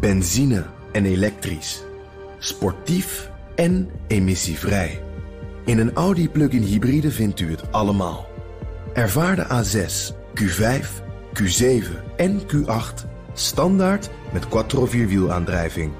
Benzine 0.00 0.66
en 0.92 1.04
elektrisch. 1.04 1.82
Sportief 2.38 3.30
en 3.54 3.90
emissievrij. 4.06 5.02
In 5.64 5.78
een 5.78 5.92
Audi 5.92 6.28
plug-in 6.28 6.62
hybride 6.62 7.10
vindt 7.10 7.40
u 7.40 7.50
het 7.50 7.72
allemaal. 7.72 8.26
Ervaar 8.94 9.36
de 9.36 9.44
A6, 9.44 10.14
Q5, 10.40 10.86
Q7 11.42 11.84
en 12.16 12.40
Q8 12.40 13.08
standaard 13.34 14.10
met 14.32 14.48
quattro 14.48 14.86
vierwielaandrijving. 14.86 15.92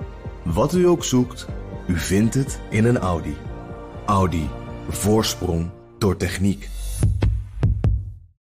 Wat 0.42 0.74
u 0.74 0.86
ook 0.86 1.04
zoekt, 1.04 1.46
u 1.86 1.98
vindt 1.98 2.34
het 2.34 2.60
in 2.70 2.84
een 2.84 2.98
Audi. 2.98 3.36
Audi. 4.06 4.48
Voorsprong 4.88 5.70
door 5.98 6.16
techniek. 6.16 6.68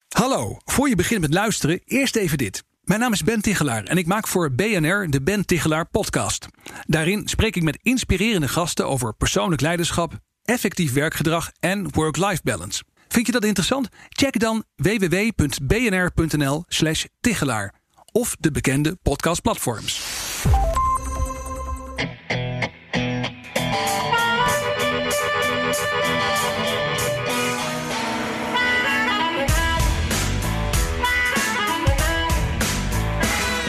Hallo, 0.09 0.57
voor 0.65 0.89
je 0.89 0.95
begint 0.95 1.21
met 1.21 1.33
luisteren, 1.33 1.81
eerst 1.85 2.15
even 2.15 2.37
dit. 2.37 2.63
Mijn 2.83 2.99
naam 2.99 3.13
is 3.13 3.23
Ben 3.23 3.41
Tichelaar 3.41 3.83
en 3.83 3.97
ik 3.97 4.05
maak 4.05 4.27
voor 4.27 4.51
BNR 4.51 5.09
de 5.09 5.21
Ben 5.21 5.45
Tichelaar 5.45 5.85
podcast. 5.85 6.47
Daarin 6.85 7.27
spreek 7.27 7.55
ik 7.55 7.63
met 7.63 7.79
inspirerende 7.81 8.47
gasten 8.47 8.87
over 8.87 9.13
persoonlijk 9.13 9.61
leiderschap, 9.61 10.13
effectief 10.43 10.93
werkgedrag 10.93 11.51
en 11.59 11.93
work-life 11.93 12.41
balance. 12.43 12.83
Vind 13.07 13.25
je 13.25 13.31
dat 13.31 13.43
interessant? 13.43 13.89
Check 14.09 14.39
dan 14.39 14.63
www.bnr.nl/slash 14.75 17.05
Tichelaar 17.19 17.73
of 18.11 18.35
de 18.39 18.51
bekende 18.51 18.97
podcastplatforms. 19.01 20.12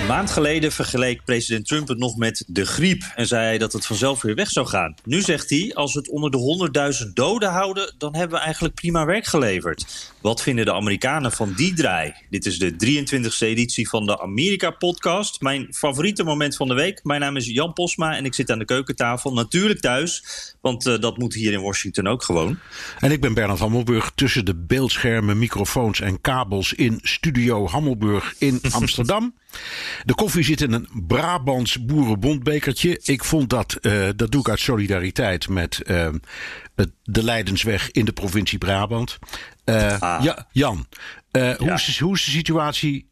Een 0.05 0.11
maand 0.11 0.31
geleden 0.31 0.73
vergeleek 0.73 1.25
president 1.25 1.67
Trump 1.67 1.89
het 1.89 1.99
nog 1.99 2.17
met 2.17 2.45
de 2.47 2.67
griep 2.67 3.03
en 3.15 3.27
zei 3.27 3.59
dat 3.59 3.73
het 3.73 3.87
vanzelf 3.87 4.23
weer 4.23 4.35
weg 4.35 4.51
zou 4.51 4.67
gaan. 4.67 4.95
Nu 5.05 5.21
zegt 5.21 5.51
hij: 5.51 5.75
als 5.75 5.93
we 5.95 5.99
het 5.99 6.09
onder 6.09 6.31
de 6.31 7.03
100.000 7.07 7.13
doden 7.13 7.51
houden, 7.51 7.95
dan 7.99 8.15
hebben 8.15 8.39
we 8.39 8.45
eigenlijk 8.45 8.75
prima 8.75 9.05
werk 9.05 9.27
geleverd. 9.27 10.13
Wat 10.25 10.43
vinden 10.43 10.65
de 10.65 10.73
Amerikanen 10.73 11.33
van 11.33 11.53
die 11.57 11.75
draai? 11.75 12.15
Dit 12.31 12.47
is 12.47 12.59
de 12.59 12.73
23e 12.73 13.39
editie 13.39 13.89
van 13.89 14.07
de 14.07 14.21
Amerika-podcast. 14.21 15.41
Mijn 15.41 15.67
favoriete 15.71 16.25
moment 16.25 16.57
van 16.57 16.69
de 16.69 16.75
week. 16.75 17.01
Mijn 17.03 17.21
naam 17.21 17.37
is 17.37 17.47
Jan 17.47 17.73
Posma 17.73 18.17
en 18.17 18.25
ik 18.25 18.35
zit 18.35 18.51
aan 18.51 18.59
de 18.59 18.65
keukentafel. 18.65 19.33
Natuurlijk 19.33 19.81
thuis, 19.81 20.25
want 20.61 20.87
uh, 20.87 20.99
dat 20.99 21.19
moet 21.19 21.35
hier 21.35 21.53
in 21.53 21.61
Washington 21.61 22.07
ook 22.07 22.23
gewoon. 22.23 22.59
En 22.99 23.11
ik 23.11 23.21
ben 23.21 23.35
Bernard 23.35 23.59
Hammelburg 23.59 24.13
tussen 24.15 24.45
de 24.45 24.55
beeldschermen, 24.55 25.39
microfoons 25.39 26.01
en 26.01 26.21
kabels 26.21 26.73
in 26.73 26.99
Studio 27.03 27.69
Hammelburg 27.69 28.35
in 28.39 28.61
Amsterdam. 28.71 29.35
De 30.05 30.15
koffie 30.15 30.45
zit 30.45 30.61
in 30.61 30.73
een 30.73 30.89
Brabants 31.07 31.85
boerenbondbekertje. 31.85 33.01
Ik 33.03 33.25
vond 33.25 33.51
dat, 33.51 33.79
uh, 33.83 34.09
dat 34.17 34.33
doe 34.33 34.41
ik 34.41 34.49
uit 34.49 34.61
solidariteit 34.61 35.49
met 35.49 35.81
uh, 35.87 36.09
de 37.03 37.25
Leidensweg 37.25 37.91
in 37.91 38.05
de 38.05 38.13
provincie 38.13 38.59
Brabant. 38.59 39.19
Uh, 39.65 40.01
ah. 40.01 40.23
ja, 40.23 40.47
Jan, 40.51 40.87
ja. 41.31 41.57
Hoe, 41.57 41.73
is, 41.73 42.01
hoe, 42.01 42.15
is, 42.15 42.25
de 42.25 42.31
situatie 42.31 43.09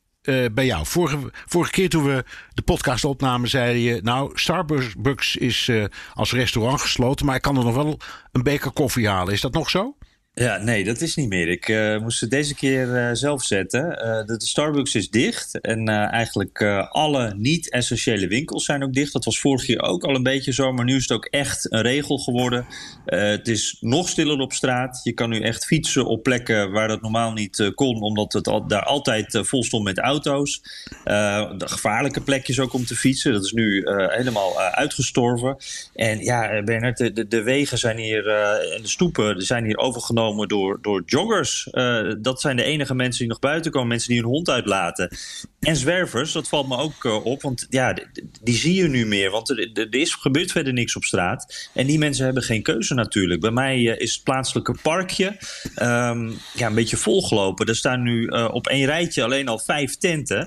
bij 0.52 0.66
jou? 0.66 0.86
Vorige, 0.86 1.18
vorige 1.46 1.70
keer 1.70 1.88
toen 1.88 2.04
we 2.04 2.24
de 2.54 2.62
podcast 2.62 3.04
opnamen, 3.04 3.48
zei 3.48 3.78
je: 3.78 4.00
Nou, 4.02 4.30
Starbucks 4.34 5.36
is 5.36 5.70
als 6.14 6.32
restaurant 6.32 6.80
gesloten, 6.80 7.26
maar 7.26 7.36
ik 7.36 7.42
kan 7.42 7.56
er 7.56 7.64
nog 7.64 7.74
wel 7.74 7.98
een 8.32 8.42
beker 8.42 8.70
koffie 8.70 9.08
halen. 9.08 9.32
Is 9.32 9.40
dat 9.40 9.52
nog 9.52 9.70
zo? 9.70 9.96
Ja, 10.34 10.56
nee, 10.56 10.84
dat 10.84 11.00
is 11.00 11.16
niet 11.16 11.28
meer. 11.28 11.48
Ik 11.48 11.68
uh, 11.68 11.98
moest 11.98 12.20
het 12.20 12.30
deze 12.30 12.54
keer 12.54 12.86
uh, 12.86 13.08
zelf 13.12 13.44
zetten. 13.44 13.84
Uh, 13.84 14.26
de, 14.26 14.34
Starbucks 14.38 14.94
is 14.94 15.10
dicht 15.10 15.60
en 15.60 15.88
eigenlijk 15.88 16.62
alle 16.88 17.34
niet-essentiële 17.36 18.26
winkels 18.26 18.64
zijn 18.64 18.82
ook 18.82 18.92
dicht. 18.92 19.12
Dat 19.12 19.24
was 19.24 19.40
vorig 19.40 19.66
jaar 19.66 19.82
ook 19.82 20.04
al 20.04 20.14
een 20.14 20.22
beetje 20.22 20.52
zo, 20.52 20.72
maar 20.72 20.84
nu 20.84 20.96
is 20.96 21.02
het 21.02 21.12
ook 21.12 21.24
echt 21.24 21.72
een 21.72 21.80
regel 21.80 22.18
geworden. 22.18 22.66
het 23.04 23.48
is 23.48 23.76
nog 23.80 24.08
stiller 24.08 24.38
op 24.38 24.52
straat. 24.52 25.00
Je 25.02 25.12
kan 25.12 25.30
nu 25.30 25.40
echt 25.40 25.64
fietsen 25.64 26.06
op 26.06 26.22
plekken 26.22 26.70
waar 26.70 26.88
dat 26.88 27.02
normaal 27.02 27.32
niet 27.32 27.72
kon, 27.74 28.02
omdat 28.02 28.32
het 28.32 28.44
daar 28.66 28.84
altijd 28.84 29.38
vol 29.42 29.64
stond 29.64 29.84
met 29.84 29.98
auto's. 29.98 30.62
de 31.04 31.54
gevaarlijke 31.68 32.20
plekjes 32.20 32.60
ook 32.60 32.72
om 32.72 32.84
te 32.84 32.96
fietsen. 32.96 33.32
Dat 33.32 33.44
is 33.44 33.52
nu 33.52 33.82
helemaal 34.08 34.60
uitgestorven. 34.60 35.56
En 35.94 36.18
ja, 36.18 36.62
Bernard, 36.62 36.96
de, 36.96 37.12
de, 37.12 37.28
de 37.28 37.42
wegen 37.42 37.78
zijn 37.78 37.98
hier 37.98 38.28
en 38.74 38.82
de 38.82 38.88
stoepen 38.88 39.42
zijn 39.42 39.64
hier 39.64 39.78
overgenomen 39.78 40.21
door, 40.30 40.78
door 40.82 41.02
joggers. 41.06 41.68
Uh, 41.72 42.12
dat 42.18 42.40
zijn 42.40 42.56
de 42.56 42.62
enige 42.62 42.94
mensen 42.94 43.18
die 43.18 43.28
nog 43.28 43.38
buiten 43.38 43.70
komen. 43.70 43.88
Mensen 43.88 44.08
die 44.08 44.20
hun 44.20 44.30
hond 44.30 44.48
uitlaten. 44.48 45.16
En 45.60 45.76
zwervers, 45.76 46.32
dat 46.32 46.48
valt 46.48 46.68
me 46.68 46.76
ook 46.76 47.04
uh, 47.04 47.24
op. 47.24 47.42
Want 47.42 47.66
ja, 47.70 47.96
die, 48.42 48.54
zie 48.54 48.74
je 48.74 48.88
nu 48.88 49.06
meer. 49.06 49.30
Want 49.30 49.50
er, 49.50 49.70
er, 49.72 49.94
is, 49.94 50.14
gebeurt 50.14 50.52
verder 50.52 50.72
niks 50.72 50.96
op 50.96 51.04
straat. 51.04 51.70
En 51.74 51.86
die 51.86 51.98
mensen 51.98 52.24
hebben 52.24 52.42
geen 52.42 52.62
keuze 52.62 52.94
natuurlijk. 52.94 53.40
Bij 53.40 53.50
mij 53.50 53.78
uh, 53.78 53.98
is 53.98 54.14
het 54.14 54.24
plaatselijke 54.24 54.76
parkje 54.82 55.26
um, 55.26 56.38
ja, 56.54 56.66
een 56.66 56.74
beetje 56.74 56.96
volgelopen. 56.96 57.66
Er 57.66 57.76
staan 57.76 58.02
nu 58.02 58.26
op 58.26 58.66
één 58.66 58.86
rijtje 58.86 59.24
alleen 59.24 59.48
al 59.48 59.58
vijf 59.58 59.96
tenten. 59.96 60.46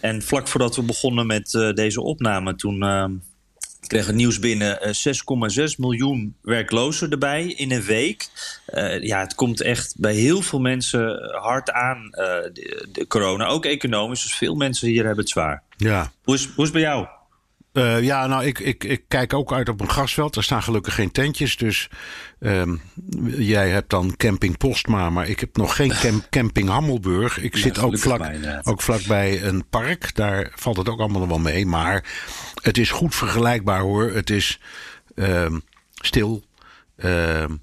En 0.00 0.22
vlak 0.22 0.48
voordat 0.48 0.76
we 0.76 0.82
begonnen 0.82 1.26
met 1.26 1.50
deze 1.74 2.00
opname, 2.00 2.54
toen 2.54 2.82
ehm, 2.82 3.12
ik 3.82 3.88
kreeg 3.88 4.06
het 4.06 4.14
nieuws 4.14 4.38
binnen 4.38 4.78
6,6 4.78 5.64
miljoen 5.76 6.36
werklozen 6.42 7.10
erbij 7.10 7.46
in 7.46 7.72
een 7.72 7.82
week. 7.82 8.28
Uh, 8.74 9.02
ja, 9.02 9.20
het 9.20 9.34
komt 9.34 9.60
echt 9.60 9.94
bij 9.98 10.14
heel 10.14 10.42
veel 10.42 10.60
mensen 10.60 11.30
hard 11.40 11.70
aan, 11.70 12.04
uh, 12.04 12.26
de, 12.52 12.88
de, 12.92 13.06
corona. 13.06 13.46
Ook 13.46 13.64
economisch, 13.64 14.22
dus 14.22 14.34
veel 14.34 14.54
mensen 14.54 14.88
hier 14.88 15.04
hebben 15.04 15.20
het 15.20 15.28
zwaar. 15.28 15.62
Ja. 15.76 16.12
Hoe 16.24 16.34
is, 16.34 16.44
hoe 16.44 16.52
is 16.56 16.62
het 16.62 16.72
bij 16.72 16.80
jou? 16.80 17.06
Uh, 17.72 18.02
ja, 18.02 18.26
nou, 18.26 18.44
ik, 18.44 18.58
ik, 18.58 18.84
ik 18.84 19.04
kijk 19.08 19.32
ook 19.32 19.52
uit 19.52 19.68
op 19.68 19.80
een 19.80 19.90
grasveld. 19.90 20.36
Er 20.36 20.42
staan 20.42 20.62
gelukkig 20.62 20.94
geen 20.94 21.12
tentjes. 21.12 21.56
Dus 21.56 21.88
um, 22.38 22.80
jij 23.36 23.70
hebt 23.70 23.90
dan 23.90 24.16
camping 24.16 24.56
Postma, 24.56 25.10
maar 25.10 25.28
ik 25.28 25.40
heb 25.40 25.56
nog 25.56 25.76
geen 25.76 25.92
camp, 26.00 26.26
camping 26.30 26.68
Hammelburg. 26.68 27.38
Ik 27.38 27.54
ja, 27.54 27.60
zit 27.60 27.78
ook, 27.78 27.98
vlak, 27.98 28.18
mij, 28.18 28.60
ook 28.62 28.82
vlakbij 28.82 29.42
een 29.42 29.68
park. 29.68 30.14
Daar 30.14 30.52
valt 30.54 30.76
het 30.76 30.88
ook 30.88 30.98
allemaal 30.98 31.20
nog 31.20 31.28
wel 31.28 31.38
mee. 31.38 31.66
Maar 31.66 32.04
het 32.62 32.78
is 32.78 32.90
goed 32.90 33.14
vergelijkbaar 33.14 33.80
hoor. 33.80 34.10
Het 34.10 34.30
is 34.30 34.60
um, 35.14 35.62
stil. 35.94 36.44
Um, 36.96 37.62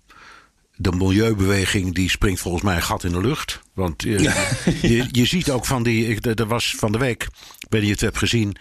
de 0.81 0.91
milieubeweging 0.91 1.95
die 1.95 2.09
springt 2.09 2.41
volgens 2.41 2.63
mij 2.63 2.75
een 2.75 2.81
gat 2.81 3.03
in 3.03 3.11
de 3.11 3.21
lucht. 3.21 3.59
Want 3.73 4.05
uh, 4.05 4.19
je, 4.81 5.07
je 5.21 5.25
ziet 5.25 5.51
ook 5.51 5.65
van 5.65 5.83
die. 5.83 6.21
Er 6.21 6.47
was 6.47 6.75
van 6.77 6.91
de 6.91 6.97
week, 6.97 7.23
ik 7.59 7.67
weet 7.69 7.81
niet 7.81 7.81
of 7.81 7.87
je 7.87 7.91
het 7.91 7.99
hebt 7.99 8.17
gezien. 8.17 8.55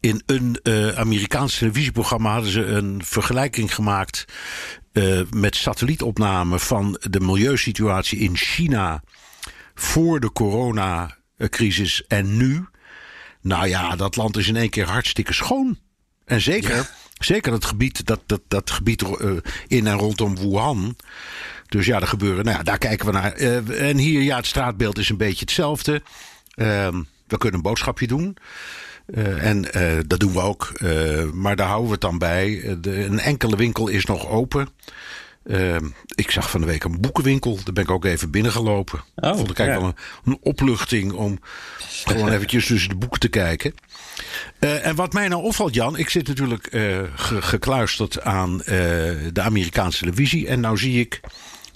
In 0.00 0.22
een 0.26 0.58
uh, 0.62 0.88
Amerikaans 0.88 1.58
televisieprogramma 1.58 2.32
hadden 2.32 2.50
ze 2.50 2.64
een 2.64 3.00
vergelijking 3.04 3.74
gemaakt. 3.74 4.24
Uh, 4.92 5.20
met 5.30 5.56
satellietopname 5.56 6.58
van 6.58 7.00
de 7.10 7.20
milieusituatie 7.20 8.18
in 8.18 8.36
China. 8.36 9.02
voor 9.74 10.20
de 10.20 10.32
coronacrisis 10.32 12.06
en 12.06 12.36
nu. 12.36 12.66
Nou 13.40 13.68
ja, 13.68 13.96
dat 13.96 14.16
land 14.16 14.36
is 14.36 14.48
in 14.48 14.56
één 14.56 14.70
keer 14.70 14.88
hartstikke 14.88 15.32
schoon. 15.32 15.78
En 16.24 16.40
zeker. 16.40 16.76
Ja. 16.76 16.88
Zeker 17.18 17.52
het 17.52 17.64
gebied, 17.64 18.06
dat, 18.06 18.20
dat, 18.26 18.40
dat 18.48 18.70
gebied 18.70 19.04
in 19.66 19.86
en 19.86 19.96
rondom 19.96 20.36
Wuhan. 20.36 20.96
Dus 21.72 21.86
ja, 21.86 22.00
er 22.00 22.06
gebeuren. 22.06 22.44
Nou 22.44 22.56
ja, 22.56 22.62
daar 22.62 22.78
kijken 22.78 23.06
we 23.06 23.12
naar. 23.12 23.40
Uh, 23.40 23.88
en 23.88 23.96
hier, 23.96 24.22
ja, 24.22 24.36
het 24.36 24.46
straatbeeld 24.46 24.98
is 24.98 25.08
een 25.08 25.16
beetje 25.16 25.40
hetzelfde. 25.40 26.02
Uh, 26.56 26.88
we 27.26 27.38
kunnen 27.38 27.54
een 27.54 27.62
boodschapje 27.62 28.06
doen. 28.06 28.36
Uh, 29.06 29.44
en 29.44 29.66
uh, 29.76 29.98
dat 30.06 30.20
doen 30.20 30.32
we 30.32 30.40
ook. 30.40 30.72
maar 31.32 31.56
daar 31.56 31.66
houden 31.66 31.86
we 31.86 31.92
het 31.92 32.00
dan 32.00 32.18
bij. 32.18 32.76
De, 32.80 33.04
een 33.04 33.18
enkele 33.18 33.56
winkel 33.56 33.88
is 33.88 34.04
nog 34.04 34.28
open. 34.28 34.68
Ehm, 35.46 35.88
ik 36.14 36.30
zag 36.30 36.50
van 36.50 36.60
de 36.60 36.66
week 36.66 36.84
een 36.84 37.00
boekenwinkel. 37.00 37.54
Daar 37.64 37.72
ben 37.72 37.82
ik 37.82 37.90
ook 37.90 38.04
even 38.04 38.30
binnengelopen. 38.30 39.00
Oh, 39.14 39.36
Vond 39.36 39.50
ik 39.50 39.58
eigenlijk 39.58 39.98
ja. 39.98 40.02
wel 40.24 40.24
een, 40.24 40.32
een, 40.32 40.38
opluchting 40.42 41.12
om 41.12 41.38
gewoon 42.04 42.32
eventjes 42.36 42.66
tussen 42.66 42.88
de 42.90 42.96
boeken 42.96 43.20
te 43.20 43.28
kijken. 43.28 43.74
Uh, 44.60 44.86
en 44.86 44.94
wat 44.94 45.12
mij 45.12 45.28
nou 45.28 45.42
opvalt, 45.42 45.74
Jan, 45.74 45.96
ik 45.96 46.08
zit 46.08 46.28
natuurlijk 46.28 46.72
uh, 46.72 47.00
ge 47.14 47.42
gekluisterd 47.42 48.20
aan 48.20 48.54
uh, 48.54 48.66
de 49.32 49.40
Amerikaanse 49.40 49.98
televisie. 49.98 50.46
En 50.46 50.60
nou 50.60 50.78
zie 50.78 51.00
ik 51.00 51.20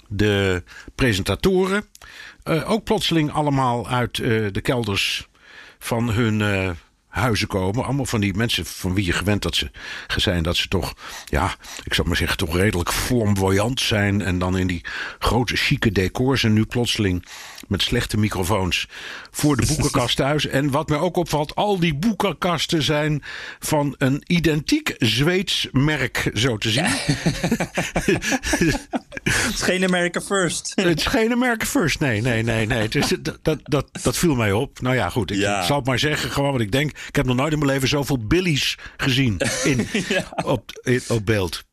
de 0.07 0.63
presentatoren 0.95 1.85
ook 2.65 2.83
plotseling 2.83 3.31
allemaal 3.31 3.87
uit 3.87 4.15
de 4.15 4.61
kelders 4.61 5.27
van 5.79 6.11
hun 6.11 6.41
huizen 7.17 7.47
komen. 7.47 7.83
Allemaal 7.83 8.05
van 8.05 8.19
die 8.19 8.33
mensen 8.33 8.65
van 8.65 8.93
wie 8.93 9.05
je 9.05 9.11
gewend 9.11 9.41
dat 9.41 9.55
ze 9.55 9.69
zijn 10.15 10.43
dat 10.43 10.55
ze 10.55 10.67
toch, 10.67 10.93
ja, 11.25 11.55
ik 11.83 11.93
zou 11.93 12.07
maar 12.07 12.17
zeggen, 12.17 12.37
toch 12.37 12.55
redelijk 12.55 12.91
flamboyant 12.91 13.81
zijn. 13.81 14.21
En 14.21 14.39
dan 14.39 14.57
in 14.57 14.67
die 14.67 14.85
grote 15.19 15.55
chique 15.55 15.91
decors. 15.91 16.43
En 16.43 16.53
nu 16.53 16.65
plotseling 16.65 17.25
met 17.67 17.81
slechte 17.81 18.17
microfoons 18.17 18.87
voor 19.31 19.57
de 19.57 19.65
boekenkast 19.65 20.15
thuis. 20.15 20.47
En 20.47 20.71
wat 20.71 20.89
mij 20.89 20.97
ook 20.97 21.17
opvalt, 21.17 21.55
al 21.55 21.79
die 21.79 21.95
boekenkasten 21.95 22.83
zijn 22.83 23.23
van 23.59 23.95
een 23.97 24.23
identiek 24.27 24.95
Zweeds 24.97 25.67
merk, 25.71 26.31
zo 26.33 26.57
te 26.57 26.69
zien. 26.69 26.85
het 29.23 29.53
is 29.53 29.61
geen 29.61 29.83
America 29.83 30.21
First. 30.21 30.71
Het 30.75 30.99
is 30.99 31.05
geen 31.05 31.31
America 31.31 31.65
First, 31.65 31.99
nee, 31.99 32.21
nee, 32.21 32.43
nee, 32.43 32.65
nee. 32.65 32.89
Dus 32.89 33.13
dat, 33.19 33.39
dat, 33.41 33.59
dat, 33.63 33.89
dat 34.01 34.17
viel 34.17 34.35
mij 34.35 34.51
op. 34.51 34.81
Nou 34.81 34.95
ja, 34.95 35.09
goed, 35.09 35.31
ik 35.31 35.37
ja. 35.37 35.63
zal 35.63 35.77
het 35.77 35.85
maar 35.85 35.99
zeggen, 35.99 36.31
gewoon 36.31 36.51
wat 36.51 36.61
ik 36.61 36.71
denk. 36.71 36.91
ik 37.07 37.15
heb 37.15 37.25
nog 37.25 37.35
nooit 37.35 37.51
in 37.53 37.59
mijn 37.59 37.71
leven 37.71 37.87
zoveel 37.87 38.17
Billy's 38.17 38.77
gezien 38.97 39.37
in, 39.63 39.87
op, 40.43 40.91
op 41.07 41.25
beeld. 41.25 41.65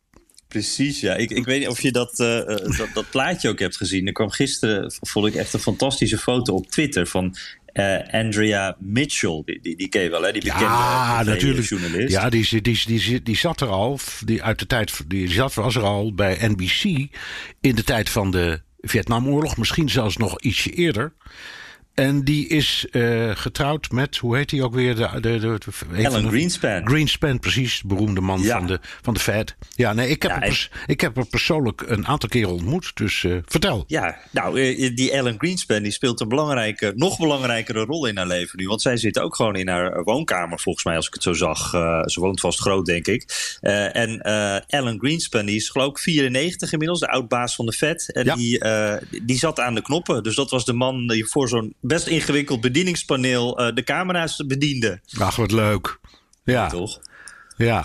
Precies, 0.55 1.01
ja. 1.01 1.15
Ik, 1.15 1.31
ik 1.31 1.45
weet 1.45 1.59
niet 1.59 1.69
of 1.69 1.81
je 1.81 1.93
dat, 1.93 2.21
uh, 2.21 2.47
dat, 2.47 2.89
dat, 2.95 3.11
plaatje 3.11 3.49
ook 3.49 3.59
hebt 3.59 3.77
gezien. 3.77 4.07
Er 4.07 4.13
kwam 4.13 4.31
gisteren, 4.31 4.93
vond 5.01 5.27
ik 5.27 5.35
echt 5.35 5.53
een 5.53 5.61
fantastische 5.61 6.19
foto 6.19 6.55
op 6.55 6.67
Twitter 6.67 7.07
van 7.07 7.37
uh, 7.73 7.99
Andrea 8.11 8.77
Mitchell. 8.79 9.43
Die, 9.45 9.61
die, 9.61 9.77
die 9.77 9.89
ken 9.89 10.03
je 10.03 10.11
wel, 10.11 10.23
hè? 10.23 10.33
Die 10.33 10.43
bekende 10.43 10.65
ja, 10.65 11.23
natuurlijk. 11.23 11.69
journalist. 11.69 12.13
Ja, 12.13 12.29
die, 12.29 12.63
die, 12.63 12.83
die, 12.87 13.23
die, 13.23 13.37
zat 13.37 13.61
er 13.61 13.69
al, 13.69 13.99
die 14.25 14.43
uit 14.43 14.59
de 14.59 14.67
tijd, 14.67 15.01
die 15.09 15.31
zat, 15.31 15.55
was 15.55 15.75
er 15.75 15.83
al 15.83 16.15
bij 16.15 16.39
NBC 16.41 16.83
in 17.61 17.75
de 17.75 17.85
tijd 17.85 18.09
van 18.09 18.31
de 18.31 18.61
Vietnamoorlog. 18.81 19.57
Misschien 19.57 19.89
zelfs 19.89 20.17
nog 20.17 20.41
ietsje 20.41 20.71
eerder. 20.71 21.13
En 21.95 22.25
die 22.25 22.49
is 22.49 22.87
uh, 22.91 23.31
getrouwd 23.35 23.91
met, 23.91 24.17
hoe 24.17 24.37
heet 24.37 24.51
hij 24.51 24.63
ook 24.63 24.75
weer? 24.75 24.95
De, 24.95 25.09
de, 25.21 25.39
de, 25.39 25.59
de 25.97 26.09
Alan 26.09 26.29
Greenspan. 26.29 26.87
Greenspan, 26.87 27.39
precies. 27.39 27.83
Beroemde 27.83 28.21
man 28.21 28.43
ja. 28.43 28.59
van, 28.59 28.67
de, 28.67 28.81
van 29.03 29.15
de 29.15 29.21
Fed. 29.21 29.57
Ja, 29.75 29.93
nee, 29.93 30.09
ik 30.09 30.23
heb, 30.23 30.31
ja, 30.31 30.69
ik 30.87 31.01
heb 31.01 31.15
hem 31.15 31.29
persoonlijk 31.29 31.83
een 31.87 32.07
aantal 32.07 32.29
keren 32.29 32.53
ontmoet. 32.53 32.91
Dus 32.95 33.23
uh, 33.23 33.39
vertel. 33.47 33.85
Ja, 33.87 34.17
nou, 34.31 34.61
uh, 34.61 34.97
die 34.97 35.19
Alan 35.19 35.35
Greenspan 35.39 35.83
die 35.83 35.93
speelt 35.93 36.21
een 36.21 36.29
belangrijke, 36.29 36.93
nog 36.97 37.19
belangrijkere 37.19 37.85
rol 37.85 38.07
in 38.07 38.17
haar 38.17 38.27
leven 38.27 38.59
nu. 38.59 38.67
Want 38.67 38.83
zij 38.83 38.97
zit 38.97 39.19
ook 39.19 39.37
gewoon 39.37 39.57
in 39.57 39.69
haar 39.69 40.03
woonkamer, 40.03 40.61
volgens 40.61 40.85
mij, 40.85 40.97
als 40.97 41.07
ik 41.07 41.15
het 41.15 41.23
zo 41.23 41.33
zag. 41.33 41.71
ze 42.05 42.21
woont 42.21 42.41
vast 42.41 42.61
groot, 42.61 42.87
denk 42.87 43.07
ik. 43.07 43.25
en 43.93 44.23
Alan 44.69 44.99
Greenspan, 44.99 45.47
die 45.47 45.57
is 45.57 45.69
geloof 45.69 45.91
ik 45.91 45.99
94 45.99 46.73
inmiddels, 46.73 47.01
de 47.01 47.09
oud-baas 47.09 47.55
van 47.55 47.67
de 47.67 47.73
Fed. 47.73 48.13
En 48.13 48.25
ja. 48.25 48.35
die, 48.35 48.63
die 49.23 49.39
zat 49.39 49.61
aan 49.61 49.75
de 49.75 49.83
knoppen. 49.83 50.23
Dus 50.23 50.35
dat 50.35 50.51
was 50.51 50.65
de 50.65 50.73
man 50.73 51.07
die 51.07 51.27
voor 51.27 51.49
zo'n 51.49 51.75
best 51.87 52.07
ingewikkeld 52.07 52.61
bedieningspaneel 52.61 53.61
uh, 53.61 53.75
de 53.75 53.85
camera's 53.85 54.45
bediende. 54.47 55.01
Ach, 55.19 55.37
wat 55.37 55.51
leuk. 55.51 55.99
Ja. 56.45 56.69
Toch? 56.69 57.01
Ja. 57.57 57.85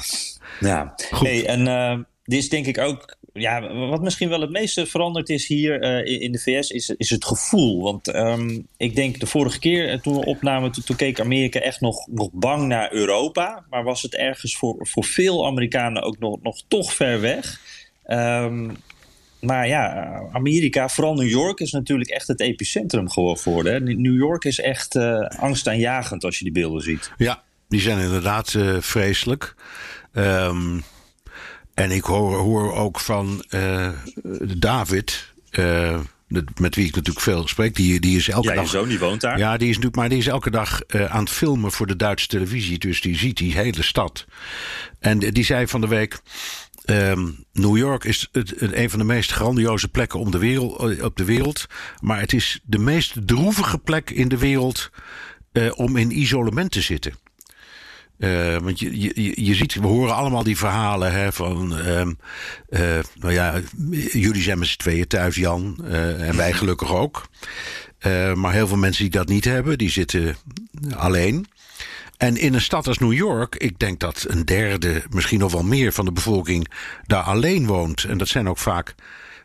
Ja. 0.60 0.94
Hey, 1.10 1.46
en 1.46 1.68
uh, 1.68 2.06
dit 2.24 2.40
is 2.40 2.50
denk 2.50 2.66
ik 2.66 2.78
ook 2.78 3.18
ja, 3.34 3.74
wat 3.90 4.02
misschien 4.02 4.30
wel 4.30 4.42
het 4.42 4.50
meeste 4.50 4.86
veranderd 4.86 5.30
is 5.30 5.48
hier 5.48 6.06
uh, 6.06 6.22
in 6.22 6.32
de 6.32 6.40
VS, 6.40 6.70
is, 6.70 6.90
is 6.90 7.10
het 7.10 7.26
gevoel. 7.26 7.82
Want 7.82 8.16
um, 8.16 8.68
ik 8.78 8.96
denk 8.96 9.20
de 9.20 9.26
vorige 9.26 9.60
keer 9.60 10.02
toen 10.02 10.20
we 10.20 10.26
opnamen, 10.26 10.72
toen, 10.72 10.84
toen, 10.84 10.96
keek 10.96 11.20
Amerika 11.20 11.60
echt 11.60 11.82
nog, 11.82 12.08
nog 12.08 12.30
bang 12.32 12.68
naar 12.68 12.94
Europa. 12.94 13.66
Maar 13.70 13.84
was 13.84 14.02
het 14.02 14.16
ergens 14.16 14.58
voor, 14.58 14.88
voor 14.88 15.04
veel 15.04 15.46
Amerikanen 15.46 16.02
ook 16.02 16.20
nog, 16.20 16.42
nog 16.42 16.62
toch 16.68 16.94
ver 16.94 17.22
weg. 17.22 17.60
Um, 18.08 18.78
maar 19.40 19.68
ja, 19.68 20.06
Amerika, 20.32 20.90
vooral 20.90 21.14
New 21.14 21.30
York, 21.30 21.60
is 21.60 21.72
natuurlijk 21.72 22.10
echt 22.10 22.28
het 22.28 22.40
epicentrum 22.40 23.10
geworden. 23.10 24.02
New 24.02 24.18
York 24.18 24.46
is 24.46 24.60
echt 24.60 24.96
uh, 24.96 25.20
angstaanjagend 25.20 26.24
als 26.24 26.38
je 26.38 26.44
die 26.44 26.54
beelden 26.54 26.82
ziet. 26.82 27.12
Ja, 27.18 27.44
die 27.68 27.82
zijn 27.82 28.00
inderdaad 28.00 28.54
uh, 28.54 28.78
vreselijk. 28.80 29.56
Um, 30.14 30.84
en 31.74 31.92
ik 31.92 32.04
hoor, 32.04 32.38
hoor 32.38 32.74
ook 32.74 33.00
van 33.00 33.46
uh, 33.50 33.90
David. 34.58 35.34
met 36.56 36.76
wie 36.76 36.88
ik 36.88 36.96
natuurlijk 36.96 37.20
veel 37.20 37.48
spreek. 37.48 37.76
Die, 37.76 38.00
die 38.00 38.18
is 38.18 38.30
elke 38.30 38.48
ja, 38.48 38.56
dag. 38.56 38.64
je 38.64 38.70
zoon 38.70 38.88
die 38.88 39.00
woont 39.00 39.22
daar. 39.22 39.38
Ja, 39.38 39.58
die 39.58 39.70
is 39.70 39.76
natuurlijk, 39.76 39.96
maar 39.96 40.10
die 40.10 40.18
is 40.18 40.28
elke 40.28 40.50
dag 40.50 40.82
aan 40.88 41.24
het 41.24 41.30
filmen 41.30 41.72
voor 41.72 41.88
de 41.88 41.96
Duitse 41.96 42.28
televisie. 42.28 42.78
Dus 42.78 43.02
die 43.02 43.18
ziet 43.18 43.38
die 43.38 43.54
hele 43.54 43.84
stad. 43.84 44.26
En 45.00 45.20
die 45.20 45.44
zei 45.44 45.68
van 45.68 45.82
de 45.82 45.88
week. 45.88 46.22
Um, 46.90 47.46
New 47.54 47.78
York 47.78 48.04
is 48.04 48.28
het, 48.32 48.62
een 48.62 48.90
van 48.90 49.00
de 49.00 49.06
meest 49.06 49.32
grandioze 49.32 49.88
plekken 49.88 50.20
om 50.20 50.32
de 50.32 50.38
wereld, 50.38 50.80
eh, 50.80 51.04
op 51.04 51.18
de 51.18 51.26
wereld. 51.26 51.66
Maar 52.02 52.20
het 52.20 52.34
is 52.34 52.60
de 52.64 52.78
meest 52.78 53.14
droevige 53.26 53.78
plek 53.78 54.10
in 54.10 54.28
de 54.28 54.38
wereld 54.38 54.90
uh, 55.54 55.72
om 55.76 55.98
in 55.98 56.20
isolement 56.20 56.72
te 56.72 56.82
zitten. 56.82 57.14
Uh, 58.18 58.58
want 58.58 58.80
je, 58.80 59.00
je, 59.00 59.46
je 59.46 59.56
ziet, 59.56 59.74
we 59.74 59.88
horen 59.88 60.16
allemaal 60.16 60.44
die 60.44 60.58
verhalen 60.58 61.12
hè, 61.12 61.34
van. 61.34 61.78
Uh, 61.78 62.08
nou 63.20 63.34
ja, 63.34 63.62
jullie 64.12 64.42
zijn 64.42 64.60
met 64.60 64.68
z'n 64.68 64.78
tweeën 64.78 65.08
thuis, 65.08 65.36
Jan. 65.36 65.86
en 65.86 66.36
wij 66.36 66.54
gelukkig 66.54 66.94
ook. 66.94 67.30
maar 68.36 68.54
heel 68.54 68.68
veel 68.68 68.78
mensen 68.78 69.04
die 69.04 69.12
dat 69.12 69.28
niet 69.28 69.46
hebben, 69.46 69.78
die 69.78 69.90
zitten 69.90 70.36
alleen. 70.96 71.48
En 72.20 72.38
in 72.38 72.54
een 72.54 72.62
stad 72.62 72.88
als 72.88 72.98
New 72.98 73.14
York, 73.14 73.56
ik 73.56 73.80
denk 73.80 74.00
dat 74.00 74.26
een 74.28 74.46
derde, 74.46 75.04
misschien 75.10 75.40
nog 75.40 75.52
wel 75.52 75.64
meer 75.64 75.94
van 75.94 76.06
de 76.06 76.12
bevolking 76.12 76.68
daar 77.06 77.24
alleen 77.24 77.66
woont. 77.66 78.04
En 78.04 78.18
dat 78.18 78.28
zijn 78.28 78.50
ook 78.50 78.58
vaak, 78.58 78.96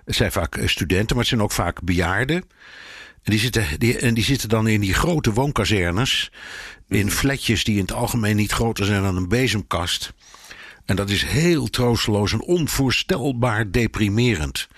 zijn 0.05 0.33
vaak 0.33 0.61
studenten, 0.65 1.09
maar 1.09 1.25
het 1.25 1.27
zijn 1.27 1.43
ook 1.43 1.53
vaak 1.53 1.83
bejaarden. 1.83 2.37
En 3.23 3.31
die 3.31 3.39
zitten, 3.39 3.67
die, 3.79 3.99
en 3.99 4.15
die 4.15 4.25
zitten 4.25 4.49
dan 4.49 4.69
in 4.69 4.81
die 4.81 4.95
grote 4.95 5.33
woonkazernes. 5.33 6.31
In 6.89 7.11
flatjes 7.11 7.65
die 7.65 7.75
in 7.75 7.81
het 7.81 7.93
algemeen 7.93 8.37
niet 8.37 8.53
groter 8.53 8.85
zijn 8.85 9.03
dan 9.03 9.17
een 9.17 9.29
bezemkast. 9.29 10.13
En 10.85 10.97
dat 10.97 11.11
is 11.11 11.25
heel 11.25 11.67
troosteloos 11.71 12.33
en 12.33 12.43
onvoorstelbaar 12.43 13.71
deprimerend. 13.71 14.69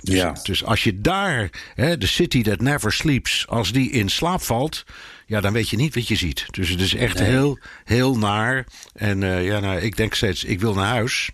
Dus, 0.00 0.14
ja. 0.14 0.36
dus 0.42 0.64
als 0.64 0.84
je 0.84 1.00
daar, 1.00 1.50
de 1.74 2.06
city 2.06 2.42
that 2.42 2.60
never 2.60 2.92
sleeps, 2.92 3.46
als 3.48 3.72
die 3.72 3.90
in 3.90 4.08
slaap 4.08 4.42
valt, 4.42 4.84
ja, 5.26 5.40
dan 5.40 5.52
weet 5.52 5.68
je 5.68 5.76
niet 5.76 5.94
wat 5.94 6.08
je 6.08 6.16
ziet. 6.16 6.46
Dus 6.50 6.68
het 6.68 6.80
is 6.80 6.94
echt 6.94 7.18
heel, 7.18 7.58
heel 7.84 8.18
naar. 8.18 8.66
En 8.94 9.22
uh, 9.22 9.46
ja, 9.46 9.60
nou, 9.60 9.80
ik 9.80 9.96
denk 9.96 10.14
steeds, 10.14 10.44
ik 10.44 10.60
wil 10.60 10.74
naar 10.74 10.88
huis. 10.88 11.30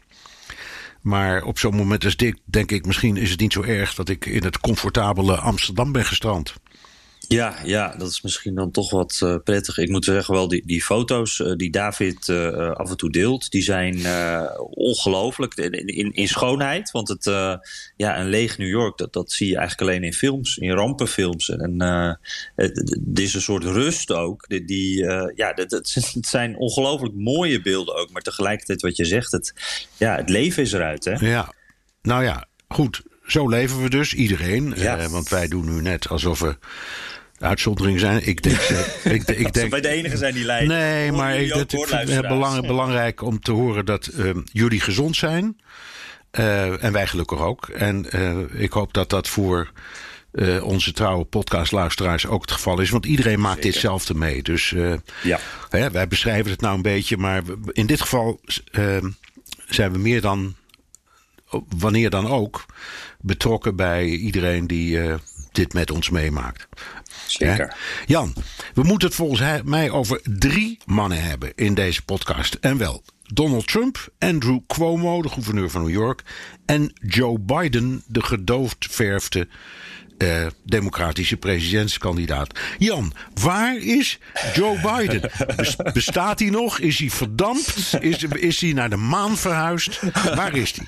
Maar 1.01 1.43
op 1.43 1.59
zo'n 1.59 1.75
moment 1.75 2.05
als 2.05 2.17
dit, 2.17 2.41
denk 2.45 2.71
ik, 2.71 2.87
misschien 2.87 3.17
is 3.17 3.31
het 3.31 3.41
niet 3.41 3.53
zo 3.53 3.63
erg 3.63 3.95
dat 3.95 4.09
ik 4.09 4.27
in 4.27 4.45
het 4.45 4.61
comfortabele 4.61 5.37
Amsterdam 5.37 5.93
ben 5.93 6.05
gestrand. 6.05 6.55
Ja, 7.33 7.57
ja, 7.65 7.95
dat 7.99 8.09
is 8.09 8.23
misschien 8.23 8.55
dan 8.55 8.71
toch 8.71 8.91
wat 8.91 9.21
uh, 9.25 9.37
prettig. 9.45 9.79
Ik 9.79 9.89
moet 9.89 10.05
zeggen, 10.05 10.35
wel, 10.35 10.49
die, 10.49 10.63
die 10.67 10.83
foto's 10.83 11.39
uh, 11.39 11.53
die 11.57 11.71
David 11.71 12.29
uh, 12.29 12.71
af 12.71 12.91
en 12.91 12.97
toe 12.97 13.11
deelt, 13.11 13.51
die 13.51 13.63
zijn 13.63 14.07
ongelooflijk 14.71 15.55
in, 15.55 15.73
in, 15.73 16.13
in, 16.13 16.29
schoonheid. 16.29 16.91
Want 16.91 17.09
het, 17.09 17.25
ja, 17.97 18.21
een 18.21 18.29
leeg 18.29 18.59
New 18.59 18.69
York, 18.69 18.99
dat, 18.99 19.13
dat 19.13 19.33
zie 19.33 19.49
je 19.49 19.57
eigenlijk 19.57 19.91
alleen 19.91 20.05
in 20.05 20.13
films, 20.13 20.57
in 20.57 20.71
rampenfilms. 20.71 21.49
En 21.49 21.81
het, 22.57 23.19
is 23.19 23.35
een 23.35 23.41
soort 23.41 23.65
rust 23.65 24.13
ook. 24.13 24.49
Die, 24.49 24.65
die 24.65 25.05
ja, 25.35 25.53
het, 25.55 25.71
het, 26.15 26.27
zijn 26.27 26.57
ongelooflijk 26.57 27.15
mooie 27.15 27.63
beelden 27.63 27.95
ook. 27.95 28.11
Maar 28.11 28.23
tegelijkertijd, 28.23 28.83
wat 28.83 28.97
je 28.97 29.05
zegt, 29.05 29.33
het, 29.33 29.55
ja, 29.97 30.17
het 30.17 30.29
leven 30.29 30.63
is 30.63 30.73
eruit. 30.73 31.05
Hè? 31.05 31.13
Ja, 31.13 31.53
nou 32.03 32.25
ja, 32.25 32.47
goed. 32.69 33.03
Zo 33.27 33.49
leven 33.49 33.83
we 33.83 33.91
dus, 33.91 34.15
iedereen. 34.15 34.73
Ja. 34.77 35.09
want 35.09 35.29
wij 35.29 35.49
doen 35.49 35.75
nu 35.75 35.81
net 35.81 36.09
alsof 36.09 36.41
we 36.41 36.57
uitzondering 37.43 38.01
zijn. 38.01 38.27
Ik 38.27 38.43
denk, 38.43 38.59
ik, 39.17 39.29
ik 39.29 39.53
denk 39.53 39.71
wij 39.71 39.81
de 39.81 39.89
enige 39.89 40.17
zijn 40.17 40.35
die 40.35 40.45
lijden. 40.45 40.69
Nee, 40.69 41.13
maar 41.13 41.37
ik, 41.37 41.53
het 41.53 41.73
is 41.73 42.21
belang, 42.21 42.67
belangrijk 42.67 43.23
om 43.23 43.41
te 43.41 43.53
horen 43.53 43.85
dat 43.85 44.11
uh, 44.17 44.31
jullie 44.53 44.81
gezond 44.81 45.17
zijn. 45.17 45.61
Uh, 46.39 46.85
en 46.85 46.93
wij 46.93 47.07
gelukkig 47.07 47.41
ook. 47.41 47.69
En 47.69 48.07
uh, 48.15 48.63
ik 48.63 48.73
hoop 48.73 48.93
dat 48.93 49.11
dat 49.11 49.29
voor 49.29 49.71
onze 50.63 50.93
trouwe 50.93 51.25
podcastluisteraars 51.25 52.27
ook 52.27 52.41
het 52.41 52.51
geval 52.51 52.81
is. 52.81 52.91
Want 52.91 53.07
iedereen 53.07 53.41
maakt 53.41 53.55
Zeker. 53.55 53.71
ditzelfde 53.71 54.15
mee. 54.15 54.43
Dus 54.43 54.75
ja. 55.23 55.39
hè, 55.69 55.91
wij 55.91 56.09
beschrijven 56.09 56.51
het 56.51 56.61
nou 56.61 56.77
een 56.77 56.83
beetje. 56.83 57.17
Maar 57.17 57.43
in 57.73 57.87
dit 57.87 58.01
geval 58.01 58.41
zijn 59.69 59.93
we 59.93 59.99
meer 59.99 60.21
dan 60.21 60.55
wanneer 61.79 62.11
dan 62.11 62.27
ook 62.27 62.67
betrokken 63.21 63.77
bij 63.77 64.07
iedereen 64.07 64.67
die 64.67 64.99
dit 65.53 65.73
met 65.73 65.91
ons 65.91 66.11
meemaakt. 66.11 66.69
Zeker. 67.27 67.77
Jan, 68.07 68.35
we 68.75 68.83
moeten 68.83 69.09
het 69.09 69.17
volgens 69.17 69.63
mij 69.65 69.91
over 69.91 70.21
drie 70.23 70.79
mannen 70.85 71.23
hebben 71.23 71.53
in 71.55 71.75
deze 71.75 72.05
podcast. 72.05 72.55
En 72.55 72.77
wel 72.77 73.03
Donald 73.23 73.67
Trump, 73.67 74.09
Andrew 74.19 74.59
Cuomo, 74.67 75.23
de 75.23 75.29
gouverneur 75.29 75.71
van 75.71 75.83
New 75.83 75.91
York, 75.91 76.23
en 76.67 76.93
Joe 77.07 77.39
Biden, 77.39 78.03
de 78.07 78.23
gedoofd 78.23 78.87
verfde 78.91 79.49
uh, 80.23 80.47
democratische 80.65 81.37
presidentskandidaat. 81.37 82.59
Jan, 82.79 83.13
waar 83.35 83.77
is 83.77 84.19
Joe 84.55 84.81
Biden? 84.81 85.31
Bestaat 85.93 86.39
hij 86.39 86.51
nog? 86.51 86.79
Is 86.79 86.99
hij 86.99 87.11
verdampt? 87.11 87.97
Is, 88.01 88.23
is 88.23 88.61
hij 88.61 88.73
naar 88.73 88.91
de 88.91 88.97
maan 88.97 89.37
verhuisd? 89.37 90.01
Waar 90.35 90.57
is 90.57 90.75
hij? 90.77 90.87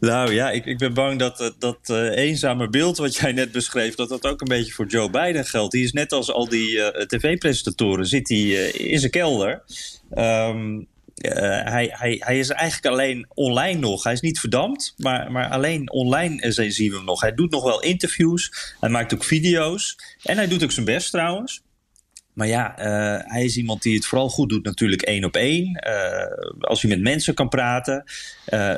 Nou 0.00 0.32
ja, 0.32 0.50
ik, 0.50 0.66
ik 0.66 0.78
ben 0.78 0.94
bang 0.94 1.18
dat 1.18 1.54
dat 1.58 1.78
uh, 1.90 2.16
eenzame 2.16 2.68
beeld 2.68 2.96
wat 2.96 3.16
jij 3.16 3.32
net 3.32 3.52
beschreef... 3.52 3.94
dat 3.94 4.08
dat 4.08 4.26
ook 4.26 4.40
een 4.40 4.48
beetje 4.48 4.72
voor 4.72 4.86
Joe 4.86 5.10
Biden 5.10 5.44
geldt. 5.44 5.72
Die 5.72 5.84
is 5.84 5.92
net 5.92 6.12
als 6.12 6.32
al 6.32 6.48
die 6.48 6.70
uh, 6.70 6.86
tv-presentatoren, 6.86 8.06
zit 8.06 8.28
hij 8.28 8.70
in 8.70 8.98
zijn 8.98 9.10
kelder... 9.10 9.62
Uh, 10.14 10.56
hij, 11.28 11.90
hij, 11.92 12.16
hij 12.18 12.38
is 12.38 12.48
eigenlijk 12.48 12.94
alleen 12.94 13.26
online 13.34 13.78
nog. 13.78 14.04
Hij 14.04 14.12
is 14.12 14.20
niet 14.20 14.40
verdampt, 14.40 14.94
maar, 14.96 15.32
maar 15.32 15.48
alleen 15.48 15.90
online 15.90 16.52
zien 16.52 16.90
we 16.90 16.96
hem 16.96 17.04
nog. 17.04 17.20
Hij 17.20 17.34
doet 17.34 17.50
nog 17.50 17.64
wel 17.64 17.82
interviews. 17.82 18.74
Hij 18.80 18.90
maakt 18.90 19.14
ook 19.14 19.24
video's. 19.24 19.96
En 20.22 20.36
hij 20.36 20.48
doet 20.48 20.62
ook 20.62 20.72
zijn 20.72 20.86
best 20.86 21.10
trouwens. 21.10 21.62
Maar 22.32 22.46
ja, 22.46 22.78
uh, 22.78 23.30
hij 23.32 23.44
is 23.44 23.56
iemand 23.56 23.82
die 23.82 23.94
het 23.94 24.06
vooral 24.06 24.28
goed 24.28 24.48
doet, 24.48 24.64
natuurlijk 24.64 25.02
één 25.02 25.24
op 25.24 25.36
één. 25.36 25.78
Als 26.60 26.82
hij 26.82 26.90
met 26.90 27.00
mensen 27.00 27.34
kan 27.34 27.48
praten, 27.48 28.04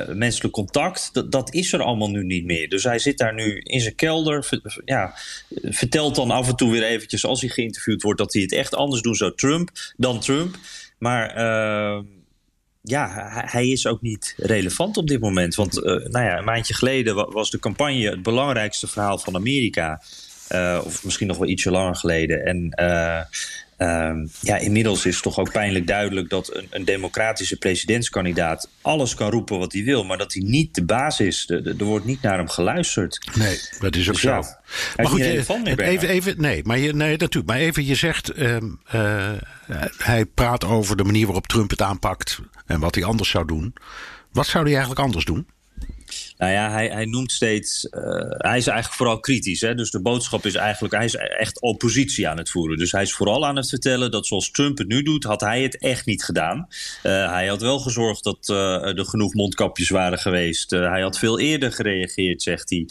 menselijk 0.07 0.53
contact, 0.53 1.31
dat, 1.31 1.53
is 1.53 1.73
er 1.73 1.81
allemaal 1.81 2.09
nu 2.09 2.23
niet 2.23 2.45
meer. 2.45 2.69
Dus 2.69 2.83
hij 2.83 2.99
zit 2.99 3.17
daar 3.17 3.33
nu 3.33 3.59
in 3.59 3.79
zijn 3.79 3.95
kelder. 3.95 4.61
Ja, 4.85 5.13
vertelt 5.61 6.15
dan 6.15 6.31
af 6.31 6.47
en 6.47 6.55
toe 6.55 6.71
weer 6.71 6.83
eventjes, 6.83 7.25
als 7.25 7.41
hij 7.41 7.49
geïnterviewd 7.49 8.01
wordt, 8.01 8.19
dat 8.19 8.33
hij 8.33 8.41
het 8.41 8.53
echt 8.53 8.75
anders 8.75 9.01
doet, 9.01 9.17
zo 9.17 9.33
Trump 9.33 9.69
dan 9.97 10.19
Trump. 10.19 10.57
Maar 10.97 11.35
ja, 12.85 13.09
hij 13.45 13.67
is 13.67 13.87
ook 13.87 14.01
niet 14.01 14.33
relevant 14.37 14.97
op 14.97 15.07
dit 15.07 15.19
moment. 15.19 15.55
Want 15.55 15.77
uh, 15.77 15.83
nou 15.83 16.25
ja, 16.25 16.37
een 16.37 16.43
maandje 16.43 16.73
geleden 16.73 17.31
was 17.31 17.49
de 17.49 17.59
campagne 17.59 18.09
het 18.09 18.23
belangrijkste 18.23 18.87
verhaal 18.87 19.17
van 19.17 19.35
Amerika. 19.35 20.01
Uh, 20.51 20.81
of 20.85 21.03
misschien 21.03 21.27
nog 21.27 21.37
wel 21.37 21.47
ietsje 21.47 21.71
langer 21.71 21.95
geleden. 21.95 22.45
En 22.45 22.69
Ehm, 23.77 24.25
ja, 24.41 24.57
inmiddels 24.57 25.05
is 25.05 25.13
het 25.13 25.23
toch 25.23 25.39
ook 25.39 25.51
pijnlijk 25.51 25.87
duidelijk 25.87 26.29
dat 26.29 26.55
een, 26.55 26.67
een, 26.69 26.85
democratische 26.85 27.57
presidentskandidaat 27.57 28.69
alles 28.81 29.15
kan 29.15 29.29
roepen 29.29 29.59
wat 29.59 29.73
hij 29.73 29.83
wil, 29.83 30.03
maar 30.03 30.17
dat 30.17 30.33
hij 30.33 30.43
niet 30.43 30.75
de 30.75 30.83
baas 30.83 31.19
is. 31.19 31.49
Er 31.49 31.85
wordt 31.85 32.05
niet 32.05 32.21
naar 32.21 32.37
hem 32.37 32.49
geluisterd. 32.49 33.31
Nee, 33.37 33.59
dat 33.79 33.95
is 33.95 34.07
ook 34.07 34.13
dus 34.13 34.21
zo. 34.21 34.29
Ja, 34.29 34.59
maar 34.95 35.07
goed, 35.07 35.19
je, 35.19 35.43
even, 35.75 36.09
even, 36.09 36.41
nee, 36.41 36.63
maar 36.63 36.77
je, 36.77 36.93
nee, 36.93 37.17
natuurlijk. 37.17 37.45
Maar 37.45 37.57
even, 37.57 37.85
je 37.85 37.95
zegt, 37.95 38.39
uh, 38.39 38.57
uh, 38.95 39.31
hij 39.97 40.25
praat 40.25 40.63
over 40.63 40.97
de 40.97 41.03
manier 41.03 41.25
waarop 41.25 41.47
Trump 41.47 41.69
het 41.69 41.81
aanpakt 41.81 42.39
en 42.65 42.79
wat 42.79 42.95
hij 42.95 43.03
anders 43.03 43.29
zou 43.29 43.45
doen. 43.47 43.73
Wat 44.31 44.47
zou 44.47 44.63
hij 44.63 44.73
eigenlijk 44.73 45.01
anders 45.01 45.25
doen? 45.25 45.47
Nou 46.37 46.51
ja, 46.51 46.71
hij, 46.71 46.87
hij 46.87 47.05
noemt 47.05 47.31
steeds. 47.31 47.87
Uh, 47.91 48.01
hij 48.27 48.57
is 48.57 48.67
eigenlijk 48.67 48.93
vooral 48.93 49.19
kritisch. 49.19 49.61
Hè? 49.61 49.75
Dus 49.75 49.91
de 49.91 50.01
boodschap 50.01 50.45
is 50.45 50.55
eigenlijk. 50.55 50.93
Hij 50.93 51.05
is 51.05 51.15
echt 51.15 51.61
oppositie 51.61 52.27
aan 52.27 52.37
het 52.37 52.49
voeren. 52.49 52.77
Dus 52.77 52.91
hij 52.91 53.01
is 53.01 53.13
vooral 53.13 53.45
aan 53.45 53.55
het 53.55 53.69
vertellen 53.69 54.11
dat 54.11 54.27
zoals 54.27 54.51
Trump 54.51 54.77
het 54.77 54.87
nu 54.87 55.01
doet, 55.01 55.23
had 55.23 55.41
hij 55.41 55.61
het 55.61 55.77
echt 55.77 56.05
niet 56.05 56.23
gedaan. 56.23 56.67
Uh, 57.03 57.31
hij 57.31 57.47
had 57.47 57.61
wel 57.61 57.79
gezorgd 57.79 58.23
dat 58.23 58.49
uh, 58.51 58.97
er 58.97 59.05
genoeg 59.05 59.33
mondkapjes 59.33 59.89
waren 59.89 60.17
geweest. 60.17 60.69
hij 60.69 61.01
had 61.01 61.19
veel 61.19 61.39
eerder 61.39 61.71
gereageerd, 61.71 62.41
zegt 62.41 62.69
hij. 62.69 62.87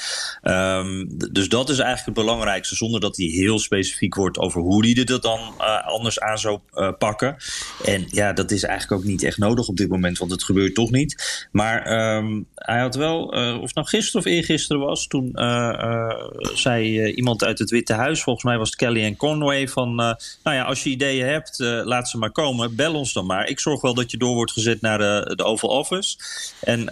Um, 0.78 1.08
dus 1.32 1.48
dat 1.48 1.68
is 1.68 1.78
eigenlijk 1.78 2.18
het 2.18 2.26
belangrijkste, 2.26 2.74
zonder 2.74 3.00
dat 3.00 3.16
hij 3.16 3.26
heel 3.26 3.58
specifiek 3.58 4.14
wordt 4.14 4.38
over 4.38 4.60
hoe 4.60 4.84
hij 4.84 4.94
dit 4.94 5.22
dan 5.22 5.40
anders 5.84 6.20
aan 6.20 6.38
zou 6.38 6.58
pakken. 6.98 7.36
En 7.84 8.04
ja, 8.08 8.32
dat 8.32 8.50
is 8.50 8.62
eigenlijk 8.62 9.02
ook 9.02 9.08
niet 9.08 9.22
echt 9.22 9.38
nodig 9.38 9.68
op 9.68 9.76
dit 9.76 9.88
moment, 9.88 10.18
want 10.18 10.30
het 10.30 10.44
gebeurt 10.44 10.74
toch 10.74 10.90
niet. 10.90 11.46
Maar 11.52 12.16
um, 12.16 12.46
hij 12.54 12.80
had 12.80 12.94
wel 12.94 13.33
uh, 13.34 13.60
of 13.60 13.74
nou 13.74 13.86
gisteren 13.86 14.20
of 14.20 14.32
eergisteren 14.32 14.82
was, 14.82 15.06
toen 15.06 15.30
uh, 15.34 15.44
uh, 15.44 16.10
zei 16.54 17.10
iemand 17.12 17.44
uit 17.44 17.58
het 17.58 17.70
Witte 17.70 17.92
Huis, 17.92 18.22
volgens 18.22 18.44
mij 18.44 18.58
was 18.58 18.68
het 18.68 18.78
Kelly 18.78 19.04
en 19.04 19.16
Conway, 19.16 19.68
van 19.68 19.94
nou 19.94 20.16
ja, 20.42 20.62
als 20.62 20.82
je 20.82 20.90
ideeën 20.90 21.26
hebt, 21.26 21.58
laat 21.84 22.08
ze 22.08 22.18
maar 22.18 22.30
komen, 22.30 22.76
bel 22.76 22.94
ons 22.94 23.12
dan 23.12 23.26
maar. 23.26 23.46
Ik 23.46 23.60
zorg 23.60 23.80
wel 23.80 23.94
dat 23.94 24.10
je 24.10 24.16
door 24.16 24.34
wordt 24.34 24.52
gezet 24.52 24.80
naar 24.80 24.98
de, 24.98 25.32
de 25.36 25.44
Oval 25.44 25.70
Office. 25.70 26.16
En 26.60 26.88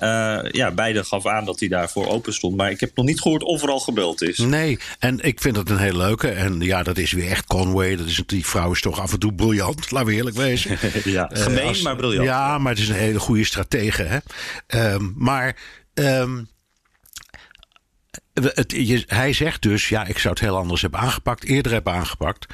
ja, 0.50 0.70
beide 0.70 1.04
gaf 1.04 1.26
aan 1.26 1.44
dat 1.44 1.60
hij 1.60 1.68
daarvoor 1.68 2.08
open 2.08 2.32
stond, 2.32 2.56
maar 2.56 2.70
ik 2.70 2.80
heb 2.80 2.90
nog 2.94 3.06
niet 3.06 3.20
gehoord 3.20 3.42
of 3.42 3.62
er 3.62 3.68
al 3.68 3.80
gebeld 3.80 4.22
is. 4.22 4.38
Nee, 4.38 4.78
en 4.98 5.20
ik 5.20 5.40
vind 5.40 5.54
dat 5.54 5.70
een 5.70 5.78
hele 5.78 5.98
leuke. 5.98 6.28
En 6.28 6.60
ja, 6.60 6.82
dat 6.82 6.98
is 6.98 7.12
weer 7.12 7.30
echt 7.30 7.46
Conway. 7.46 7.96
Dat 7.96 8.06
is, 8.06 8.22
die 8.26 8.46
vrouw 8.46 8.72
is 8.72 8.80
toch 8.80 9.00
af 9.00 9.12
en 9.12 9.18
toe 9.18 9.34
briljant, 9.34 9.90
laten 9.90 10.08
we 10.08 10.14
eerlijk 10.14 10.36
wezen. 10.36 10.78
ja, 11.04 11.30
gemeen, 11.32 11.82
maar 11.82 11.96
briljant. 11.96 12.26
Ja, 12.26 12.58
maar 12.58 12.72
het 12.72 12.82
is 12.82 12.88
een 12.88 12.94
hele 12.94 13.20
goede 13.20 13.44
stratege. 13.44 14.02
Hè? 14.02 14.18
Um, 14.94 15.14
maar 15.16 15.56
Um, 15.94 16.48
het, 18.32 19.04
hij 19.06 19.32
zegt 19.32 19.62
dus, 19.62 19.88
ja, 19.88 20.04
ik 20.04 20.18
zou 20.18 20.34
het 20.34 20.42
heel 20.42 20.56
anders 20.56 20.82
hebben 20.82 21.00
aangepakt, 21.00 21.44
eerder 21.44 21.72
hebben 21.72 21.92
aangepakt. 21.92 22.46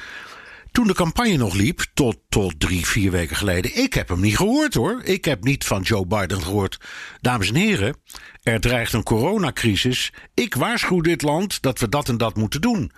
Toen 0.71 0.87
de 0.87 0.93
campagne 0.93 1.37
nog 1.37 1.53
liep, 1.53 1.85
tot, 1.93 2.17
tot 2.29 2.59
drie, 2.59 2.85
vier 2.85 3.11
weken 3.11 3.35
geleden, 3.35 3.77
ik 3.77 3.93
heb 3.93 4.09
hem 4.09 4.19
niet 4.19 4.37
gehoord 4.37 4.73
hoor. 4.73 5.01
Ik 5.03 5.25
heb 5.25 5.43
niet 5.43 5.65
van 5.65 5.81
Joe 5.81 6.05
Biden 6.05 6.41
gehoord. 6.41 6.79
Dames 7.21 7.49
en 7.49 7.55
heren, 7.55 7.95
er 8.43 8.59
dreigt 8.59 8.93
een 8.93 9.03
coronacrisis. 9.03 10.13
Ik 10.33 10.55
waarschuw 10.55 11.01
dit 11.01 11.21
land 11.21 11.61
dat 11.61 11.79
we 11.79 11.89
dat 11.89 12.09
en 12.09 12.17
dat 12.17 12.35
moeten 12.35 12.61
doen. 12.61 12.91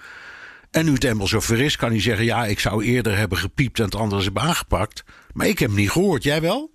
En 0.71 0.85
nu 0.85 0.93
het 0.93 1.03
eenmaal 1.03 1.27
zover 1.27 1.59
is, 1.59 1.75
kan 1.75 1.89
hij 1.89 2.01
zeggen: 2.01 2.25
Ja, 2.25 2.45
ik 2.45 2.59
zou 2.59 2.83
eerder 2.83 3.17
hebben 3.17 3.37
gepiept 3.37 3.79
en 3.79 3.85
het 3.85 3.95
anders 3.95 4.23
hebben 4.23 4.43
aangepakt. 4.43 5.03
Maar 5.33 5.47
ik 5.47 5.59
heb 5.59 5.69
hem 5.69 5.77
niet 5.77 5.91
gehoord. 5.91 6.23
Jij 6.23 6.41
wel? 6.41 6.71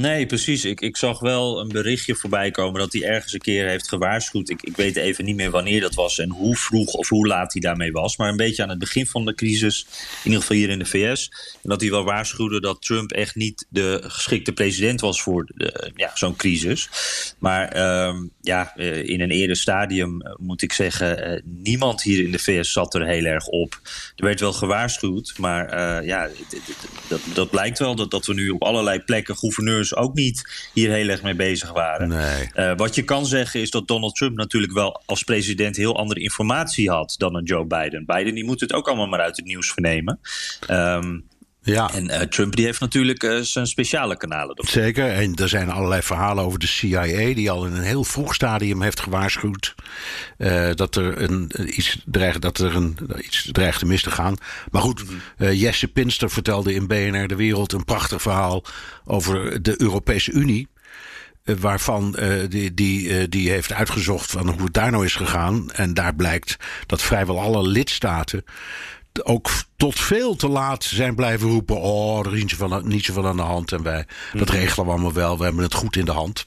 Nee, 0.00 0.26
precies. 0.26 0.64
Ik, 0.64 0.80
ik 0.80 0.96
zag 0.96 1.18
wel 1.18 1.60
een 1.60 1.68
berichtje 1.68 2.14
voorbij 2.14 2.50
komen 2.50 2.80
dat 2.80 2.92
hij 2.92 3.02
ergens 3.02 3.32
een 3.32 3.40
keer 3.40 3.68
heeft 3.68 3.88
gewaarschuwd. 3.88 4.48
Ik, 4.48 4.62
ik 4.62 4.76
weet 4.76 4.96
even 4.96 5.24
niet 5.24 5.36
meer 5.36 5.50
wanneer 5.50 5.80
dat 5.80 5.94
was 5.94 6.18
en 6.18 6.30
hoe 6.30 6.56
vroeg 6.56 6.92
of 6.92 7.08
hoe 7.08 7.26
laat 7.26 7.52
hij 7.52 7.62
daarmee 7.62 7.92
was. 7.92 8.16
Maar 8.16 8.28
een 8.28 8.36
beetje 8.36 8.62
aan 8.62 8.68
het 8.68 8.78
begin 8.78 9.06
van 9.06 9.24
de 9.24 9.34
crisis, 9.34 9.86
in 9.90 10.24
ieder 10.24 10.40
geval 10.40 10.56
hier 10.56 10.70
in 10.70 10.78
de 10.78 10.84
VS. 10.84 11.30
En 11.62 11.68
dat 11.68 11.80
hij 11.80 11.90
wel 11.90 12.04
waarschuwde 12.04 12.60
dat 12.60 12.82
Trump 12.82 13.12
echt 13.12 13.34
niet 13.34 13.66
de 13.68 14.02
geschikte 14.02 14.52
president 14.52 15.00
was 15.00 15.22
voor 15.22 15.46
ja, 15.94 16.10
zo'n 16.14 16.36
crisis. 16.36 16.88
Maar 17.38 17.68
ehm, 17.68 18.26
ja, 18.40 18.72
eh, 18.76 19.08
in 19.08 19.20
een 19.20 19.30
eerder 19.30 19.56
stadium 19.56 20.22
eh, 20.22 20.32
moet 20.36 20.62
ik 20.62 20.72
zeggen, 20.72 21.24
eh, 21.24 21.42
niemand 21.44 22.02
hier 22.02 22.24
in 22.24 22.32
de 22.32 22.38
VS 22.38 22.72
zat 22.72 22.94
er 22.94 23.06
heel 23.06 23.24
erg 23.24 23.46
op. 23.46 23.80
Er 24.16 24.24
werd 24.24 24.40
wel 24.40 24.52
gewaarschuwd, 24.52 25.34
maar 25.38 26.04
ja, 26.04 26.28
dat, 27.08 27.20
dat 27.34 27.50
blijkt 27.50 27.78
wel 27.78 27.94
dat, 27.94 28.10
dat 28.10 28.26
we 28.26 28.34
nu 28.34 28.50
op 28.50 28.62
allerlei 28.62 29.00
plekken 29.00 29.36
gouverneurs 29.36 29.85
ook 29.94 30.14
niet 30.14 30.68
hier 30.72 30.90
heel 30.90 31.08
erg 31.08 31.22
mee 31.22 31.34
bezig 31.34 31.72
waren. 31.72 32.08
Nee. 32.08 32.48
Uh, 32.54 32.72
wat 32.76 32.94
je 32.94 33.02
kan 33.02 33.26
zeggen 33.26 33.60
is 33.60 33.70
dat 33.70 33.88
Donald 33.88 34.14
Trump 34.14 34.36
natuurlijk 34.36 34.72
wel 34.72 35.02
als 35.06 35.22
president 35.22 35.76
heel 35.76 35.96
andere 35.96 36.20
informatie 36.20 36.90
had 36.90 37.14
dan 37.18 37.34
een 37.34 37.44
Joe 37.44 37.64
Biden. 37.64 38.06
Biden 38.06 38.34
die 38.34 38.44
moet 38.44 38.60
het 38.60 38.72
ook 38.72 38.86
allemaal 38.86 39.06
maar 39.06 39.20
uit 39.20 39.36
het 39.36 39.46
nieuws 39.46 39.72
vernemen. 39.72 40.20
Um, 40.70 41.24
ja. 41.74 41.90
En 41.92 42.04
uh, 42.04 42.20
Trump 42.20 42.56
die 42.56 42.64
heeft 42.64 42.80
natuurlijk 42.80 43.22
uh, 43.22 43.40
zijn 43.40 43.66
speciale 43.66 44.16
kanalen. 44.16 44.56
Zeker. 44.68 45.08
En 45.08 45.34
er 45.34 45.48
zijn 45.48 45.70
allerlei 45.70 46.02
verhalen 46.02 46.44
over 46.44 46.58
de 46.58 46.66
CIA... 46.66 47.34
die 47.34 47.50
al 47.50 47.66
in 47.66 47.72
een 47.72 47.82
heel 47.82 48.04
vroeg 48.04 48.34
stadium 48.34 48.82
heeft 48.82 49.00
gewaarschuwd... 49.00 49.74
Uh, 50.38 50.70
dat 50.74 50.96
er, 50.96 51.22
een, 51.22 51.50
iets, 51.66 51.98
dreigt, 52.04 52.42
dat 52.42 52.58
er 52.58 52.76
een, 52.76 52.98
iets 53.18 53.48
dreigt 53.52 53.84
mis 53.84 54.02
te 54.02 54.10
gaan. 54.10 54.36
Maar 54.70 54.82
goed, 54.82 55.04
mhm. 55.04 55.52
Jesse 55.52 55.88
Pinster 55.88 56.30
vertelde 56.30 56.74
in 56.74 56.86
BNR 56.86 57.26
De 57.26 57.36
Wereld... 57.36 57.72
een 57.72 57.84
prachtig 57.84 58.22
verhaal 58.22 58.64
over 59.04 59.62
de 59.62 59.80
Europese 59.80 60.32
Unie 60.32 60.68
waarvan 61.54 62.16
uh, 62.18 62.34
die, 62.48 62.74
die, 62.74 63.08
uh, 63.08 63.24
die 63.28 63.50
heeft 63.50 63.72
uitgezocht 63.72 64.30
van 64.30 64.48
hoe 64.48 64.62
het 64.62 64.74
daar 64.74 64.90
nou 64.90 65.04
is 65.04 65.14
gegaan. 65.14 65.70
En 65.70 65.94
daar 65.94 66.14
blijkt 66.14 66.56
dat 66.86 67.02
vrijwel 67.02 67.40
alle 67.40 67.68
lidstaten 67.68 68.44
ook 69.24 69.50
tot 69.76 70.00
veel 70.00 70.36
te 70.36 70.48
laat 70.48 70.84
zijn 70.84 71.14
blijven 71.14 71.48
roepen: 71.48 71.80
Oh, 71.80 72.26
er 72.26 72.34
is 72.34 72.40
niet 72.40 72.50
zoveel, 72.50 72.80
niet 72.80 73.04
zoveel 73.04 73.26
aan 73.26 73.36
de 73.36 73.42
hand. 73.42 73.72
En 73.72 73.82
wij, 73.82 74.06
dat 74.32 74.48
mhm. 74.48 74.56
regelen 74.56 74.86
we 74.86 74.92
allemaal 74.92 75.12
wel. 75.12 75.38
We 75.38 75.44
hebben 75.44 75.62
het 75.62 75.74
goed 75.74 75.96
in 75.96 76.04
de 76.04 76.12
hand. 76.12 76.46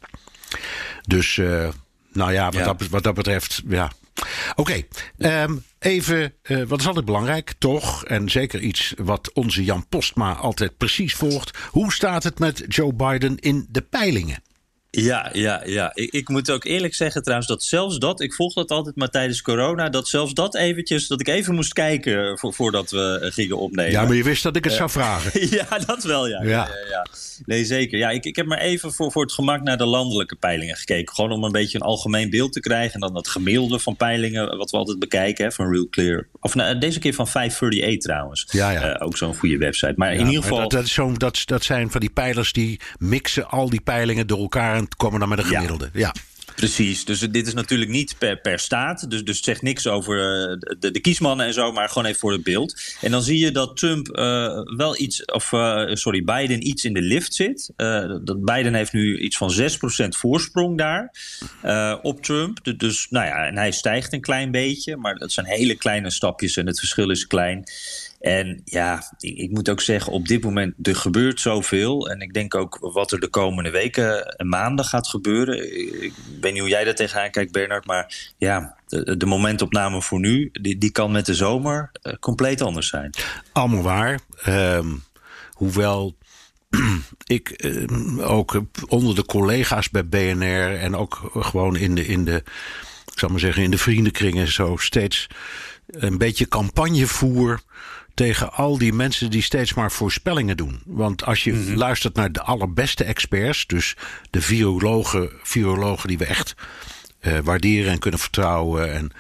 Dus, 1.08 1.38
uh, 1.38 1.68
nou 2.14 2.32
ja, 2.32 2.46
wat, 2.46 2.54
ja. 2.54 2.64
Dat, 2.64 2.88
wat 2.88 3.04
dat 3.04 3.14
betreft, 3.14 3.62
ja. 3.68 3.92
Oké, 4.56 4.62
okay, 4.62 4.88
um, 5.18 5.28
ehm, 5.30 5.56
even, 5.80 6.34
uh, 6.44 6.64
wat 6.64 6.80
is 6.80 6.88
altijd 6.88 7.06
belangrijk, 7.06 7.54
toch? 7.58 8.06
En 8.06 8.30
zeker 8.30 8.60
iets 8.60 8.94
wat 8.98 9.34
onze 9.34 9.64
Jan 9.64 9.88
Postma 9.88 10.34
altijd 10.34 10.78
precies 10.78 11.16
volgt. 11.16 11.58
Hoe 11.70 11.94
staat 11.94 12.24
het 12.24 12.40
met 12.40 12.64
Joe 12.68 12.94
Biden 12.94 13.40
in 13.40 13.68
de 13.70 13.82
peilingen? 13.82 14.44
Ja, 14.92 15.30
ja, 15.34 15.62
ja. 15.66 15.92
Ik, 15.94 16.12
ik, 16.12 16.30
moet 16.30 16.52
ook 16.52 16.64
eerlijk 16.64 16.96
zeggen 16.96 17.22
trouwens 17.22 17.48
dat 17.50 17.64
zelfs 17.64 17.98
dat, 17.98 18.22
ik 18.22 18.34
volg 18.34 18.54
dat 18.54 18.70
altijd 18.70 18.96
maar 18.96 19.10
tijdens 19.10 19.42
corona, 19.42 19.90
dat 19.90 20.08
zelfs 20.08 20.34
dat 20.34 20.56
eventjes, 20.56 21.08
dat 21.08 21.20
ik 21.20 21.28
even 21.28 21.56
moest 21.56 21.74
kijken 21.74 22.38
voor, 22.38 22.54
voordat 22.54 22.92
we 22.92 23.20
eh, 23.22 23.32
gingen 23.32 23.58
opnemen. 23.58 23.92
Ja, 23.92 24.06
maar 24.06 24.16
je 24.16 24.24
wist 24.24 24.44
dat 24.44 24.56
ik 24.56 24.64
het 24.64 24.74
zou 24.74 24.90
vragen. 24.90 25.50
ja, 25.58 25.80
dat 25.86 26.04
wel, 26.04 26.28
ja. 26.28 26.42
ja. 26.42 26.50
ja, 26.50 26.68
ja 26.90 27.06
nee, 27.46 27.66
zeker. 27.66 27.98
Ja, 27.98 28.10
ik, 28.10 28.26
ik 28.26 28.36
heb 28.36 28.46
maar 28.46 28.58
even 28.58 28.94
voor, 28.94 29.12
voor 29.12 29.22
het 29.22 29.32
gemak 29.32 29.64
naar 29.64 29.78
de 29.78 29.86
landelijke 29.86 30.36
peilingen 30.36 30.76
gekeken. 30.76 31.16
Gewoon 31.16 31.32
om 31.32 31.44
een 31.44 31.52
beetje 31.52 31.78
een 31.78 31.86
algemeen 31.86 32.30
beeld 32.30 32.54
te 32.54 32.60
krijgen. 32.60 32.94
En 32.94 33.00
dan 33.00 33.14
dat 33.14 33.28
gemiddelde 33.28 33.80
van 33.80 33.96
peilingen, 33.96 34.58
wat 34.58 34.72
we 34.72 34.78
altijd 34.78 35.00
bekijken, 35.00 35.46
hè, 35.46 35.52
van 35.52 35.72
Real 35.72 35.88
Clear. 35.90 36.28
Of 36.40 36.56
nou, 36.56 36.78
deze 36.78 37.00
keer 37.00 37.14
van 37.14 37.28
538 37.28 38.04
trouwens. 38.04 38.48
Ja, 38.52 38.70
ja. 38.70 38.96
Uh, 38.96 39.06
ook 39.06 39.18
zo'n 39.18 39.36
goede 39.36 39.58
website. 39.58 39.94
Maar 39.96 40.14
in 40.14 40.28
ieder 40.28 40.44
geval... 40.44 40.60
Dat, 40.60 40.72
dat, 40.72 40.84
is 40.84 40.94
zo, 40.94 41.14
dat, 41.14 41.42
dat 41.46 41.64
zijn 41.64 41.92
van 41.92 42.00
die 42.00 42.10
pijlers 42.10 42.54
die 42.54 42.80
mixen 42.98 43.50
al 43.50 43.70
die 43.70 43.82
peilingen 43.82 44.28
door 44.28 44.40
elkaar 44.40 44.79
en 44.80 44.88
komen 44.98 45.20
dan 45.20 45.30
met 45.30 45.38
een 45.40 45.46
gemiddelde. 45.46 45.90
ja. 45.94 46.14
Precies, 46.60 47.06
dus 47.06 47.20
dit 47.20 47.48
is 47.48 47.54
natuurlijk 47.54 47.92
niet 47.92 48.16
per, 48.18 48.38
per 48.38 48.60
staat. 48.60 49.10
Dus, 49.10 49.24
dus 49.24 49.36
het 49.36 49.46
zegt 49.46 49.62
niks 49.62 49.88
over 49.88 50.16
uh, 50.16 50.58
de, 50.80 50.92
de, 50.92 51.00
kiesmannen 51.00 51.46
en 51.46 51.54
zo, 51.54 51.72
maar 51.72 51.88
gewoon 51.88 52.06
even 52.06 52.20
voor 52.20 52.32
het 52.32 52.44
beeld. 52.44 52.82
En 53.02 53.12
dan 53.12 53.22
zie 53.22 53.40
je 53.40 53.52
dat 53.52 53.78
Trump 53.78 54.08
uh, 54.08 54.60
wel 54.78 55.00
iets, 55.00 55.26
of 55.26 55.52
uh, 55.52 55.94
sorry, 55.94 56.24
Biden 56.24 56.68
iets 56.68 56.84
in 56.84 56.94
de 56.94 57.02
lift 57.02 57.34
zit. 57.34 57.72
dat 58.24 58.46
Biden 58.46 58.74
heeft 58.74 58.94
nu 58.94 59.20
iets 59.20 59.38
van 59.38 59.54
6% 60.06 60.08
voorsprong 60.08 60.78
daar 60.78 61.12
op 62.02 62.24
Trump. 62.24 62.60
Dus 62.78 63.08
nou 63.10 63.26
ja, 63.26 63.46
en 63.46 63.58
hij 63.58 63.72
stijgt 63.72 64.14
een 64.14 64.22
klein 64.22 64.52
beetje, 64.52 64.98
maar 64.98 65.16
dat 65.16 65.32
zijn 65.32 65.46
hele 65.46 65.76
kleine 65.76 66.12
stapjes 66.12 66.58
en 66.58 66.68
het 66.68 66.80
verschil 66.80 67.10
is 67.10 67.28
klein. 67.28 67.64
En 68.20 68.62
ja, 68.66 69.04
ik, 69.18 69.52
moet 69.52 69.70
ook 69.70 69.82
zeggen, 69.82 70.12
op 70.12 70.28
dit 70.28 70.44
moment 70.44 70.88
er 70.88 70.96
gebeurt 70.96 71.40
zoveel. 71.40 72.10
En 72.10 72.22
ik 72.22 72.34
denk 72.34 72.56
ook 72.56 72.78
wat 72.80 73.12
er 73.12 73.20
de 73.20 73.28
komende 73.28 73.70
weken 73.70 74.26
en 74.26 74.50
maanden 74.50 74.86
gaat 74.86 75.08
gebeuren. 75.08 75.74
Ik 76.04 76.14
weet 76.42 76.52
niet 76.52 76.62
hoe 76.62 76.70
jij 76.70 76.84
daar 76.84 76.96
tegenaan 76.96 77.32
kijkt, 77.32 77.52
Bernard. 77.52 77.86
Maar 77.86 78.32
ja, 78.38 78.76
de, 78.88 79.26
momentopname 79.26 80.02
voor 80.02 80.20
nu, 80.20 80.50
die, 80.52 80.78
die 80.78 80.92
kan 80.92 81.12
met 81.12 81.26
de 81.26 81.34
zomer 81.34 81.92
uh, 82.04 82.14
compleet 82.20 82.62
anders 82.62 82.88
zijn. 82.88 83.14
Allemaal 83.52 83.82
waar. 83.84 84.20
Um, 84.48 85.04
hoewel 85.54 86.16
ik 87.26 87.64
uh, 87.66 88.30
ook 88.32 88.62
onder 88.88 89.16
de 89.16 89.26
collega's 89.26 89.90
bij 89.90 90.08
BNR 90.08 90.76
en 90.76 90.96
ook 90.96 91.32
gewoon 91.34 91.76
in 91.76 91.96
de, 91.96 92.06
in 92.06 92.26
de, 92.26 92.44
zal 93.16 93.30
maar 93.30 93.40
zeggen, 93.40 93.64
in 93.64 93.72
de 93.72 93.78
vriendenkringen 93.78 94.52
zo 94.52 94.76
steeds 94.78 95.28
een 95.88 96.18
beetje 96.18 96.48
campagne 96.48 97.08
voer 97.08 97.62
tegen 98.20 98.54
al 98.54 98.78
die 98.78 98.94
mensen 98.94 99.30
die 99.30 99.42
steeds 99.42 99.74
maar 99.74 99.92
voorspellingen 99.92 100.58
doen. 100.58 100.82
Want 100.86 101.26
als 101.26 101.44
je 101.44 101.52
Mhm. 101.54 101.74
luistert 101.76 102.16
naar 102.16 102.32
de 102.32 102.42
allerbeste 102.42 103.04
experts, 103.04 103.68
dus 103.68 103.96
de 104.30 104.42
virologen, 104.42 105.30
virologen 105.44 106.08
die 106.08 106.18
we 106.18 106.26
echt 106.26 106.56
eh, 107.20 107.38
waarderen 107.44 107.92
en 107.92 108.00
kunnen 108.00 108.20
vertrouwen. 108.20 108.94
En 108.94 109.12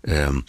ehm, 0.00 0.40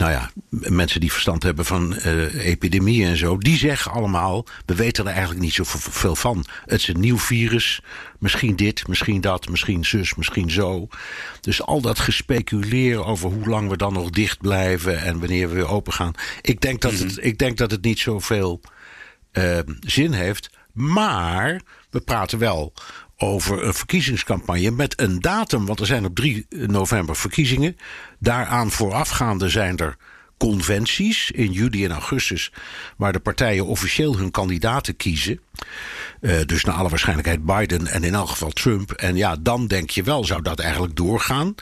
nou 0.00 0.12
ja, 0.12 0.30
mensen 0.48 1.00
die 1.00 1.12
verstand 1.12 1.42
hebben 1.42 1.64
van 1.64 1.96
eh 1.96 2.46
epidemieën 2.46 3.08
en 3.08 3.16
zo, 3.16 3.38
die 3.38 3.56
zeggen 3.56 3.92
allemaal: 3.92 4.46
we 4.66 4.74
weten 4.74 5.04
er 5.04 5.10
eigenlijk 5.10 5.40
niet 5.40 5.52
zo 5.52 5.62
veel 5.66 6.16
van. 6.16 6.44
Het 6.64 6.80
is 6.80 6.88
een 6.88 7.00
nieuw 7.00 7.18
virus, 7.18 7.80
misschien 8.18 8.56
dit, 8.56 8.88
misschien 8.88 9.20
dat, 9.20 9.48
misschien 9.48 9.84
zus, 9.84 10.14
misschien 10.14 10.50
zo. 10.50 10.88
Dus 11.40 11.62
al 11.62 11.80
dat 11.80 11.98
gespeculeer 11.98 13.04
over 13.04 13.30
hoe 13.30 13.48
lang 13.48 13.68
we 13.68 13.76
dan 13.76 13.92
nog 13.92 14.10
dicht 14.10 14.38
blijven 14.38 15.02
en 15.02 15.18
wanneer 15.18 15.48
we 15.48 15.54
weer 15.54 15.68
open 15.68 15.92
gaan. 15.92 16.12
Ik 16.40 16.60
denk 16.60 16.80
dat, 16.80 16.92
het, 16.92 17.18
ik 17.24 17.38
denk 17.38 17.56
dat 17.56 17.70
het 17.70 17.82
niet 17.82 17.98
zoveel 17.98 18.60
eh, 19.32 19.58
zin 19.80 20.12
heeft. 20.12 20.50
Maar 20.72 21.60
we 21.90 22.00
praten 22.00 22.38
wel 22.38 22.72
over 23.22 23.64
een 23.64 23.74
verkiezingscampagne 23.74 24.70
met 24.70 25.00
een 25.00 25.20
datum. 25.20 25.66
Want 25.66 25.80
er 25.80 25.86
zijn 25.86 26.04
op 26.04 26.14
3 26.14 26.46
november 26.48 27.16
verkiezingen. 27.16 27.76
Daaraan 28.18 28.70
voorafgaande 28.70 29.48
zijn 29.48 29.76
er 29.76 29.96
conventies 30.36 31.30
in 31.30 31.52
juli 31.52 31.84
en 31.84 31.90
augustus. 31.90 32.52
Waar 32.96 33.12
de 33.12 33.20
partijen 33.20 33.66
officieel 33.66 34.16
hun 34.16 34.30
kandidaten 34.30 34.96
kiezen. 34.96 35.40
Eh, 36.20 36.38
dus 36.46 36.64
naar 36.64 36.74
alle 36.74 36.88
waarschijnlijkheid 36.88 37.44
Biden 37.44 37.86
en 37.86 38.04
in 38.04 38.14
elk 38.14 38.28
geval 38.28 38.50
Trump. 38.50 38.92
En 38.92 39.16
ja, 39.16 39.36
dan 39.36 39.66
denk 39.66 39.90
je 39.90 40.02
wel, 40.02 40.24
zou 40.24 40.42
dat 40.42 40.58
eigenlijk 40.58 40.96
doorgaan? 40.96 41.54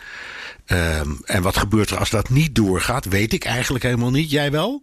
Ehm, 0.66 1.10
en 1.24 1.42
wat 1.42 1.56
gebeurt 1.56 1.90
er 1.90 1.98
als 1.98 2.10
dat 2.10 2.28
niet 2.28 2.54
doorgaat, 2.54 3.04
weet 3.04 3.32
ik 3.32 3.44
eigenlijk 3.44 3.84
helemaal 3.84 4.10
niet. 4.10 4.30
Jij 4.30 4.50
wel? 4.50 4.82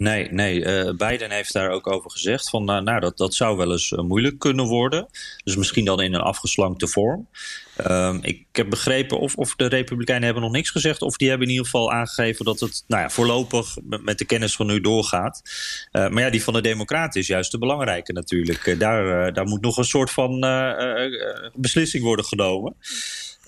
Nee, 0.00 0.32
nee 0.32 0.64
eh, 0.64 0.94
Biden 0.96 1.30
heeft 1.30 1.52
daar 1.52 1.70
ook 1.70 1.86
over 1.86 2.10
gezegd 2.10 2.50
van 2.50 2.64
nou, 2.64 2.82
nou 2.82 3.00
dat, 3.00 3.16
dat 3.16 3.34
zou 3.34 3.56
wel 3.56 3.72
eens 3.72 3.92
eh, 3.92 3.98
moeilijk 3.98 4.38
kunnen 4.38 4.64
worden. 4.64 5.08
Dus 5.44 5.56
misschien 5.56 5.84
dan 5.84 6.00
in 6.00 6.14
een 6.14 6.20
afgeslankte 6.20 6.88
vorm. 6.88 7.28
Ehm, 7.76 8.18
ik 8.22 8.46
heb 8.52 8.70
begrepen 8.70 9.18
of, 9.18 9.34
of 9.34 9.56
de 9.56 9.66
Republikeinen 9.66 10.24
hebben 10.24 10.42
nog 10.42 10.52
niks 10.52 10.70
gezegd, 10.70 11.02
of 11.02 11.16
die 11.16 11.28
hebben 11.28 11.46
in 11.46 11.52
ieder 11.52 11.68
geval 11.68 11.92
aangegeven 11.92 12.44
dat 12.44 12.60
het 12.60 12.84
nou 12.86 13.02
ja, 13.02 13.10
voorlopig 13.10 13.76
met, 13.84 14.18
de 14.18 14.24
kennis 14.24 14.56
van 14.56 14.66
nu 14.66 14.80
doorgaat. 14.80 15.42
Eh, 15.90 16.08
maar 16.08 16.22
ja, 16.22 16.30
die 16.30 16.42
van 16.42 16.54
de 16.54 16.60
Democraten 16.60 17.20
is 17.20 17.26
juist 17.26 17.50
de 17.50 17.58
belangrijke 17.58 18.12
natuurlijk. 18.12 18.76
Daar, 18.78 19.32
daar 19.32 19.46
moet 19.46 19.60
nog 19.60 19.76
een 19.76 19.84
soort 19.84 20.10
van 20.10 20.40
beslissing 21.54 22.04
worden 22.04 22.24
genomen. 22.24 22.76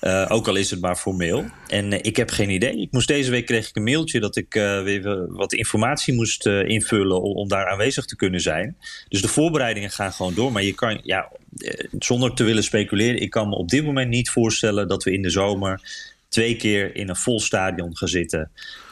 Uh, 0.03 0.27
ook 0.29 0.49
al 0.49 0.57
is 0.57 0.71
het 0.71 0.81
maar 0.81 0.97
formeel. 0.97 1.45
En 1.67 1.93
uh, 1.93 1.99
ik 2.03 2.17
heb 2.17 2.31
geen 2.31 2.51
idee. 2.51 2.81
Ik 2.81 2.93
moest 2.93 3.09
deze 3.09 3.31
week 3.31 3.47
kreeg 3.47 3.69
ik 3.69 3.77
een 3.77 3.83
mailtje 3.83 4.21
dat 4.21 4.37
ik 4.37 4.55
uh, 4.55 4.83
weer 4.83 5.33
wat 5.33 5.53
informatie 5.53 6.15
moest 6.15 6.47
invullen 6.47 7.23
om, 7.23 7.37
om, 7.37 7.49
daar 7.49 7.67
aanwezig 7.67 8.05
te 8.05 8.17
kunnen 8.17 8.41
zijn. 8.41 8.77
Dus 9.09 9.23
de 9.23 9.29
voorbereidingen 9.29 9.91
gaan 9.91 10.13
gewoon 10.13 10.35
door. 10.35 10.53
Maar 10.53 10.63
je 10.63 10.75
kan, 10.75 11.01
ja, 11.03 11.29
zonder 11.99 12.35
te 12.35 12.45
willen 12.45 12.63
speculeren, 12.63 13.21
ik 13.21 13.31
kan 13.31 13.49
me 13.49 13.55
op 13.55 13.69
dit 13.69 13.85
moment 13.85 14.09
niet 14.09 14.31
voorstellen 14.31 14.89
dat 14.89 15.05
we 15.05 15.13
in 15.13 15.23
de 15.23 15.31
zomer 15.31 15.81
twee 16.29 16.57
keer 16.57 16.97
in 16.97 17.09
een 17.09 17.17
vol 17.17 17.41
stadion 17.41 17.97
gaan 17.97 18.09
zitten. 18.09 18.51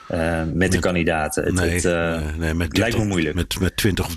met, 0.08 0.54
met 0.54 0.72
de 0.72 0.78
kandidaten. 0.78 1.44
Het, 1.44 1.54
nee, 1.54 1.70
het 1.70 2.36
nee, 2.38 2.54
met 2.54 2.70
30, 2.70 2.78
lijkt 2.78 2.98
me 2.98 3.04
moeilijk. 3.04 3.34
Met, 3.34 3.60
met 3.60 3.76
20 3.76 4.06
of 4.06 4.14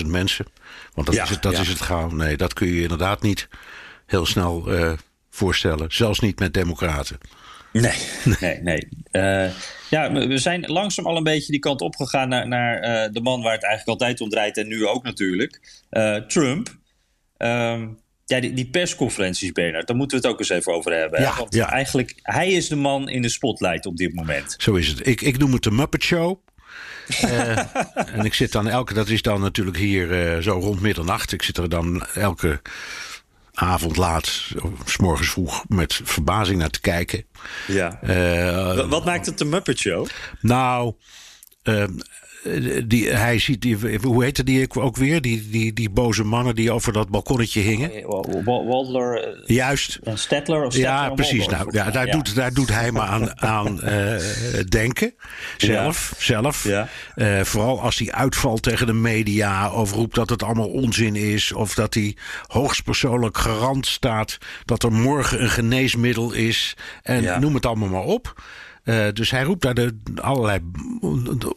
30.000 0.00 0.06
mensen. 0.06 0.46
Want 0.94 1.06
dat, 1.06 1.16
Ja, 1.16 1.22
is, 1.22 1.30
het, 1.30 1.42
dat 1.42 1.52
ja. 1.52 1.60
is 1.60 1.68
het 1.68 1.80
gauw. 1.80 2.10
Nee, 2.10 2.36
dat 2.36 2.52
kun 2.52 2.66
je 2.66 2.82
inderdaad 2.82 3.22
niet 3.22 3.48
heel 4.06 4.26
snel 4.26 4.64
voorstellen. 5.36 5.86
Zelfs 5.92 6.20
niet 6.20 6.38
met 6.38 6.54
democraten. 6.54 7.18
Nee, 7.72 7.98
nee, 8.40 8.60
nee. 8.62 8.88
Uh, 9.12 9.50
ja, 9.90 10.12
we 10.12 10.38
zijn 10.38 10.60
langzaam 10.66 11.06
al 11.06 11.16
een 11.16 11.22
beetje 11.22 11.52
die 11.52 11.60
kant 11.60 11.80
opgegaan 11.80 12.28
naar, 12.28 12.48
naar 12.48 12.76
uh, 12.76 13.12
de 13.12 13.20
man 13.20 13.42
waar 13.42 13.52
het 13.52 13.64
eigenlijk 13.64 14.00
altijd 14.00 14.20
om 14.20 14.28
draait 14.28 14.56
en 14.56 14.68
nu 14.68 14.86
ook 14.86 15.04
natuurlijk. 15.04 15.60
Uh, 15.90 16.16
Trump. 16.16 16.76
Um, 17.38 17.98
ja, 18.24 18.40
die, 18.40 18.52
die 18.52 18.70
persconferenties, 18.70 19.52
Bernard, 19.52 19.86
daar 19.86 19.96
moeten 19.96 20.20
we 20.20 20.24
het 20.24 20.32
ook 20.32 20.40
eens 20.40 20.48
even 20.48 20.74
over 20.74 20.92
hebben. 20.92 21.20
Ja? 21.20 21.36
Want 21.36 21.54
ja. 21.54 21.70
eigenlijk, 21.70 22.14
hij 22.22 22.52
is 22.52 22.68
de 22.68 22.76
man 22.76 23.08
in 23.08 23.22
de 23.22 23.28
spotlight 23.28 23.86
op 23.86 23.96
dit 23.96 24.14
moment. 24.14 24.54
Zo 24.58 24.74
is 24.74 24.88
het. 24.88 25.06
Ik, 25.06 25.20
ik 25.20 25.38
noem 25.38 25.52
het 25.52 25.62
de 25.62 25.70
Muppet 25.70 26.02
Show. 26.02 26.38
uh, 27.24 27.58
en 28.16 28.24
ik 28.24 28.34
zit 28.34 28.52
dan 28.52 28.68
elke, 28.68 28.94
dat 28.94 29.08
is 29.08 29.22
dan 29.22 29.40
natuurlijk 29.40 29.76
hier 29.76 30.34
uh, 30.34 30.42
zo 30.42 30.52
rond 30.52 30.80
middernacht. 30.80 31.32
Ik 31.32 31.42
zit 31.42 31.56
er 31.56 31.68
dan 31.68 32.06
elke 32.14 32.60
avond 33.56 33.96
laat, 33.96 34.26
s 34.84 34.96
morgens 34.96 35.30
vroeg, 35.30 35.64
met 35.68 36.00
verbazing 36.04 36.58
naar 36.58 36.70
te 36.70 36.80
kijken. 36.80 37.24
Ja. 37.66 37.98
Uh, 38.02 38.88
wat 38.88 39.04
maakt 39.04 39.26
het 39.26 39.38
de 39.38 39.44
Muppet 39.44 39.78
Show? 39.78 40.06
Nou, 40.40 40.94
uh, 41.62 41.84
die, 42.86 43.08
hij 43.08 43.38
ziet, 43.38 43.62
die, 43.62 43.76
hoe 44.02 44.24
heette 44.24 44.44
die 44.44 44.74
ook 44.74 44.96
weer? 44.96 45.20
Die, 45.20 45.48
die, 45.50 45.72
die 45.72 45.90
boze 45.90 46.24
mannen 46.24 46.54
die 46.54 46.72
over 46.72 46.92
dat 46.92 47.08
balkonnetje 47.08 47.60
hingen. 47.60 47.90
Waldler. 48.44 49.42
Juist. 49.46 49.98
En 50.02 50.18
Stettler 50.18 50.64
of 50.64 50.76
Ja, 50.76 50.94
Stettler 50.96 51.14
precies. 51.14 51.46
Waldler, 51.46 51.58
Nou, 51.74 51.86
ja, 51.86 51.90
daar, 51.90 52.06
ja. 52.06 52.12
Doet, 52.12 52.34
daar 52.34 52.52
doet 52.52 52.68
hij 52.72 52.92
me 52.92 53.00
aan, 53.00 53.40
aan 53.42 53.80
uh, 53.84 54.14
denken. 54.68 55.14
Zelf. 55.56 56.14
Ja. 56.16 56.24
zelf. 56.24 56.64
Ja. 56.64 56.88
Uh, 57.16 57.40
vooral 57.40 57.80
als 57.80 57.98
hij 57.98 58.12
uitvalt 58.12 58.62
tegen 58.62 58.86
de 58.86 58.92
media. 58.92 59.72
Of 59.72 59.92
roept 59.92 60.14
dat 60.14 60.30
het 60.30 60.42
allemaal 60.42 60.68
onzin 60.68 61.16
is. 61.16 61.52
Of 61.52 61.74
dat 61.74 61.94
hij 61.94 62.16
hoogstpersoonlijk 62.46 63.38
garant 63.38 63.86
staat. 63.86 64.38
Dat 64.64 64.82
er 64.82 64.92
morgen 64.92 65.42
een 65.42 65.50
geneesmiddel 65.50 66.32
is. 66.32 66.76
En 67.02 67.22
Ja. 67.22 67.38
noem 67.38 67.54
het 67.54 67.66
allemaal 67.66 67.88
maar 67.88 68.02
op. 68.02 68.34
Uh, 68.86 69.06
dus 69.12 69.30
hij 69.30 69.42
roept 69.42 69.62
daar 69.62 69.74
de, 69.74 69.96
allerlei 70.14 70.60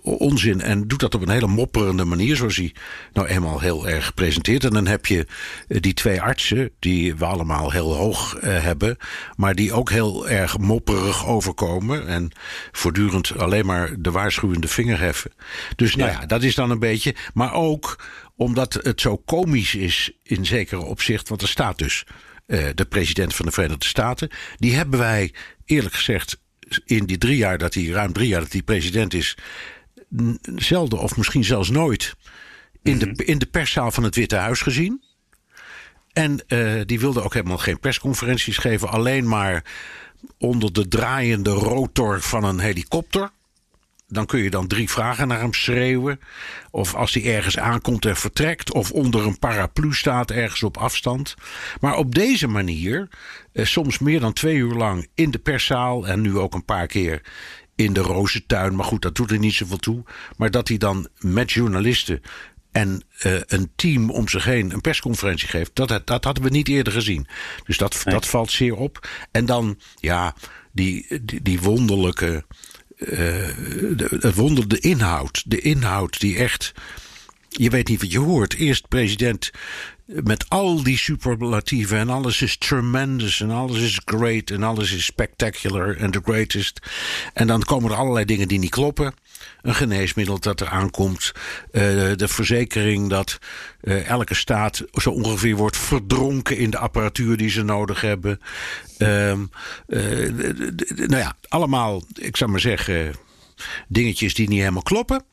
onzin 0.01 0.61
en 0.61 0.87
doet 0.87 0.99
dat 0.99 1.15
op 1.15 1.21
een 1.21 1.29
hele 1.29 1.47
mopperende 1.47 2.03
manier, 2.03 2.35
zoals 2.35 2.55
hij 2.55 2.73
nou 3.13 3.27
eenmaal 3.27 3.59
heel 3.59 3.87
erg 3.87 4.13
presenteert. 4.13 4.63
En 4.63 4.69
dan 4.69 4.87
heb 4.87 5.05
je 5.05 5.27
uh, 5.67 5.81
die 5.81 5.93
twee 5.93 6.21
artsen, 6.21 6.71
die 6.79 7.15
we 7.15 7.25
allemaal 7.25 7.71
heel 7.71 7.95
hoog 7.95 8.35
uh, 8.35 8.41
hebben, 8.63 8.97
maar 9.35 9.55
die 9.55 9.73
ook 9.73 9.89
heel 9.89 10.29
erg 10.29 10.57
mopperig 10.57 11.25
overkomen 11.25 12.07
en 12.07 12.31
voortdurend 12.71 13.37
alleen 13.37 13.65
maar 13.65 13.95
de 13.99 14.11
waarschuwende 14.11 14.67
vinger 14.67 14.99
heffen. 14.99 15.31
Dus 15.75 15.95
nou 15.95 16.11
ja, 16.11 16.25
dat 16.25 16.43
is 16.43 16.55
dan 16.55 16.69
een 16.69 16.79
beetje, 16.79 17.15
maar 17.33 17.53
ook 17.53 17.99
omdat 18.35 18.73
het 18.73 19.01
zo 19.01 19.17
komisch 19.17 19.75
is 19.75 20.11
in 20.23 20.45
zekere 20.45 20.81
opzicht, 20.81 21.29
want 21.29 21.41
er 21.41 21.47
staat 21.47 21.77
dus 21.77 22.05
de 22.75 22.85
president 22.89 23.35
van 23.35 23.45
de 23.45 23.51
Verenigde 23.51 23.85
Staten. 23.85 24.29
Die 24.57 24.75
hebben 24.75 24.99
wij 24.99 25.33
eerlijk 25.65 25.95
gezegd 25.95 26.39
in 26.85 27.05
die 27.05 27.17
drie 27.17 27.37
jaar 27.37 27.57
dat 27.57 27.73
hij, 27.73 27.85
ruim 27.85 28.13
drie 28.13 28.27
jaar 28.27 28.41
dat 28.41 28.51
hij 28.51 28.61
president 28.61 29.13
is, 29.13 29.37
zelden 30.55 30.99
of 30.99 31.17
misschien 31.17 31.43
zelfs 31.43 31.69
nooit 31.69 32.15
in, 32.83 32.97
Mhm. 32.97 33.13
de, 33.13 33.25
in 33.25 33.37
de 33.37 33.45
perszaal 33.45 33.91
van 33.91 34.03
het 34.03 34.15
Witte 34.15 34.35
Huis 34.35 34.61
gezien. 34.61 35.03
En 36.13 36.43
uh, 36.47 36.81
die 36.85 36.99
wilde 36.99 37.23
ook 37.23 37.33
helemaal 37.33 37.57
geen 37.57 37.79
persconferenties 37.79 38.57
geven, 38.57 38.89
alleen 38.89 39.27
maar 39.27 39.63
onder 40.37 40.73
de 40.73 40.87
draaiende 40.87 41.49
rotor 41.49 42.21
van 42.21 42.43
een 42.43 42.59
helikopter. 42.59 43.29
Dan 44.11 44.25
kun 44.25 44.39
je 44.39 44.49
dan 44.49 44.67
drie 44.67 44.89
vragen 44.89 45.27
naar 45.27 45.39
hem 45.39 45.53
schreeuwen. 45.53 46.19
Of 46.71 46.95
als 46.95 47.13
hij 47.13 47.35
ergens 47.35 47.57
aankomt 47.57 48.05
en 48.05 48.15
vertrekt. 48.15 48.73
Of 48.73 48.91
onder 48.91 49.25
een 49.25 49.39
paraplu 49.39 49.93
staat 49.93 50.31
ergens 50.31 50.63
op 50.63 50.77
afstand. 50.77 51.35
Maar 51.79 51.95
op 51.95 52.15
deze 52.15 52.47
manier, 52.47 53.07
eh, 53.53 53.65
soms 53.65 53.99
meer 53.99 54.19
dan 54.19 54.33
twee 54.33 54.55
uur 54.55 54.75
lang 54.75 55.07
in 55.13 55.31
de 55.31 55.39
perszaal. 55.39 56.07
En 56.07 56.21
nu 56.21 56.37
ook 56.37 56.53
een 56.53 56.65
paar 56.65 56.87
keer 56.87 57.21
in 57.75 57.93
de 57.93 58.01
rozentuin. 58.01 58.75
Maar 58.75 58.85
goed, 58.85 59.01
dat 59.01 59.15
doet 59.15 59.31
er 59.31 59.39
niet 59.39 59.53
zoveel 59.53 59.77
toe. 59.77 60.03
Maar 60.37 60.51
dat 60.51 60.67
hij 60.67 60.77
dan 60.77 61.07
met 61.19 61.51
journalisten 61.51 62.21
en 62.71 63.03
uh, 63.25 63.39
een 63.47 63.71
team 63.75 64.09
om 64.09 64.27
zich 64.27 64.43
heen 64.43 64.73
een 64.73 64.81
persconferentie 64.81 65.47
geeft. 65.47 65.71
Dat, 65.73 66.01
dat 66.07 66.23
hadden 66.23 66.43
we 66.43 66.49
niet 66.49 66.67
eerder 66.67 66.93
gezien. 66.93 67.27
Dus 67.65 67.77
dat, 67.77 68.01
nee. 68.05 68.13
dat 68.13 68.27
valt 68.27 68.51
zeer 68.51 68.75
op. 68.75 69.09
En 69.31 69.45
dan, 69.45 69.79
ja, 69.95 70.35
die, 70.71 71.21
die, 71.21 71.41
die 71.41 71.61
wonderlijke. 71.61 72.45
De, 72.99 74.17
het 74.19 74.35
wonder, 74.35 74.67
de 74.67 74.79
inhoud. 74.79 75.43
De 75.45 75.61
inhoud 75.61 76.19
die 76.19 76.37
echt. 76.37 76.71
Je 77.49 77.69
weet 77.69 77.87
niet 77.87 78.01
wat 78.01 78.11
je 78.11 78.19
hoort. 78.19 78.55
Eerst 78.55 78.87
president 78.87 79.51
met 80.05 80.45
al 80.49 80.83
die 80.83 80.97
superlatieven 80.97 81.97
en 81.97 82.09
alles 82.09 82.41
is 82.41 82.57
tremendous 82.57 83.41
en 83.41 83.51
alles 83.51 83.81
is 83.81 84.01
great 84.05 84.49
en 84.49 84.63
alles 84.63 84.91
is 84.91 85.05
spectacular 85.05 85.97
en 85.97 86.11
the 86.11 86.21
greatest. 86.23 86.79
En 87.33 87.47
dan 87.47 87.63
komen 87.63 87.91
er 87.91 87.97
allerlei 87.97 88.25
dingen 88.25 88.47
die 88.47 88.59
niet 88.59 88.69
kloppen. 88.69 89.13
Een 89.61 89.75
geneesmiddel 89.75 90.39
dat 90.39 90.59
er 90.59 90.67
aankomt. 90.67 91.31
Uh, 91.71 91.81
de 92.15 92.27
verzekering 92.27 93.09
dat 93.09 93.39
uh, 93.81 94.09
elke 94.09 94.35
staat 94.35 94.83
zo 94.93 95.09
ongeveer 95.09 95.55
wordt 95.55 95.77
verdronken 95.77 96.57
in 96.57 96.69
de 96.69 96.77
apparatuur 96.77 97.37
die 97.37 97.49
ze 97.49 97.63
nodig 97.63 98.01
hebben. 98.01 98.39
Uh, 98.97 99.33
nou 100.95 101.17
ja, 101.17 101.35
allemaal, 101.47 102.03
ik 102.13 102.37
zou 102.37 102.51
maar 102.51 102.59
zeggen 102.59 103.15
dingetjes 103.87 104.33
die 104.33 104.47
niet 104.47 104.59
helemaal 104.59 104.81
kloppen. 104.81 105.23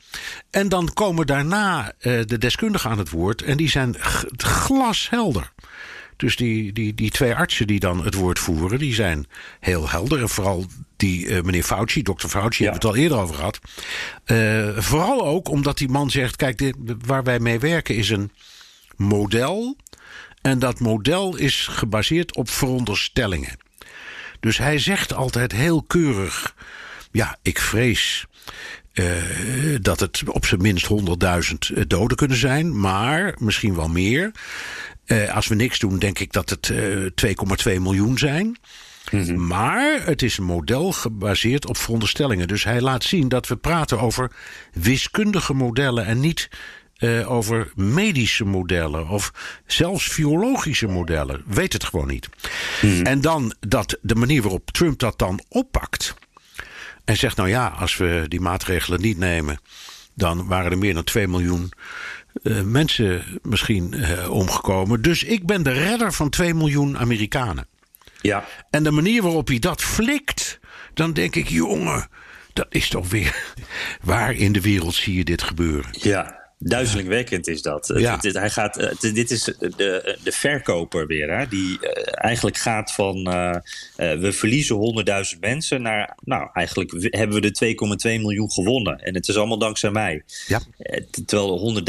En 0.50 0.68
dan 0.68 0.92
komen 0.92 1.26
daarna 1.26 1.92
uh, 2.00 2.20
de 2.24 2.38
deskundigen 2.38 2.90
aan 2.90 2.98
het 2.98 3.10
woord 3.10 3.42
en 3.42 3.56
die 3.56 3.70
zijn 3.70 3.96
glashelder. 4.36 5.52
Dus 6.16 6.36
die, 6.36 6.72
die, 6.72 6.94
die 6.94 7.10
twee 7.10 7.34
artsen 7.34 7.66
die 7.66 7.80
dan 7.80 8.04
het 8.04 8.14
woord 8.14 8.38
voeren, 8.38 8.78
die 8.78 8.94
zijn 8.94 9.26
heel 9.60 9.88
helder. 9.88 10.20
En 10.20 10.28
vooral 10.28 10.66
die 10.96 11.26
uh, 11.26 11.42
meneer 11.42 11.62
Fauci, 11.62 12.02
dokter 12.02 12.28
Fauci, 12.28 12.64
ja. 12.64 12.70
hebben 12.70 12.90
we 12.90 12.96
het 12.96 12.96
al 12.96 13.02
eerder 13.02 13.18
over 13.18 13.34
gehad. 13.34 13.58
Uh, 14.26 14.78
vooral 14.78 15.26
ook 15.26 15.48
omdat 15.48 15.78
die 15.78 15.88
man 15.88 16.10
zegt: 16.10 16.36
kijk, 16.36 16.58
de, 16.58 16.74
de, 16.78 16.96
waar 17.06 17.22
wij 17.22 17.38
mee 17.38 17.58
werken 17.58 17.94
is 17.94 18.10
een 18.10 18.30
model. 18.96 19.76
En 20.42 20.58
dat 20.58 20.80
model 20.80 21.36
is 21.36 21.66
gebaseerd 21.70 22.36
op 22.36 22.50
veronderstellingen. 22.50 23.58
Dus 24.40 24.58
hij 24.58 24.78
zegt 24.78 25.14
altijd 25.14 25.52
heel 25.52 25.82
keurig: 25.82 26.54
ja, 27.12 27.36
ik 27.42 27.58
vrees. 27.60 28.26
Uh, 28.94 29.06
dat 29.80 30.00
het 30.00 30.22
op 30.26 30.46
zijn 30.46 30.62
minst 30.62 30.88
100.000 31.74 31.86
doden 31.86 32.16
kunnen 32.16 32.36
zijn, 32.36 32.80
maar 32.80 33.34
misschien 33.38 33.74
wel 33.74 33.88
meer. 33.88 34.32
Uh, 35.06 35.34
als 35.34 35.46
we 35.46 35.54
niks 35.54 35.78
doen, 35.78 35.98
denk 35.98 36.18
ik 36.18 36.32
dat 36.32 36.50
het 36.50 36.68
uh, 36.68 37.10
2,2 37.74 37.80
miljoen 37.80 38.18
zijn. 38.18 38.56
Mm 39.10 39.22
-hmm. 39.22 39.46
Maar 39.46 40.00
het 40.04 40.22
is 40.22 40.38
een 40.38 40.44
model 40.44 40.92
gebaseerd 40.92 41.66
op 41.66 41.76
veronderstellingen. 41.76 42.48
Dus 42.48 42.64
hij 42.64 42.80
laat 42.80 43.04
zien 43.04 43.28
dat 43.28 43.46
we 43.46 43.56
praten 43.56 44.00
over 44.00 44.30
wiskundige 44.72 45.54
modellen 45.54 46.06
en 46.06 46.20
niet 46.20 46.48
uh, 46.98 47.30
over 47.30 47.72
medische 47.74 48.44
modellen 48.44 49.08
of 49.08 49.32
zelfs 49.66 50.16
biologische 50.16 50.86
modellen. 50.86 51.42
Weet 51.46 51.72
het 51.72 51.84
gewoon 51.84 52.08
niet. 52.08 52.28
Mm 52.82 52.90
-hmm. 52.90 53.02
En 53.02 53.20
dan 53.20 53.54
dat 53.60 53.98
de 54.02 54.14
manier 54.14 54.42
waarop 54.42 54.70
Trump 54.70 54.98
dat 54.98 55.18
dan 55.18 55.40
oppakt. 55.48 56.14
En 57.06 57.16
zegt 57.16 57.36
nou 57.36 57.48
ja, 57.48 57.66
als 57.66 57.96
we 57.96 58.24
die 58.28 58.40
maatregelen 58.40 59.00
niet 59.00 59.18
nemen, 59.18 59.60
dan 60.14 60.46
waren 60.46 60.70
er 60.70 60.78
meer 60.78 60.94
dan 60.94 61.04
2 61.04 61.28
miljoen 61.28 61.72
uh, 62.42 62.60
mensen 62.60 63.24
misschien 63.42 63.94
uh, 63.94 64.30
omgekomen. 64.30 65.02
Dus 65.02 65.22
ik 65.22 65.46
ben 65.46 65.62
de 65.62 65.72
redder 65.72 66.12
van 66.12 66.30
2 66.30 66.54
miljoen 66.54 66.98
Amerikanen. 66.98 67.66
Ja. 68.20 68.44
En 68.70 68.82
de 68.82 68.90
manier 68.90 69.22
waarop 69.22 69.48
hij 69.48 69.58
dat 69.58 69.82
flikt, 69.82 70.58
dan 70.94 71.12
denk 71.12 71.34
ik, 71.34 71.48
jongen, 71.48 72.08
dat 72.52 72.66
is 72.68 72.88
toch 72.88 73.08
weer. 73.08 73.54
Waar 74.02 74.34
in 74.34 74.52
de 74.52 74.60
wereld 74.60 74.94
zie 74.94 75.16
je 75.16 75.24
dit 75.24 75.42
gebeuren? 75.42 75.90
Ja. 75.92 76.45
Duizelingwekkend 76.58 77.46
is 77.46 77.62
dat. 77.62 77.92
Ja. 77.96 78.18
Hij 78.20 78.50
gaat, 78.50 78.96
dit 79.00 79.30
is 79.30 79.44
de, 79.44 80.18
de 80.22 80.32
verkoper 80.32 81.06
weer, 81.06 81.38
hè, 81.38 81.46
die 81.48 81.78
uh, 81.80 81.90
eigenlijk 82.04 82.56
gaat 82.56 82.92
van 82.92 83.16
uh, 83.16 83.54
uh, 83.96 84.20
we 84.20 84.32
verliezen 84.32 85.04
100.000 85.34 85.38
mensen 85.40 85.82
naar, 85.82 86.16
nou 86.24 86.48
eigenlijk 86.52 86.92
hebben 87.10 87.40
we 87.40 87.50
de 87.50 87.76
2,2 88.16 88.20
miljoen 88.20 88.50
gewonnen. 88.50 88.98
En 88.98 89.14
het 89.14 89.28
is 89.28 89.36
allemaal 89.36 89.58
dankzij 89.58 89.90
mij. 89.90 90.24
Ja. 90.46 90.60
terwijl 91.26 91.82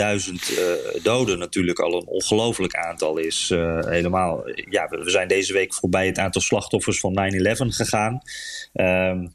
100.000 0.95 1.01
doden 1.03 1.39
natuurlijk 1.39 1.79
al 1.79 1.93
een 1.93 2.07
ongelooflijk 2.07 2.75
aantal 2.75 3.17
is. 3.17 3.49
helemaal, 3.85 4.49
ja, 4.69 4.87
we 4.87 5.09
zijn 5.09 5.27
deze 5.27 5.53
week 5.53 5.73
voorbij 5.73 6.05
het 6.05 6.17
aantal 6.17 6.41
slachtoffers 6.41 6.99
van 6.99 7.13
9-11 7.13 7.75
gegaan. 7.75 8.21
Ehm, 8.73 9.27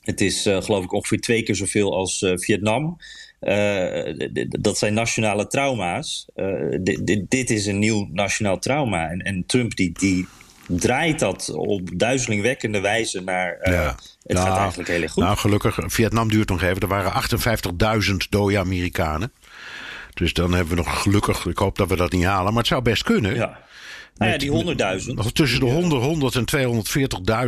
het 0.00 0.20
is 0.20 0.42
geloof 0.42 0.84
ik 0.84 0.92
ongeveer 0.92 1.20
twee 1.20 1.42
keer 1.42 1.56
zoveel 1.56 1.96
als 1.96 2.26
Vietnam. 2.34 2.98
Uh, 3.42 4.28
dat 4.48 4.78
zijn 4.78 4.94
nationale 4.94 5.46
trauma's. 5.46 6.26
Uh, 6.36 6.78
dit, 6.80 7.06
dit, 7.06 7.30
dit, 7.30 7.50
is 7.50 7.66
een 7.66 7.78
nieuw 7.78 8.08
nationaal 8.12 8.58
trauma. 8.58 9.10
En, 9.10 9.20
en 9.20 9.44
Trump 9.46 9.76
die, 9.76 9.92
die 9.92 10.26
draait 10.66 11.18
dat 11.18 11.50
op 11.54 11.90
duizelingwekkende 11.94 12.80
wijze 12.80 13.20
naar. 13.20 13.58
Uh, 13.62 13.72
ja. 13.72 13.96
Het 14.22 14.36
nou, 14.36 14.48
gaat 14.48 14.58
eigenlijk 14.58 14.88
heel 14.88 15.02
erg 15.02 15.12
goed. 15.12 15.22
Nou, 15.22 15.36
gelukkig, 15.36 15.78
Vietnam 15.86 16.28
duurt 16.28 16.48
nog 16.48 16.62
even. 16.62 16.80
Er 16.80 16.88
waren 16.88 17.22
58.000 18.10 18.16
dode 18.30 18.58
Amerikanen. 18.58 19.32
Dus 20.14 20.32
dan 20.32 20.52
hebben 20.52 20.76
we 20.76 20.82
nog 20.82 21.02
gelukkig, 21.02 21.46
ik 21.46 21.58
hoop 21.58 21.76
dat 21.76 21.88
we 21.88 21.96
dat 21.96 22.12
niet 22.12 22.24
halen, 22.24 22.52
maar 22.52 22.62
het 22.62 22.66
zou 22.66 22.82
best 22.82 23.02
kunnen. 23.02 23.34
Ja. 23.34 23.58
Nou 24.16 24.32
ja, 24.32 24.38
die 24.38 25.00
100.000. 25.00 25.14
Nog 25.14 25.32
tussen 25.32 25.60
de 25.60 25.66
100, 25.66 26.02
100 26.02 26.34
en 26.34 26.44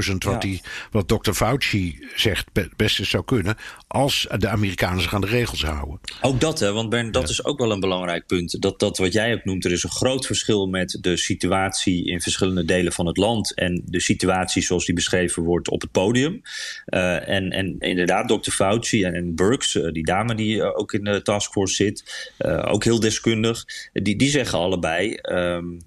240.000, 0.08 0.12
wat, 0.18 0.42
ja. 0.42 0.58
wat 0.90 1.08
dokter 1.08 1.34
Fauci 1.34 1.98
zegt 2.16 2.50
best 2.76 3.06
zou 3.06 3.24
kunnen. 3.24 3.56
Als 3.86 4.26
de 4.38 4.48
Amerikanen 4.48 5.02
zich 5.02 5.14
aan 5.14 5.20
de 5.20 5.26
regels 5.26 5.64
houden. 5.64 6.00
Ook 6.20 6.40
dat, 6.40 6.58
hè, 6.60 6.72
want 6.72 6.88
Bern, 6.88 7.10
dat 7.10 7.22
ja. 7.22 7.28
is 7.28 7.44
ook 7.44 7.58
wel 7.58 7.72
een 7.72 7.80
belangrijk 7.80 8.26
punt. 8.26 8.62
Dat, 8.62 8.78
dat 8.78 8.98
wat 8.98 9.12
jij 9.12 9.34
ook 9.34 9.44
noemt, 9.44 9.64
er 9.64 9.72
is 9.72 9.82
een 9.82 9.90
groot 9.90 10.26
verschil 10.26 10.66
met 10.66 10.98
de 11.00 11.16
situatie 11.16 12.04
in 12.06 12.20
verschillende 12.20 12.64
delen 12.64 12.92
van 12.92 13.06
het 13.06 13.16
land. 13.16 13.54
En 13.54 13.82
de 13.84 14.00
situatie 14.00 14.62
zoals 14.62 14.84
die 14.84 14.94
beschreven 14.94 15.42
wordt 15.42 15.68
op 15.68 15.80
het 15.80 15.90
podium. 15.90 16.42
Uh, 16.86 17.28
en, 17.28 17.50
en 17.50 17.76
inderdaad, 17.78 18.28
dokter 18.28 18.52
Fauci 18.52 19.04
en, 19.04 19.14
en 19.14 19.34
Burks, 19.34 19.74
uh, 19.74 19.92
die 19.92 20.04
dame 20.04 20.34
die 20.34 20.56
uh, 20.56 20.78
ook 20.78 20.92
in 20.92 21.04
de 21.04 21.22
taskforce 21.22 21.74
zit, 21.74 22.28
ook 22.64 22.84
heel 22.84 23.00
deskundig. 23.00 23.64
Die, 23.92 24.16
die 24.16 24.30
zeggen 24.30 24.58
allebei. 24.58 25.18
Um, 25.22 25.78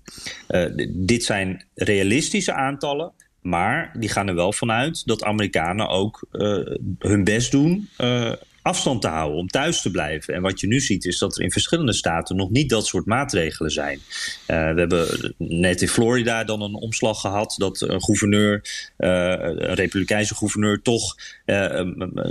dit 0.93 1.23
zijn 1.23 1.65
realistische 1.73 2.53
aantallen. 2.53 3.11
Maar 3.41 3.91
die 3.99 4.09
gaan 4.09 4.27
er 4.27 4.35
wel 4.35 4.53
vanuit 4.53 5.05
dat 5.05 5.23
Amerikanen 5.23 5.89
ook 5.89 6.27
uh, 6.31 6.75
hun 6.99 7.23
best 7.23 7.51
doen 7.51 7.89
uh, 7.97 8.33
afstand 8.67 9.01
te 9.01 9.07
houden, 9.07 9.37
om 9.37 9.47
thuis 9.47 9.81
te 9.81 9.91
blijven. 9.91 10.33
En 10.33 10.41
wat 10.41 10.59
je 10.59 10.67
nu 10.67 10.79
ziet 10.79 11.05
is 11.05 11.17
dat 11.17 11.37
er 11.37 11.43
in 11.43 11.51
verschillende 11.51 11.93
staten 11.93 12.35
nog 12.35 12.49
niet 12.49 12.69
dat 12.69 12.87
soort 12.87 13.05
maatregelen 13.05 13.71
zijn. 13.71 13.97
Uh, 13.97 14.03
we 14.47 14.79
hebben 14.79 15.33
net 15.37 15.81
in 15.81 15.87
Florida 15.87 16.43
dan 16.43 16.61
een 16.61 16.73
omslag 16.73 17.21
gehad 17.21 17.55
dat 17.57 17.81
een 17.81 18.01
gouverneur, 18.01 18.61
een 18.97 19.73
republikeinse 19.73 20.35
gouverneur, 20.35 20.81
toch 20.81 21.15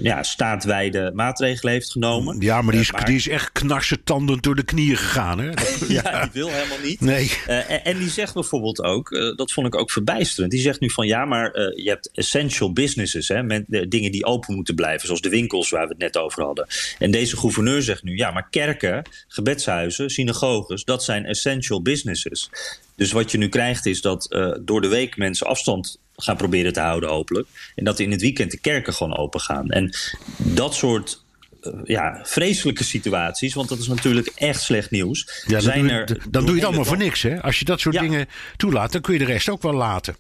ja, 0.01 0.22
staatwijde 0.22 1.11
maatregelen 1.14 1.72
heeft 1.72 1.90
genomen. 1.90 2.40
Ja, 2.40 2.62
maar 2.62 2.72
die 2.72 2.81
is, 2.81 2.92
maar, 2.92 3.05
die 3.05 3.16
is 3.16 3.29
echt 3.29 3.53
knarsetandend 3.53 4.42
door 4.42 4.57
de 4.57 4.64
knieën 4.64 4.96
gegaan. 4.96 5.38
Hè? 5.38 5.51
ja, 6.03 6.22
die 6.22 6.31
wil 6.33 6.49
helemaal 6.49 6.79
niet. 6.83 7.01
Nee. 7.01 7.33
En, 7.46 7.85
en, 7.85 7.99
die 7.99 8.11
zegt 8.11 8.35
bijvoorbeeld 8.35 8.83
ook, 8.83 9.11
dat 9.37 9.53
vond 9.53 9.66
ik 9.66 9.75
ook 9.75 9.90
verbijsterend, 9.90 10.53
die 10.53 10.61
zegt 10.61 10.81
nu 10.81 10.90
van 10.90 11.07
ja, 11.07 11.25
maar 11.25 11.53
je 11.59 11.88
hebt 11.88 12.11
essential 12.12 12.72
businesses, 12.72 13.29
hè, 13.29 13.42
met, 13.42 13.64
dingen 13.88 14.12
die 14.12 14.25
open 14.25 14.55
moeten 14.55 14.75
blijven, 14.75 15.07
zoals 15.07 15.20
de 15.20 15.29
winkels 15.29 15.70
waar 15.70 15.83
we 15.83 15.88
het 15.88 15.99
net 15.99 16.16
over 16.16 16.26
over 16.27 16.43
hadden. 16.43 16.67
En 16.99 17.11
deze 17.11 17.37
gouverneur 17.37 17.83
zegt 17.83 18.03
nu: 18.03 18.17
ja, 18.17 18.31
maar 18.31 18.49
kerken, 18.51 19.03
gebedshuizen, 19.29 20.11
synagoges, 20.11 20.85
dat 20.85 21.05
zijn 21.05 21.27
essential 21.27 21.83
businesses. 21.83 22.51
Dus 22.97 23.12
wat 23.12 23.31
je 23.31 23.39
nu 23.39 23.49
krijgt 23.49 23.87
is 23.87 24.01
dat 24.01 24.27
uh, 24.31 24.55
door 24.61 24.81
de 24.81 24.89
week 24.89 25.17
mensen 25.17 25.47
afstand 25.47 25.99
gaan 26.17 26.37
proberen 26.37 26.73
te 26.73 26.81
houden, 26.81 27.09
hopelijk. 27.09 27.49
En 27.75 27.85
dat 27.85 28.01
in 28.01 28.11
het 28.11 28.21
weekend 28.21 28.51
de 28.51 28.59
kerken 28.59 28.95
gewoon 28.95 29.17
open 29.17 29.41
gaan. 29.41 29.71
En 29.71 29.95
dat 30.37 30.75
soort 30.75 31.25
uh, 31.62 31.73
ja, 31.85 32.21
vreselijke 32.23 32.85
situaties, 32.85 33.55
want 33.55 33.69
dat 33.69 33.79
is 33.79 33.89
natuurlijk 33.89 34.27
echt 34.27 34.62
slecht 34.62 34.91
nieuws. 34.91 35.45
Ja, 35.47 35.53
dan, 35.53 35.62
zijn 35.62 35.81
doe 35.81 35.91
je, 35.91 35.97
er 35.97 36.07
dan 36.31 36.45
doe 36.45 36.55
je 36.55 36.61
het 36.61 36.65
allemaal 36.65 36.85
voor 36.85 36.97
niks. 36.97 37.23
Hè? 37.23 37.43
Als 37.43 37.59
je 37.59 37.65
dat 37.65 37.81
soort 37.81 37.95
ja. 37.95 38.01
dingen 38.01 38.27
toelaat, 38.57 38.93
dan 38.93 39.01
kun 39.01 39.12
je 39.12 39.19
de 39.19 39.25
rest 39.25 39.49
ook 39.49 39.62
wel 39.62 39.75
laten. 39.75 40.17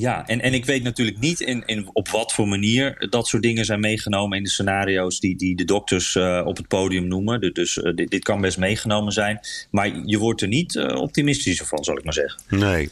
Ja, 0.00 0.26
en, 0.26 0.40
en 0.40 0.54
ik 0.54 0.64
weet 0.64 0.82
natuurlijk 0.82 1.18
niet 1.18 1.40
in, 1.40 1.62
in, 1.66 1.90
op 1.92 2.08
wat 2.08 2.32
voor 2.32 2.48
manier 2.48 3.06
dat 3.10 3.26
soort 3.26 3.42
dingen 3.42 3.64
zijn 3.64 3.80
meegenomen 3.80 4.38
in 4.38 4.44
de 4.44 4.50
scenario's 4.50 5.20
die, 5.20 5.36
die 5.36 5.56
de 5.56 5.64
dokters 5.64 6.14
uh, 6.14 6.42
op 6.44 6.56
het 6.56 6.68
podium 6.68 7.08
noemen. 7.08 7.52
Dus 7.52 7.76
uh, 7.76 7.94
dit, 7.94 8.10
dit, 8.10 8.22
kan 8.22 8.40
best 8.40 8.58
meegenomen 8.58 9.12
zijn. 9.12 9.40
Maar 9.70 10.00
je 10.04 10.18
wordt 10.18 10.42
er 10.42 10.48
niet 10.48 10.74
uh, 10.74 10.94
optimistischer 10.94 11.66
van, 11.66 11.84
zal 11.84 11.98
ik 11.98 12.04
maar 12.04 12.12
zeggen. 12.12 12.42
Nee. 12.48 12.90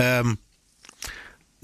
Um, 0.00 0.38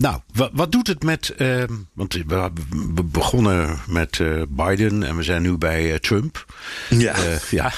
nou, 0.01 0.21
wat, 0.33 0.51
wat, 0.53 0.73
doet 0.73 0.87
het 0.87 1.03
met. 1.03 1.35
Uh, 1.39 1.63
want 1.93 2.15
we, 2.15 2.51
we 2.95 3.05
begonnen 3.05 3.79
met 3.87 4.19
uh, 4.19 4.43
Biden 4.49 5.03
en 5.03 5.17
we 5.17 5.23
zijn 5.23 5.43
nu 5.43 5.57
bij 5.57 5.91
uh, 5.91 5.95
Trump. 5.95 6.55
Ja. 6.89 7.15
ja. 7.51 7.73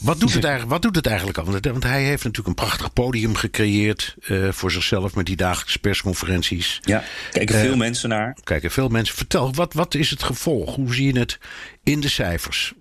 Wat, 0.00 0.20
doet 0.20 0.32
het 0.34 0.44
eigenlijk, 0.44 0.72
wat 0.72 0.82
doet 0.82 0.96
het 0.96 1.06
eigenlijk 1.06 1.38
al? 1.38 1.44
Want 1.44 1.84
hij 1.84 2.02
heeft 2.02 2.24
natuurlijk 2.24 2.48
een 2.48 2.64
prachtig 2.64 2.92
podium 2.92 3.34
gecreëerd 3.34 4.16
voor 4.50 4.70
zichzelf 4.70 5.14
met 5.14 5.26
die 5.26 5.36
dagelijkse 5.36 5.78
persconferenties. 5.78 6.80
Ja, 6.82 7.02
kijken 7.30 7.58
veel 7.58 7.76
mensen 7.76 8.08
naar. 8.08 8.36
Kijken 8.44 8.70
veel 8.70 8.88
mensen. 8.88 9.16
Vertel, 9.16 9.54
wat, 9.54 9.72
wat 9.72 9.94
is 9.94 10.10
het 10.10 10.22
gevolg? 10.22 10.74
Hoe 10.74 10.94
zie 10.94 11.12
je 11.12 11.18
het 11.18 11.38
in 11.82 12.00
de 12.00 12.08
cijfers? 12.08 12.72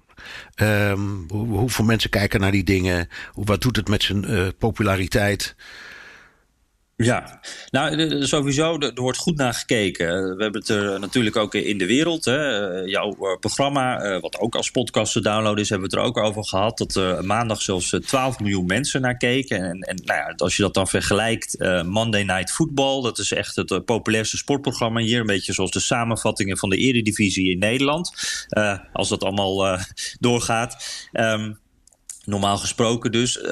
Um, 0.55 1.25
hoe, 1.27 1.47
hoeveel 1.47 1.85
mensen 1.85 2.09
kijken 2.09 2.39
naar 2.39 2.51
die 2.51 2.63
dingen? 2.63 3.09
Wat 3.33 3.61
doet 3.61 3.75
het 3.75 3.87
met 3.87 4.03
zijn 4.03 4.53
populariteit? 4.57 5.55
Ja, 7.03 7.39
nou 7.69 8.25
sowieso, 8.25 8.77
er 8.77 8.91
wordt 8.95 9.17
goed 9.17 9.37
naar 9.37 9.53
gekeken. 9.53 10.07
We 10.37 10.43
hebben 10.43 10.61
het 10.61 10.69
er 10.69 10.99
natuurlijk 10.99 11.35
ook 11.35 11.53
in 11.53 11.77
de 11.77 11.85
wereld. 11.85 12.25
Hè. 12.25 12.69
Jouw 12.69 13.37
programma, 13.39 14.19
wat 14.19 14.39
ook 14.39 14.55
als 14.55 14.71
podcast 14.71 15.13
te 15.13 15.21
downloaden 15.21 15.63
is, 15.63 15.69
hebben 15.69 15.89
we 15.89 15.95
het 15.95 16.05
er 16.05 16.11
ook 16.11 16.25
over 16.25 16.45
gehad. 16.45 16.77
Dat 16.77 16.95
er 16.95 17.25
maandag 17.25 17.61
zelfs 17.61 17.89
12 17.89 18.39
miljoen 18.39 18.65
mensen 18.65 19.01
naar 19.01 19.17
keken. 19.17 19.57
En, 19.57 19.79
en 19.79 20.01
nou 20.05 20.19
ja, 20.19 20.33
als 20.35 20.55
je 20.55 20.61
dat 20.61 20.73
dan 20.73 20.87
vergelijkt, 20.87 21.55
uh, 21.59 21.83
Monday 21.83 22.23
Night 22.23 22.51
Football, 22.51 23.01
dat 23.01 23.17
is 23.17 23.31
echt 23.31 23.55
het 23.55 23.85
populairste 23.85 24.37
sportprogramma 24.37 24.99
hier. 24.99 25.19
Een 25.19 25.25
beetje 25.25 25.53
zoals 25.53 25.71
de 25.71 25.79
samenvattingen 25.79 26.57
van 26.57 26.69
de 26.69 26.77
Eredivisie 26.77 27.51
in 27.51 27.59
Nederland. 27.59 28.11
Als 28.93 29.09
dat 29.09 29.23
allemaal 29.23 29.79
doorgaat. 30.19 30.85
Um, 31.11 31.57
Normaal 32.27 32.57
gesproken 32.57 33.11
dus. 33.11 33.37
Uh, 33.37 33.51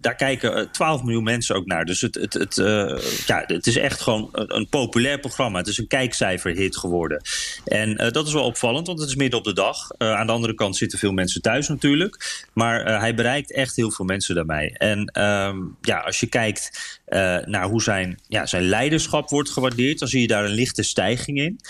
daar 0.00 0.14
kijken 0.14 0.70
12 0.70 1.02
miljoen 1.02 1.22
mensen 1.22 1.56
ook 1.56 1.66
naar. 1.66 1.84
Dus 1.84 2.00
het, 2.00 2.14
het, 2.14 2.32
het, 2.32 2.56
uh, 2.56 2.98
ja, 3.26 3.44
het 3.46 3.66
is 3.66 3.76
echt 3.76 4.00
gewoon 4.00 4.28
een, 4.32 4.68
populair 4.68 5.20
programma. 5.20 5.58
Het 5.58 5.66
is 5.66 5.78
een 5.78 5.86
kijkcijferhit 5.86 6.76
geworden. 6.76 7.22
En 7.64 7.96
dat 7.96 8.26
is 8.26 8.32
wel 8.32 8.44
opvallend, 8.44 8.86
want 8.86 8.98
het 8.98 9.08
is 9.08 9.14
midden 9.14 9.38
op 9.38 9.44
de 9.44 9.52
dag. 9.52 9.90
aan 9.98 10.26
de 10.26 10.32
andere 10.32 10.54
kant 10.54 10.76
zitten 10.76 10.98
veel 10.98 11.12
mensen 11.12 11.42
thuis 11.42 11.68
natuurlijk. 11.68 12.46
Maar 12.52 13.00
hij 13.00 13.14
bereikt 13.14 13.52
echt 13.52 13.76
heel 13.76 13.90
veel 13.90 14.04
mensen 14.04 14.34
daarmee. 14.34 14.78
En 14.78 15.04
ehm, 15.06 15.58
ja, 15.80 15.98
als 15.98 16.20
je 16.20 16.26
kijkt 16.26 16.98
naar 17.44 17.68
hoe 17.68 17.82
zijn, 17.82 18.20
ja, 18.28 18.46
zijn 18.46 18.62
leiderschap 18.62 19.28
wordt 19.28 19.50
gewaardeerd... 19.50 19.98
dan 19.98 20.08
zie 20.08 20.20
je 20.20 20.26
daar 20.26 20.44
een 20.44 20.50
lichte 20.50 20.82
stijging 20.82 21.38
in. 21.38 21.60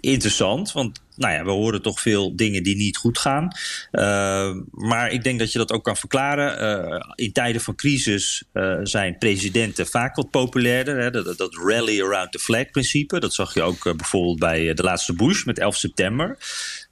interessant, 0.00 0.72
want 0.72 1.02
nou 1.16 1.34
ja, 1.34 1.44
we 1.44 1.50
horen 1.50 1.82
toch 1.82 2.00
veel 2.00 2.36
dingen 2.36 2.62
die 2.62 2.76
niet 2.76 2.96
goed 2.96 3.18
gaan. 3.18 3.48
Uh, 3.92 4.54
maar 4.70 5.10
ik 5.10 5.22
denk 5.22 5.38
dat 5.38 5.52
je 5.52 5.58
dat 5.58 5.72
ook 5.72 5.84
kan 5.84 5.96
verklaren. 5.96 6.62
Uh, 6.62 7.00
in 7.14 7.32
tijden 7.32 7.60
van 7.60 7.74
crisis 7.74 8.44
uh, 8.52 8.78
zijn 8.82 9.18
presidenten 9.18 9.86
vaak 9.86 10.16
wat 10.16 10.30
populairder. 10.30 10.98
Hè? 10.98 11.10
Dat, 11.10 11.38
dat, 11.38 11.54
rally 11.54 12.02
around 12.02 12.32
the 12.32 12.38
flag 12.38 12.70
principe. 12.70 13.20
Dat 13.20 13.34
zag 13.34 13.54
je 13.54 13.62
ook 13.62 13.96
bijvoorbeeld 13.96 14.38
bij 14.38 14.74
de 14.74 14.82
laatste 14.82 15.12
Bush 15.12 15.44
met 15.44 15.58
11 15.58 15.76
september. 15.76 16.38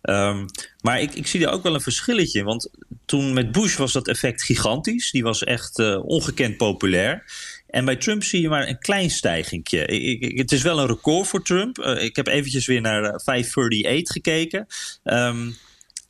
Um, 0.02 0.46
maar 0.80 1.00
ik, 1.00 1.14
ik 1.14 1.26
zie 1.26 1.46
er 1.46 1.52
ook 1.52 1.62
wel 1.62 1.74
een 1.74 1.80
verschilletje 1.80 2.38
in. 2.38 2.44
Want 2.44 2.70
toen 3.04 3.32
met 3.32 3.52
Bush 3.52 3.76
was 3.76 3.92
dat 3.92 4.08
effect 4.08 4.42
gigantisch. 4.42 5.10
Die 5.10 5.22
was 5.22 5.44
echt 5.44 5.98
ongekend 5.98 6.56
populair. 6.56 7.24
En 7.72 7.84
bij 7.84 7.96
Trump 7.96 8.24
zie 8.24 8.40
je 8.40 8.48
maar 8.48 8.68
een 8.68 8.78
klein 8.78 9.10
stijgingje. 9.10 9.86
Ik, 9.86 10.38
het 10.38 10.52
is 10.52 10.62
wel 10.62 10.78
een 10.78 10.86
record 10.86 11.28
voor 11.28 11.44
Trump. 11.44 11.78
Uh, 11.78 12.02
ik 12.02 12.16
heb 12.16 12.26
eventjes 12.26 12.66
weer 12.66 12.80
naar 12.80 13.20
538 13.24 14.06
eh, 14.06 14.12
gekeken. 14.12 14.66
Um, 15.04 15.56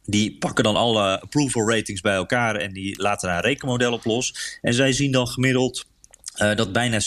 die 0.05 0.37
pakken 0.38 0.64
dan 0.64 0.77
alle 0.77 1.20
approval 1.20 1.68
ratings 1.68 2.01
bij 2.01 2.14
elkaar 2.14 2.57
en 2.57 2.72
die 2.72 3.03
laten 3.03 3.29
daar 3.29 3.37
een 3.37 3.44
rekenmodel 3.44 3.92
op 3.92 4.05
los. 4.05 4.59
En 4.61 4.75
zij 4.75 4.92
zien 4.92 5.12
dan 5.12 5.29
gemiddeld 5.29 5.87
uh, 6.42 6.55
dat 6.55 6.72
bijna 6.72 7.01
46% 7.01 7.05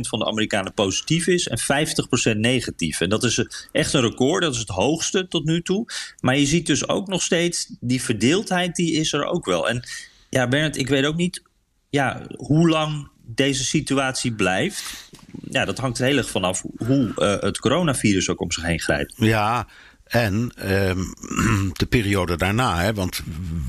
van 0.00 0.18
de 0.18 0.26
Amerikanen 0.26 0.74
positief 0.74 1.26
is 1.26 1.48
en 1.48 1.58
50% 2.36 2.38
negatief. 2.38 3.00
En 3.00 3.08
dat 3.08 3.24
is 3.24 3.46
echt 3.72 3.92
een 3.92 4.00
record, 4.00 4.42
dat 4.42 4.54
is 4.54 4.60
het 4.60 4.68
hoogste 4.68 5.28
tot 5.28 5.44
nu 5.44 5.62
toe. 5.62 5.86
Maar 6.20 6.36
je 6.36 6.46
ziet 6.46 6.66
dus 6.66 6.88
ook 6.88 7.08
nog 7.08 7.22
steeds 7.22 7.76
die 7.80 8.02
verdeeldheid, 8.02 8.74
die 8.74 8.92
is 8.92 9.12
er 9.12 9.24
ook 9.24 9.44
wel. 9.44 9.68
En 9.68 9.88
ja, 10.30 10.48
Bernard, 10.48 10.76
ik 10.76 10.88
weet 10.88 11.04
ook 11.04 11.16
niet 11.16 11.42
ja, 11.90 12.26
hoe 12.36 12.68
lang 12.68 13.08
deze 13.30 13.64
situatie 13.64 14.32
blijft, 14.32 15.10
ja, 15.50 15.64
dat 15.64 15.78
hangt 15.78 15.98
er 15.98 16.06
heel 16.06 16.16
erg 16.16 16.30
vanaf 16.30 16.62
hoe 16.76 17.12
uh, 17.16 17.40
het 17.40 17.58
coronavirus 17.58 18.28
ook 18.28 18.40
om 18.40 18.52
zich 18.52 18.62
heen 18.62 18.80
grijpt. 18.80 19.14
Ja, 19.16 19.66
en 20.04 20.52
ehm, 20.56 20.98
de 21.72 21.86
periode 21.88 22.36
daarna, 22.36 22.80
hè, 22.80 22.94
want 22.94 23.20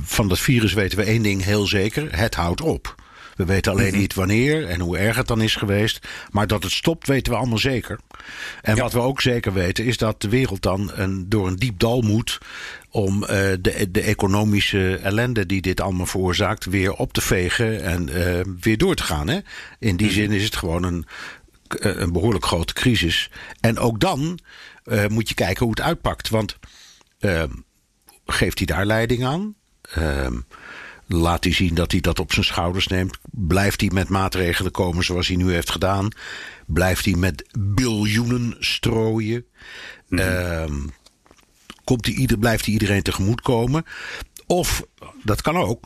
van 0.03 0.27
dat 0.27 0.39
virus 0.39 0.73
weten 0.73 0.97
we 0.97 1.03
één 1.03 1.21
ding 1.21 1.43
heel 1.43 1.67
zeker: 1.67 2.17
het 2.17 2.35
houdt 2.35 2.61
op. 2.61 2.95
We 3.39 3.45
weten 3.45 3.71
alleen 3.71 3.91
mhm. 3.91 3.97
niet 3.97 4.13
wanneer 4.13 4.67
en 4.67 4.79
hoe 4.79 4.97
erg 4.97 5.15
het 5.15 5.27
dan 5.27 5.41
is 5.41 5.55
geweest. 5.55 6.07
Maar 6.31 6.47
dat 6.47 6.63
het 6.63 6.71
stopt, 6.71 7.07
weten 7.07 7.31
we 7.31 7.37
allemaal 7.37 7.57
zeker. 7.57 7.99
En 8.61 8.77
wat 8.77 8.93
we 8.93 8.99
ook 8.99 9.21
zeker 9.21 9.53
weten, 9.53 9.85
is 9.85 9.97
dat 9.97 10.21
de 10.21 10.29
wereld 10.29 10.61
dan 10.61 10.91
een, 10.93 11.29
door 11.29 11.47
een 11.47 11.55
diep 11.55 11.79
dal 11.79 12.01
moet 12.01 12.37
om 12.89 13.21
uh, 13.21 13.27
de, 13.29 13.87
de 13.91 14.01
economische 14.01 14.99
ellende 15.03 15.45
die 15.45 15.61
dit 15.61 15.81
allemaal 15.81 16.05
veroorzaakt 16.05 16.65
weer 16.65 16.93
op 16.93 17.13
te 17.13 17.21
vegen 17.21 17.83
en 17.83 18.09
uh, 18.09 18.39
weer 18.59 18.77
door 18.77 18.95
te 18.95 19.03
gaan. 19.03 19.27
Hè? 19.27 19.39
In 19.79 19.97
die 19.97 20.07
mhm. 20.07 20.15
zin 20.15 20.31
is 20.31 20.43
het 20.43 20.55
gewoon 20.55 20.83
een, 20.83 21.05
eh, 21.67 21.95
een 21.95 22.11
behoorlijk 22.11 22.45
grote 22.45 22.73
crisis. 22.73 23.31
En 23.59 23.77
ook 23.77 23.99
dan 23.99 24.39
uh, 24.85 25.07
moet 25.07 25.29
je 25.29 25.35
kijken 25.35 25.65
hoe 25.65 25.75
het 25.75 25.85
uitpakt. 25.85 26.29
Want 26.29 26.57
geeft 28.25 28.57
hij 28.57 28.67
daar 28.67 28.85
leiding 28.85 29.25
aan? 29.25 29.55
Ehm, 31.09 31.17
laat 31.17 31.43
hij 31.43 31.53
zien 31.53 31.75
dat 31.75 31.91
hij 31.91 32.01
dat 32.01 32.19
op 32.19 32.33
zijn 32.33 32.45
schouders 32.45 32.87
neemt? 32.87 33.17
Blijft 33.31 33.81
hij 33.81 33.89
met 33.93 34.09
maatregelen 34.09 34.71
komen 34.71 35.03
zoals 35.03 35.27
hij 35.27 35.35
nu 35.35 35.51
heeft 35.51 35.69
gedaan? 35.69 36.07
Blijft 36.65 37.05
hij 37.05 37.15
met 37.15 37.49
biljoenen 37.57 38.55
strooien? 38.59 39.45
Mm 40.07 40.91
komt 41.89 42.03
die, 42.03 42.15
ieder, 42.15 42.37
blijft 42.37 42.65
hij 42.65 42.73
iedereen 42.73 43.01
tegemoet 43.01 43.41
komen? 43.41 43.85
Of, 44.45 44.83
dat 45.23 45.41
kan 45.41 45.57
ook, 45.57 45.83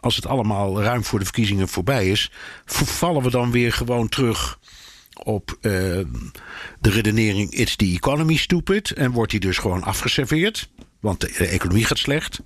als 0.00 0.16
het 0.16 0.26
allemaal 0.26 0.82
ruim 0.82 1.04
voor 1.04 1.18
de 1.18 1.24
verkiezingen 1.24 1.68
voorbij 1.68 2.08
is, 2.08 2.30
vallen 2.64 3.22
we 3.22 3.30
dan 3.30 3.50
weer 3.50 3.72
gewoon 3.72 4.08
terug 4.08 4.58
op 5.22 5.50
uh, 5.50 5.72
de 6.80 6.90
redenering: 6.90 7.50
it's 7.50 7.76
the 7.76 7.84
economy 7.84 8.36
stupid. 8.36 8.90
En 8.90 9.10
wordt 9.10 9.30
hij 9.30 9.40
dus 9.40 9.58
gewoon 9.58 9.82
afgeserveerd, 9.82 10.68
want 11.02 11.20
de 11.20 11.46
economie 11.46 11.84
gaat 11.84 11.98
slecht. 11.98 12.40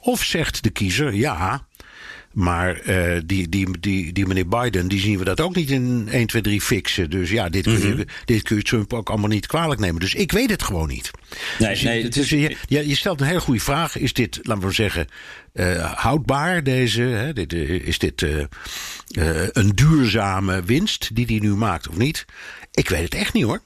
Of 0.00 0.24
zegt 0.24 0.62
de 0.62 0.70
kiezer: 0.70 1.14
ja, 1.14 1.66
maar 2.32 2.88
uh, 2.88 3.20
die, 3.26 3.48
die, 3.48 3.80
die, 3.80 4.12
die 4.12 4.26
meneer 4.26 4.48
Biden, 4.48 4.88
die 4.88 5.00
zien 5.00 5.18
we 5.18 5.24
dat 5.24 5.40
ook 5.40 5.54
niet 5.54 5.70
in 5.70 6.08
1, 6.10 6.26
2, 6.26 6.42
3 6.42 6.60
fixen. 6.60 7.10
Dus 7.10 7.30
ja, 7.30 7.48
dit, 7.48 7.64
kun 7.64 7.78
je, 7.78 7.94
mm 7.94 8.04
dit 8.24 8.42
kun 8.42 8.56
je 8.56 8.62
Trump 8.62 8.92
ook 8.92 9.08
allemaal 9.08 9.28
niet 9.28 9.46
kwalijk 9.46 9.80
nemen. 9.80 10.00
Dus 10.00 10.14
ik 10.14 10.32
weet 10.32 10.50
het 10.50 10.62
gewoon 10.62 10.88
niet. 10.88 11.10
Nee, 11.58 11.68
dus, 11.68 11.82
nee, 11.82 12.08
is, 12.08 12.30
je, 12.30 12.88
je, 12.88 12.94
stelt 12.94 13.20
een 13.20 13.26
hele 13.26 13.40
goede 13.40 13.60
vraag. 13.60 13.98
Is 13.98 14.12
dit, 14.12 14.38
laten 14.42 14.66
we 14.66 14.72
zeggen, 14.72 15.06
uh, 15.54 15.92
houdbaar? 15.92 16.62
Deze, 16.62 17.02
hè, 17.02 17.32
dit, 17.32 17.52
is 17.52 17.98
dit 17.98 18.26
een 19.52 19.72
duurzame 19.74 20.62
winst 20.62 21.14
die 21.14 21.26
hij 21.26 21.38
nu 21.38 21.54
maakt 21.54 21.88
of 21.88 21.96
niet? 21.96 22.24
Ik 22.72 22.88
weet 22.88 23.02
het 23.02 23.14
echt 23.14 23.32
niet 23.32 23.44
hoor. 23.44 23.62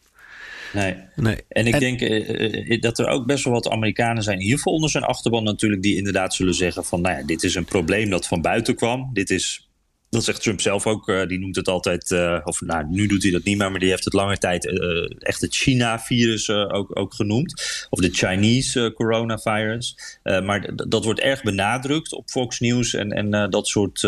Nee. 0.74 0.96
nee. 1.16 1.36
En 1.48 1.66
ik 1.66 1.78
denk 1.78 2.00
uh, 2.00 2.80
dat 2.80 2.98
er 2.98 3.06
ook 3.06 3.26
best 3.26 3.44
wel 3.44 3.52
wat 3.52 3.68
Amerikanen 3.68 4.22
zijn, 4.22 4.42
geval 4.42 4.72
onder 4.72 4.90
zijn 4.90 5.04
achterban 5.04 5.44
natuurlijk, 5.44 5.82
die 5.82 5.96
inderdaad 5.96 6.34
zullen 6.34 6.54
zeggen 6.54 6.84
van, 6.84 7.00
nou 7.00 7.16
ja, 7.18 7.26
dit 7.26 7.42
is 7.42 7.54
een 7.54 7.64
probleem 7.64 8.10
dat 8.10 8.26
van 8.26 8.40
buiten 8.40 8.74
kwam. 8.74 9.10
Dit 9.12 9.30
is 9.30 9.68
dat 10.14 10.24
zegt 10.24 10.42
Trump 10.42 10.60
zelf 10.60 10.86
ook. 10.86 11.08
Uh, 11.08 11.26
die 11.26 11.38
noemt 11.38 11.56
het 11.56 11.68
altijd, 11.68 12.10
uh, 12.10 12.40
of 12.44 12.60
nou, 12.60 12.84
nu 12.88 13.06
doet 13.06 13.22
hij 13.22 13.32
dat 13.32 13.44
niet 13.44 13.58
meer, 13.58 13.70
maar 13.70 13.80
die 13.80 13.88
heeft 13.88 14.04
het 14.04 14.12
lange 14.12 14.38
tijd 14.38 14.64
uh, 14.64 15.10
echt 15.18 15.40
het 15.40 15.54
China-virus 15.54 16.50
ook, 16.50 16.98
ook 16.98 17.14
genoemd. 17.14 17.86
Of 17.90 18.00
de 18.00 18.10
Chinese 18.10 18.92
coronavirus. 18.94 19.98
maar 20.22 20.70
dat 20.88 21.04
wordt 21.04 21.20
erg 21.20 21.42
benadrukt 21.42 22.12
op 22.12 22.30
Fox 22.30 22.60
News 22.60 22.94
en, 22.94 23.10
en 23.12 23.50
dat 23.50 23.68
soort 23.68 24.02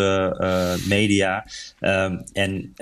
media. 0.89 1.47
Ehm, 1.81 2.17
en 2.33 2.73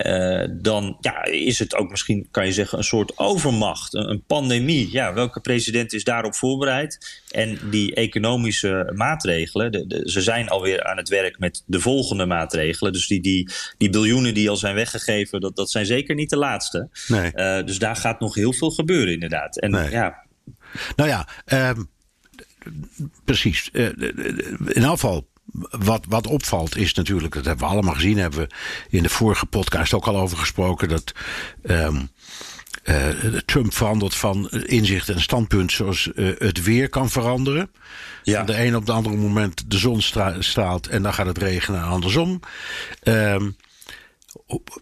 dan 0.61 0.97
ja, 0.99 1.23
is 1.23 1.59
het 1.59 1.75
ook 1.75 1.89
misschien, 1.89 2.27
kan 2.31 2.45
je 2.45 2.51
zeggen, 2.51 2.77
een 2.77 2.83
soort 2.83 3.17
overmacht, 3.17 3.93
een, 3.93 4.09
een 4.09 4.23
pandemie. 4.27 4.91
Ja, 4.91 5.13
welke 5.13 5.39
president 5.39 5.93
is 5.93 6.03
daarop 6.03 6.35
voorbereid? 6.35 7.23
En 7.35 7.59
die 7.69 7.95
economische 7.95 8.91
maatregelen, 8.95 9.71
de, 9.71 9.87
de, 9.87 10.09
ze 10.11 10.21
zijn 10.21 10.49
alweer 10.49 10.83
aan 10.83 10.97
het 10.97 11.09
werk 11.09 11.39
met 11.39 11.63
de 11.65 11.79
volgende 11.79 12.25
maatregelen. 12.25 12.93
Dus 12.93 13.07
die, 13.07 13.21
die, 13.21 13.49
die 13.77 13.89
biljoenen 13.89 14.33
die 14.33 14.49
al 14.49 14.55
zijn 14.55 14.75
weggegeven, 14.75 15.41
dat, 15.41 15.55
dat 15.55 15.71
zijn 15.71 15.85
zeker 15.85 16.15
niet 16.15 16.29
de 16.29 16.37
laatste. 16.37 16.89
Nee. 17.07 17.31
Uh, 17.35 17.65
dus 17.65 17.79
daar 17.79 17.95
gaat 17.95 18.19
nog 18.19 18.35
heel 18.35 18.53
veel 18.53 18.71
gebeuren, 18.71 19.13
inderdaad. 19.13 19.59
En 19.59 19.71
nee. 19.71 19.89
ja. 19.89 20.23
Nou 20.95 21.09
ja, 21.09 21.27
um, 21.69 21.89
precies. 23.25 23.69
Uh, 23.71 23.85
in 24.67 24.83
elk 24.83 24.99
geval. 24.99 25.27
Wat, 25.69 26.05
wat 26.09 26.27
opvalt 26.27 26.77
is 26.77 26.93
natuurlijk, 26.93 27.33
dat 27.33 27.45
hebben 27.45 27.65
we 27.65 27.71
allemaal 27.73 27.93
gezien, 27.93 28.17
hebben 28.17 28.39
we 28.39 28.49
in 28.89 29.03
de 29.03 29.09
vorige 29.09 29.45
podcast 29.45 29.93
ook 29.93 30.07
al 30.07 30.17
over 30.17 30.37
gesproken, 30.37 30.89
dat 30.89 31.11
um, 31.63 31.95
uh, 31.95 32.01
Trump 33.45 33.73
verandert 33.73 34.15
van 34.15 34.49
inzicht 34.49 35.09
en 35.09 35.21
standpunt 35.21 35.71
zoals 35.71 36.09
uh, 36.15 36.31
het 36.37 36.63
weer 36.63 36.89
kan 36.89 37.09
veranderen. 37.09 37.71
Ja. 38.23 38.37
Van 38.37 38.45
de 38.45 38.65
een 38.65 38.75
op 38.75 38.85
de 38.85 38.91
andere 38.91 39.15
moment 39.15 39.71
de 39.71 39.77
zon 39.77 40.01
straalt 40.39 40.87
en 40.87 41.03
dan 41.03 41.13
gaat 41.13 41.25
het 41.25 41.37
regenen 41.37 41.81
en 41.81 41.87
andersom. 41.87 42.39
Um, 43.03 43.55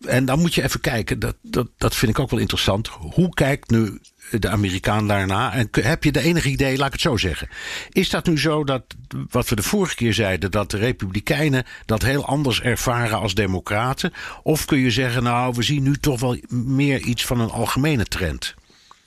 en 0.01 0.25
dan 0.25 0.39
moet 0.39 0.53
je 0.53 0.63
even 0.63 0.79
kijken, 0.79 1.19
dat, 1.19 1.35
dat, 1.41 1.67
dat 1.77 1.95
vind 1.95 2.11
ik 2.11 2.19
ook 2.19 2.29
wel 2.29 2.39
interessant. 2.39 2.87
Hoe 2.87 3.33
kijkt 3.33 3.69
nu 3.69 3.99
de 4.39 4.49
Amerikaan 4.49 5.07
daarna? 5.07 5.53
En 5.53 5.69
heb 5.71 6.03
je 6.03 6.11
de 6.11 6.21
enige 6.21 6.49
idee, 6.49 6.77
laat 6.77 6.87
ik 6.87 6.93
het 6.93 7.01
zo 7.01 7.17
zeggen. 7.17 7.49
Is 7.91 8.09
dat 8.09 8.25
nu 8.25 8.39
zo 8.39 8.63
dat, 8.63 8.83
wat 9.29 9.49
we 9.49 9.55
de 9.55 9.63
vorige 9.63 9.95
keer 9.95 10.13
zeiden, 10.13 10.51
dat 10.51 10.71
de 10.71 10.77
Republikeinen 10.77 11.63
dat 11.85 12.01
heel 12.01 12.25
anders 12.25 12.61
ervaren 12.61 13.19
als 13.19 13.35
Democraten? 13.35 14.13
Of 14.43 14.65
kun 14.65 14.77
je 14.77 14.91
zeggen, 14.91 15.23
nou, 15.23 15.53
we 15.55 15.63
zien 15.63 15.83
nu 15.83 15.97
toch 15.97 16.19
wel 16.19 16.37
meer 16.49 17.01
iets 17.01 17.25
van 17.25 17.39
een 17.39 17.49
algemene 17.49 18.05
trend? 18.05 18.55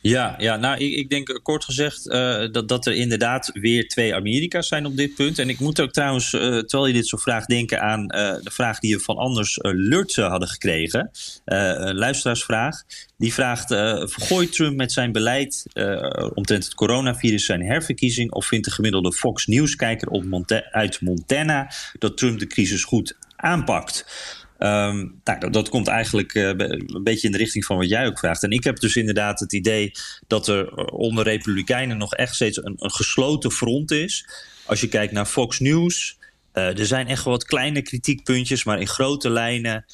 Ja, 0.09 0.35
ja 0.39 0.57
nou, 0.57 0.79
ik, 0.79 0.95
ik 0.95 1.11
denk 1.11 1.41
kort 1.43 1.65
gezegd 1.65 2.07
uh, 2.07 2.45
dat, 2.53 2.69
dat 2.69 2.87
er 2.87 2.95
inderdaad 2.95 3.51
weer 3.53 3.89
twee 3.89 4.15
Amerika's 4.15 4.69
zijn 4.69 4.87
op 4.87 4.97
dit 4.97 5.15
punt. 5.15 5.39
En 5.39 5.49
ik 5.49 5.59
moet 5.59 5.81
ook 5.81 5.93
trouwens, 5.93 6.33
uh, 6.33 6.41
terwijl 6.41 6.87
je 6.87 6.93
dit 6.93 7.09
zo 7.09 7.17
vraagt, 7.17 7.49
denken 7.49 7.81
aan 7.81 8.01
uh, 8.01 8.09
de 8.43 8.51
vraag 8.51 8.79
die 8.79 8.97
we 8.97 9.03
van 9.03 9.17
Anders 9.17 9.59
Lurtse 9.63 10.23
hadden 10.23 10.49
gekregen. 10.49 11.11
een 11.45 11.97
luisteraarsvraag. 11.97 12.83
Die 13.19 13.33
vraagt: 13.33 13.69
vergooit 14.11 14.53
Trump 14.53 14.77
met 14.77 14.93
zijn 14.93 15.13
beleid 15.13 15.65
omtrent 16.35 16.65
het 16.65 16.75
coronavirus 16.75 17.45
zijn 17.45 17.63
herverkiezing? 17.63 18.33
Of 18.33 18.47
vindt 18.47 18.65
de 18.65 18.71
gemiddelde 18.71 19.13
Fox 19.13 19.47
News-kijker 19.47 20.09
uit 20.71 21.01
Montana 21.01 21.71
dat 21.99 22.17
Trump 22.17 22.39
de 22.39 22.47
crisis 22.47 22.85
goed 22.85 23.17
aanpakt? 23.37 24.05
Um, 24.59 25.21
nou, 25.25 25.39
dat, 25.39 25.53
dat, 25.53 25.69
komt 25.69 25.89
eigenlijk 25.89 26.35
uh, 26.35 26.49
een 26.49 27.01
beetje 27.03 27.27
in 27.27 27.33
de 27.33 27.39
richting 27.39 27.65
van 27.65 27.77
wat 27.77 27.89
jij 27.89 28.07
ook 28.07 28.19
vraagt. 28.19 28.43
En 28.43 28.51
ik 28.51 28.65
heb 28.65 28.81
dus 28.81 28.97
inderdaad 28.97 29.41
het 29.41 29.53
idee 29.53 29.93
dat 30.27 30.49
er 30.49 30.75
onder 30.91 31.25
Republikeinen 31.25 31.99
nog 31.99 32.15
echt 32.15 32.35
steeds 32.35 32.65
een, 32.65 32.75
gesloten 32.77 33.51
front 33.51 33.91
is. 33.91 34.29
Als 34.65 34.81
je 34.81 34.89
kijkt 34.89 35.13
naar 35.13 35.27
Fox 35.27 35.61
News, 35.61 36.19
er 36.53 36.87
zijn 36.87 37.07
echt 37.07 37.25
wel 37.25 37.33
wat 37.33 37.45
kleine 37.45 37.83
kritiekpuntjes, 37.83 38.65
maar 38.65 38.81
in 38.81 38.89
grote 38.89 39.31
lijnen 39.31 39.85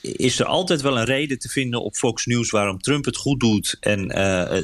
is 0.00 0.40
er 0.40 0.46
altijd 0.46 0.80
wel 0.80 0.98
een 0.98 1.04
reden 1.04 1.38
te 1.38 1.48
vinden 1.48 1.82
op 1.82 1.94
Fox 1.94 2.26
News 2.26 2.50
waarom 2.50 2.78
Trump 2.78 3.04
het 3.04 3.16
goed 3.16 3.40
doet 3.40 3.76
en 3.80 4.16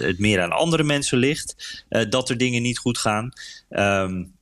het 0.02 0.18
meer 0.18 0.40
aan 0.40 0.52
andere 0.52 0.82
mensen 0.82 1.18
ligt 1.18 1.84
dat 2.08 2.30
er 2.30 2.36
dingen 2.36 2.62
niet 2.62 2.78
goed 2.78 2.98
gaan. 2.98 3.32
Um, 3.70 4.32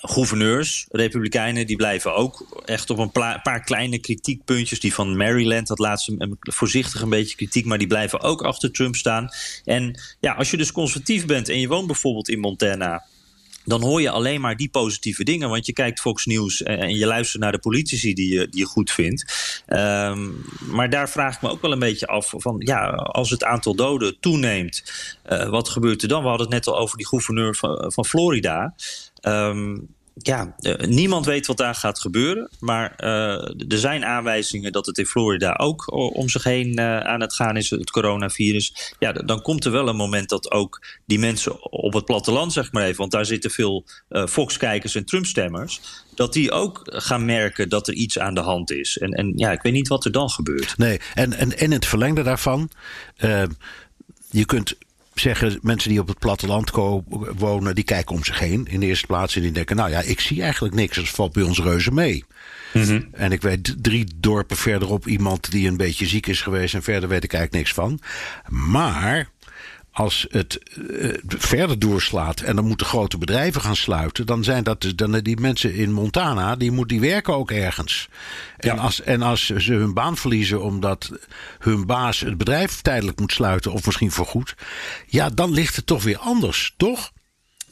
gouverneurs, 0.00 0.86
republikeinen, 0.90 1.66
die 1.66 1.76
blijven 1.76 2.14
ook 2.14 2.62
echt 2.64 2.90
op 2.90 2.98
een 2.98 3.10
paar 3.42 3.62
kleine 3.64 3.98
kritiekpuntjes. 3.98 4.80
Die 4.80 4.94
van 4.94 5.16
Maryland 5.16 5.68
had 5.68 5.78
laatst 5.78 6.14
voorzichtig 6.40 7.00
een 7.00 7.08
beetje 7.08 7.36
kritiek, 7.36 7.64
maar 7.64 7.78
die 7.78 7.86
blijven 7.86 8.20
ook 8.20 8.42
achter 8.42 8.72
Trump 8.72 8.96
staan. 8.96 9.28
En 9.64 10.00
ja, 10.20 10.32
als 10.32 10.50
je 10.50 10.56
dus 10.56 10.72
conservatief 10.72 11.26
bent 11.26 11.48
en 11.48 11.60
je 11.60 11.68
woont 11.68 11.86
bijvoorbeeld 11.86 12.28
in 12.28 12.40
Montana 12.40 13.04
dan 13.68 13.82
hoor 13.82 14.00
je 14.00 14.10
alleen 14.10 14.40
maar 14.40 14.56
die 14.56 14.68
positieve 14.68 15.24
dingen. 15.24 15.48
Want 15.48 15.66
je 15.66 15.72
kijkt 15.72 16.00
Fox 16.00 16.26
News 16.26 16.62
en 16.62 16.94
je 16.94 17.06
luistert 17.06 17.42
naar 17.42 17.52
de 17.52 17.58
politici 17.58 18.14
die 18.14 18.32
je, 18.32 18.48
die 18.48 18.60
je 18.60 18.66
goed 18.66 18.90
vindt. 18.90 19.62
Um, 19.66 20.44
maar 20.60 20.90
daar 20.90 21.10
vraag 21.10 21.34
ik 21.34 21.42
me 21.42 21.48
ook 21.48 21.62
wel 21.62 21.72
een 21.72 21.78
beetje 21.78 22.06
af 22.06 22.32
van... 22.36 22.56
ja, 22.58 22.86
als 22.90 23.30
het 23.30 23.44
aantal 23.44 23.74
doden 23.74 24.20
toeneemt, 24.20 24.82
uh, 25.28 25.48
wat 25.48 25.68
gebeurt 25.68 26.02
er 26.02 26.08
dan? 26.08 26.22
We 26.22 26.28
hadden 26.28 26.46
het 26.46 26.54
net 26.54 26.66
al 26.66 26.78
over 26.78 26.96
die 26.96 27.06
gouverneur 27.06 27.56
van, 27.56 27.92
van 27.92 28.04
Florida... 28.04 28.74
Um, 29.22 29.96
ja, 30.22 30.54
uh, 30.60 30.74
niemand 30.74 31.26
weet 31.26 31.46
wat 31.46 31.56
daar 31.56 31.74
gaat 31.74 31.98
gebeuren. 31.98 32.50
Maar 32.60 32.94
uh, 32.98 33.08
er 33.68 33.78
zijn 33.78 34.04
aanwijzingen 34.04 34.72
dat 34.72 34.86
het 34.86 34.98
in 34.98 35.06
Florida 35.06 35.52
ook 35.52 35.92
om 35.92 36.28
zich 36.28 36.44
heen 36.44 36.78
uh, 36.78 37.00
aan 37.00 37.20
het 37.20 37.34
gaan 37.34 37.56
is, 37.56 37.70
het 37.70 37.90
coronavirus. 37.90 38.94
Ja, 38.98 39.12
dan 39.12 39.42
komt 39.42 39.64
er 39.64 39.72
wel 39.72 39.88
een 39.88 39.96
moment 39.96 40.28
dat 40.28 40.50
ook 40.50 40.86
die 41.06 41.18
mensen 41.18 41.72
op 41.72 41.92
het 41.92 42.04
platteland, 42.04 42.52
zeg 42.52 42.72
maar 42.72 42.84
even, 42.84 42.96
want 42.96 43.10
daar 43.10 43.26
zitten 43.26 43.50
veel 43.50 43.84
Fox-kijkers 44.08 44.94
en 44.94 45.04
Trump-stemmers, 45.04 45.80
dat 46.14 46.32
die 46.32 46.50
ook 46.50 46.80
gaan 46.84 47.24
merken 47.24 47.68
dat 47.68 47.88
er 47.88 47.94
iets 47.94 48.18
aan 48.18 48.34
de 48.34 48.40
hand 48.40 48.70
is. 48.70 48.98
En, 48.98 49.10
en 49.10 49.32
ja, 49.36 49.52
ik 49.52 49.62
weet 49.62 49.72
niet 49.72 49.88
wat 49.88 50.04
er 50.04 50.12
dan 50.12 50.30
gebeurt. 50.30 50.78
Nee, 50.78 51.00
en, 51.14 51.32
en, 51.32 51.58
en 51.58 51.70
het 51.70 51.86
verlengde 51.86 52.22
daarvan. 52.22 52.70
je 54.30 54.44
kunt 54.44 54.76
zeggen 55.18 55.58
mensen 55.62 55.90
die 55.90 56.00
op 56.00 56.08
het 56.08 56.18
platteland 56.18 56.70
wonen, 57.36 57.74
die 57.74 57.84
kijken 57.84 58.14
om 58.14 58.24
zich 58.24 58.38
heen 58.38 58.66
in 58.70 58.80
de 58.80 58.86
eerste 58.86 59.06
plaats. 59.06 59.36
En 59.36 59.42
die 59.42 59.52
denken, 59.52 59.76
nou 59.76 59.90
ja, 59.90 60.00
ik 60.00 60.20
zie 60.20 60.42
eigenlijk 60.42 60.74
niks. 60.74 60.96
Dat 60.96 61.08
valt 61.08 61.32
bij 61.32 61.42
ons 61.42 61.58
reuze 61.58 61.92
mee. 61.92 62.24
Mm 62.72 62.82
-hmm. 62.82 63.08
En 63.12 63.32
ik 63.32 63.42
weet 63.42 63.74
drie 63.82 64.12
dorpen 64.16 64.56
verderop 64.56 65.06
iemand 65.06 65.50
die 65.50 65.68
een 65.68 65.76
beetje 65.76 66.06
ziek 66.06 66.26
is 66.26 66.42
geweest. 66.42 66.74
En 66.74 66.82
verder 66.82 67.08
weet 67.08 67.24
ik 67.24 67.32
eigenlijk 67.32 67.64
niks 67.64 67.74
van. 67.74 68.00
Maar 68.48 69.30
als 69.98 70.26
het 70.30 70.60
uh, 70.76 71.14
verder 71.26 71.78
doorslaat 71.78 72.40
en 72.40 72.56
dan 72.56 72.66
moeten 72.66 72.86
grote 72.86 73.18
bedrijven 73.18 73.60
gaan 73.60 73.76
sluiten, 73.76 74.26
dan 74.26 74.44
zijn 74.44 74.64
dat 74.64 74.92
dan 74.94 75.20
die 75.20 75.40
mensen 75.40 75.74
in 75.74 75.92
Montana, 75.92 76.56
die, 76.56 76.70
moet, 76.70 76.88
die 76.88 77.00
werken 77.00 77.34
ook 77.34 77.50
ergens. 77.50 78.08
En, 78.56 78.74
ja. 78.74 78.80
als, 78.80 79.02
en 79.02 79.22
als 79.22 79.46
ze 79.46 79.72
hun 79.72 79.94
baan 79.94 80.16
verliezen 80.16 80.62
omdat 80.62 81.12
hun 81.58 81.86
baas 81.86 82.20
het 82.20 82.38
bedrijf 82.38 82.80
tijdelijk 82.80 83.20
moet 83.20 83.32
sluiten, 83.32 83.72
of 83.72 83.86
misschien 83.86 84.10
voorgoed, 84.10 84.54
ja, 85.06 85.30
dan 85.30 85.52
ligt 85.52 85.76
het 85.76 85.86
toch 85.86 86.02
weer 86.02 86.18
anders, 86.18 86.74
toch? 86.76 87.12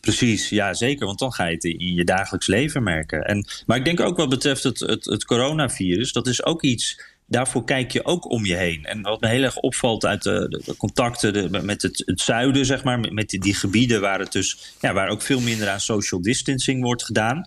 Precies, 0.01 0.49
ja 0.49 0.75
zeker, 0.75 1.07
want 1.07 1.19
dan 1.19 1.33
ga 1.33 1.45
je 1.45 1.55
het 1.55 1.65
in 1.65 1.95
je 1.95 2.05
dagelijks 2.05 2.47
leven 2.47 2.83
merken. 2.83 3.25
En, 3.25 3.47
maar 3.67 3.77
ik 3.77 3.85
denk 3.85 4.01
ook 4.01 4.17
wat 4.17 4.29
betreft 4.29 4.63
het, 4.63 4.81
het, 4.81 5.05
het 5.05 5.25
coronavirus, 5.25 6.13
dat 6.13 6.27
is 6.27 6.45
ook 6.45 6.63
iets 6.63 7.01
daarvoor 7.27 7.65
kijk 7.65 7.91
je 7.91 8.05
ook 8.05 8.31
om 8.31 8.45
je 8.45 8.55
heen. 8.55 8.85
En 8.85 9.03
wat 9.03 9.21
me 9.21 9.29
heel 9.29 9.43
erg 9.43 9.57
opvalt 9.57 10.07
uit 10.07 10.23
de, 10.23 10.63
de 10.65 10.77
contacten 10.77 11.33
de, 11.33 11.63
met 11.63 11.83
het, 11.83 12.13
zuiden, 12.15 12.67
zeg 12.67 12.85
maar, 12.85 13.01
met, 13.01 13.29
die, 13.29 13.55
gebieden 13.55 14.01
waar 14.01 14.19
het 14.19 14.33
dus, 14.33 14.75
ja, 14.81 14.93
waar 14.93 15.09
ook 15.09 15.23
veel 15.23 15.41
minder 15.41 15.69
aan 15.69 15.81
social 15.81 16.23
distancing 16.23 16.83
wordt 16.83 17.05
gedaan. 17.05 17.45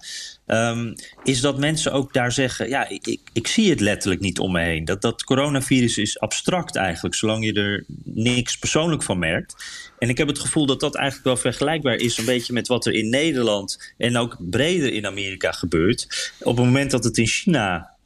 Um, 0.47 0.93
is 1.23 1.41
dat 1.41 1.57
mensen 1.57 1.91
ook 1.91 2.13
daar 2.13 2.31
zeggen: 2.31 2.69
ja, 2.69 2.87
ik, 2.89 3.19
ik, 3.33 3.47
zie 3.47 3.69
het 3.69 3.79
letterlijk 3.79 4.21
niet 4.21 4.39
om 4.39 4.51
me 4.51 4.61
heen. 4.61 4.85
Dat, 4.85 5.01
dat 5.01 5.23
coronavirus 5.23 5.97
is 5.97 6.19
abstract 6.19 6.75
eigenlijk, 6.75 7.15
zolang 7.15 7.45
je 7.45 7.53
er 7.53 7.83
niks 8.03 8.57
persoonlijk 8.57 9.03
van 9.03 9.19
merkt. 9.19 9.55
En 9.99 10.09
ik 10.09 10.17
heb 10.17 10.27
het 10.27 10.39
gevoel 10.39 10.65
dat 10.65 10.79
dat 10.79 10.95
eigenlijk 10.95 11.25
wel 11.25 11.37
vergelijkbaar 11.37 11.95
is, 11.95 12.17
een 12.17 12.25
beetje 12.25 12.53
met 12.53 12.67
wat 12.67 12.85
er 12.85 12.93
in 12.93 13.09
Nederland 13.09 13.93
en 13.97 14.17
ook 14.17 14.37
breder 14.39 14.93
in 14.93 15.05
Amerika 15.05 15.51
gebeurt. 15.51 16.33
Op 16.39 16.57
het 16.57 16.65
moment 16.65 16.91
dat 16.91 17.03
het 17.03 17.17
in 17.17 17.27
China 17.27 17.97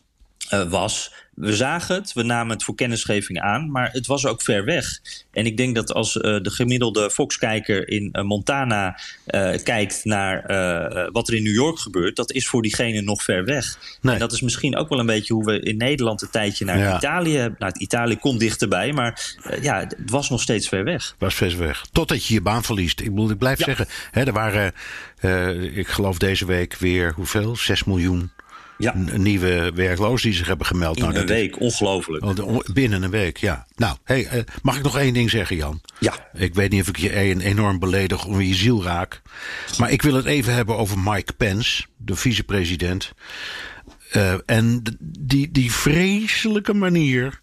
uh, 0.54 0.70
was, 0.70 1.12
we 1.36 1.56
zagen 1.56 1.96
het, 1.96 2.14
we 2.14 2.24
namen 2.24 2.54
het 2.54 2.64
voor 2.64 2.76
kennisgeving 2.76 3.40
aan, 3.40 3.72
maar 3.72 3.90
het 3.92 4.08
was 4.08 4.26
ook 4.26 4.42
ver 4.42 4.66
weg. 4.66 5.00
En 5.32 5.46
ik 5.46 5.58
denk 5.58 5.76
dat 5.76 5.94
als 5.94 6.16
uh, 6.16 6.22
de 6.22 6.50
gemiddelde 6.50 7.12
Fox-kijker 7.12 7.88
in 7.88 8.10
uh, 8.12 8.24
Montana 8.24 9.00
uh, 9.28 9.54
kijkt 9.64 10.06
naar 10.06 10.42
wat 11.12 11.28
er 11.28 11.34
in 11.34 11.44
New 11.44 11.54
York 11.54 11.80
gebeurt, 11.80 12.16
dat 12.16 12.32
is 12.32 12.48
voor 12.48 12.62
diegene 12.62 13.02
nog 13.02 13.24
ver 13.24 13.46
weg. 13.46 13.78
Nee. 14.02 14.14
En 14.14 14.20
dat 14.20 14.32
is 14.32 14.42
misschien 14.42 14.76
ook 14.76 14.90
wel 14.90 15.00
een 15.00 15.06
beetje 15.06 15.34
hoe 15.34 15.46
we 15.46 15.60
in 15.60 15.78
Nederland 15.78 16.22
een 16.22 16.30
tijdje 16.30 16.66
naar 16.66 16.78
ja. 16.78 16.98
Italië 16.98 17.36
hebben. 17.36 17.60
Nou, 17.60 17.74
Italië 17.78 18.18
komt 18.18 18.40
dichterbij, 18.40 18.94
maar 18.94 19.36
ja, 19.62 19.80
het 19.80 19.96
was 20.06 20.30
nog 20.30 20.42
steeds 20.42 20.68
ver 20.68 20.84
weg. 20.84 21.16
Was 21.18 21.36
ver 21.36 21.58
weg. 21.58 21.86
Totdat 21.92 22.26
je 22.26 22.34
je 22.34 22.42
baan 22.42 22.64
verliest. 22.64 23.00
Ik, 23.00 23.10
bedoel, 23.10 23.30
ik 23.30 23.38
blijf 23.38 23.60
ja. 23.60 23.66
zeggen, 23.66 23.88
hè, 24.12 24.24
er 24.24 24.34
waren, 24.34 24.74
ik 25.76 25.88
geloof 25.88 26.18
deze 26.18 26.46
week 26.46 26.76
weer 26.76 27.14
hoeveel? 27.16 27.56
6 27.56 27.84
miljoen 27.84 28.32
ja. 28.84 28.94
nieuwe 29.18 29.72
werklozen 29.76 30.30
die 30.30 30.38
zich 30.38 30.48
hebben 30.48 30.66
gemeld. 30.66 30.98
In 30.98 31.04
nou, 31.04 31.18
een 31.18 31.26
week, 31.26 31.56
is, 31.56 31.58
ongelooflijk. 31.58 32.26
Oh, 32.26 32.60
binnen 32.74 33.04
een 33.04 33.10
week, 33.10 33.38
ja. 33.38 33.68
Nou, 33.76 33.98
hey, 34.04 34.28
uh, 34.34 34.42
mag 34.62 34.78
ik 34.78 34.84
nog 34.84 34.98
één 34.98 35.14
ding 35.14 35.30
zeggen, 35.30 35.56
Jan? 35.56 35.82
Ja. 36.00 36.30
Ik 36.34 36.54
weet 36.54 36.72
niet 36.72 36.82
of 36.82 36.88
ik 36.88 36.98
je 36.98 37.16
een 37.30 37.42
enorm 37.42 37.80
beledig 37.80 38.26
om 38.26 38.42
je 38.42 38.56
ziel 38.56 38.84
raak. 38.84 39.22
Maar 39.78 39.92
ik 39.92 40.02
wil 40.02 40.14
het 40.14 40.26
even 40.26 40.54
hebben 40.54 40.78
over 40.78 41.00
Mike 41.00 41.34
Pence, 41.34 41.84
de 41.98 42.16
vicepresident. 42.16 43.12
Uh, 44.14 44.34
en 44.46 44.84
die, 45.00 45.52
die 45.52 45.72
vreselijke 45.72 46.74
manier 46.74 47.42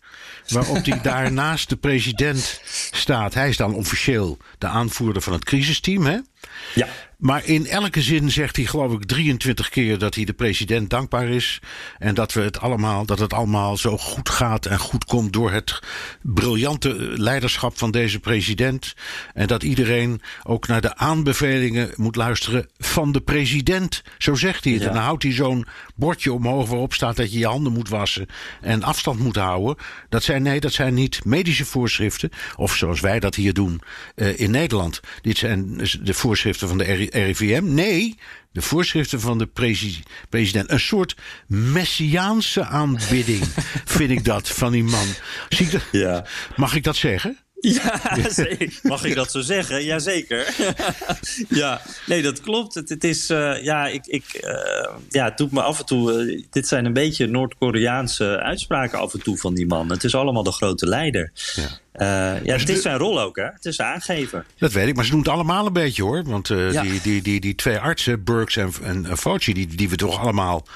waarop 0.49 0.85
hij 0.85 1.01
daar 1.11 1.33
naast 1.33 1.69
de 1.69 1.77
president 1.77 2.61
staat. 2.93 3.35
Hij 3.35 3.49
is 3.49 3.57
dan 3.57 3.75
officieel 3.75 4.39
de 4.59 4.67
aanvoerder 4.67 5.23
van 5.23 5.33
het 5.33 5.45
crisisteam, 5.45 6.07
hè? 6.07 6.19
Ja. 6.75 6.89
Maar 7.21 7.45
in 7.45 7.67
elke 7.67 8.03
zin 8.03 8.31
zegt 8.31 8.57
hij, 8.57 8.65
geloof 8.65 8.93
ik, 8.93 9.05
23 9.05 9.69
keer 9.69 9.99
dat 9.99 10.15
hij 10.15 10.25
de 10.25 10.33
president 10.33 10.91
dankbaar 10.91 11.29
is. 11.29 11.61
En 11.99 12.15
dat, 12.15 12.33
we 12.33 12.41
het 12.41 12.61
allemaal, 12.61 13.07
dat 13.07 13.19
het 13.19 13.33
allemaal 13.33 13.77
zo 13.77 13.99
goed 13.99 14.29
gaat 14.29 14.67
en 14.67 14.79
goed 14.79 15.05
komt 15.05 15.33
door 15.33 15.53
het 15.53 15.79
briljante 16.23 16.95
leiderschap 17.17 17.79
van 17.79 17.91
deze 17.91 18.21
president. 18.21 18.95
En 19.35 19.47
dat 19.47 19.63
iedereen 19.63 20.21
ook 20.43 20.67
naar 20.67 20.81
de 20.81 20.97
aanbevelingen 20.97 21.91
moet 21.97 22.17
luisteren 22.17 22.69
van 22.79 23.13
de 23.13 23.21
president. 23.21 24.03
Zo 24.19 24.35
zegt 24.35 24.65
hij 24.65 24.73
het. 24.73 24.83
Ja. 24.83 24.89
En 24.89 24.95
dan 24.95 25.03
houdt 25.03 25.23
hij 25.23 25.33
zo'n 25.33 25.67
bordje 25.97 26.33
omhoog 26.33 26.69
waarop 26.69 26.95
staat 26.95 27.17
dat 27.17 27.33
je 27.33 27.39
je 27.39 27.47
handen 27.47 27.73
moet 27.73 27.89
wassen 27.89 28.27
en 28.61 28.83
afstand 28.83 29.19
moet 29.19 29.37
houden. 29.37 29.77
Dat 30.09 30.23
zijn, 30.23 30.43
nee, 30.43 30.61
dat 30.61 30.73
zijn 30.73 30.95
niet 30.95 31.25
medische 31.25 31.65
voorschriften. 31.65 32.31
Of 32.57 32.77
zoals 32.77 33.01
wij 33.01 33.21
dat 33.21 33.35
hier 33.35 33.53
doen 33.53 33.81
uh, 34.17 34.41
in 34.41 34.51
Nederland. 34.51 35.01
Dit 35.23 35.39
zijn 35.39 35.77
de 36.03 36.15
voorschriften 36.15 36.69
van 36.69 36.79
de 36.79 37.09
RIVM. 37.13 37.75
Nee, 37.75 38.19
de 38.53 38.63
voorschriften 38.63 39.21
van 39.21 39.39
de 39.39 39.47
president. 40.29 40.71
Een 40.71 40.81
soort 40.81 41.17
messiaanse 41.47 42.65
aanbidding 42.65 43.45
vind 43.95 44.11
ik 44.11 44.25
dat 44.25 44.49
van 44.49 44.73
die 44.73 44.85
man. 44.85 45.07
Zie 45.49 45.67
ik 45.67 45.73
dat? 45.73 45.83
Ja. 45.93 46.27
Mag 46.57 46.75
ik 46.75 46.85
dat 46.85 46.97
zeggen? 46.97 47.39
Ja, 47.61 48.01
mag 48.83 49.05
ik 49.05 49.15
dat 49.15 49.31
zo 49.31 49.41
zeggen? 49.41 49.85
Jazeker. 49.85 50.55
ja, 51.49 51.81
nee, 52.07 52.23
dat 52.23 52.41
klopt. 52.41 52.75
Het, 52.75 52.89
het 52.89 53.05
is, 53.05 53.31
uh, 53.31 53.63
ja, 53.63 53.87
ik, 53.87 54.07
ik, 54.07 54.41
uh, 54.45 54.95
ja, 55.09 55.25
het 55.25 55.37
doet 55.37 55.53
me 55.53 55.63
af 55.63 55.79
en 55.79 55.87
toe. 55.87 56.13
Uh, 56.13 56.43
dit 56.51 56.69
zijn 56.69 56.85
een 56.85 56.93
beetje 56.93 57.27
Noord-Koreaanse 57.27 58.39
uitspraken 58.39 58.99
af 58.99 59.15
en 59.15 59.23
toe 59.23 59.39
van 59.39 59.55
die 59.55 59.67
man. 59.67 59.91
Het 59.91 60.05
is 60.05 60.15
allemaal 60.15 60.43
de 60.43 60.53
grote 60.53 60.87
leider. 60.87 61.33
Ja. 61.55 62.41
ja, 62.45 62.57
het 62.57 62.69
is 62.69 62.83
zijn 62.83 62.99
rol 62.99 63.21
ook, 63.21 63.37
hè? 63.37 63.45
Het 63.45 63.65
is 63.65 63.81
aangeven. 63.81 64.45
Dat 64.59 64.73
weet 64.73 64.89
ik, 64.89 64.95
maar 64.95 65.05
ze 65.05 65.11
doen 65.11 65.21
het 65.21 65.29
allemaal 65.29 65.67
een 65.67 65.73
beetje 65.73 66.03
hoor. 66.03 66.25
Want 66.25 66.49
ja. 66.49 66.83
die, 66.83 67.01
die, 67.01 67.23
die, 67.23 67.41
die 67.41 67.55
twee 67.55 67.79
artsen, 67.79 68.25
Burks 68.25 68.57
en, 68.57 68.73
en 68.83 69.19
Fauci, 69.19 69.53
die, 69.53 69.67
die 69.67 69.89
we 69.89 69.97
toch 69.97 70.19
allemaal 70.19 70.67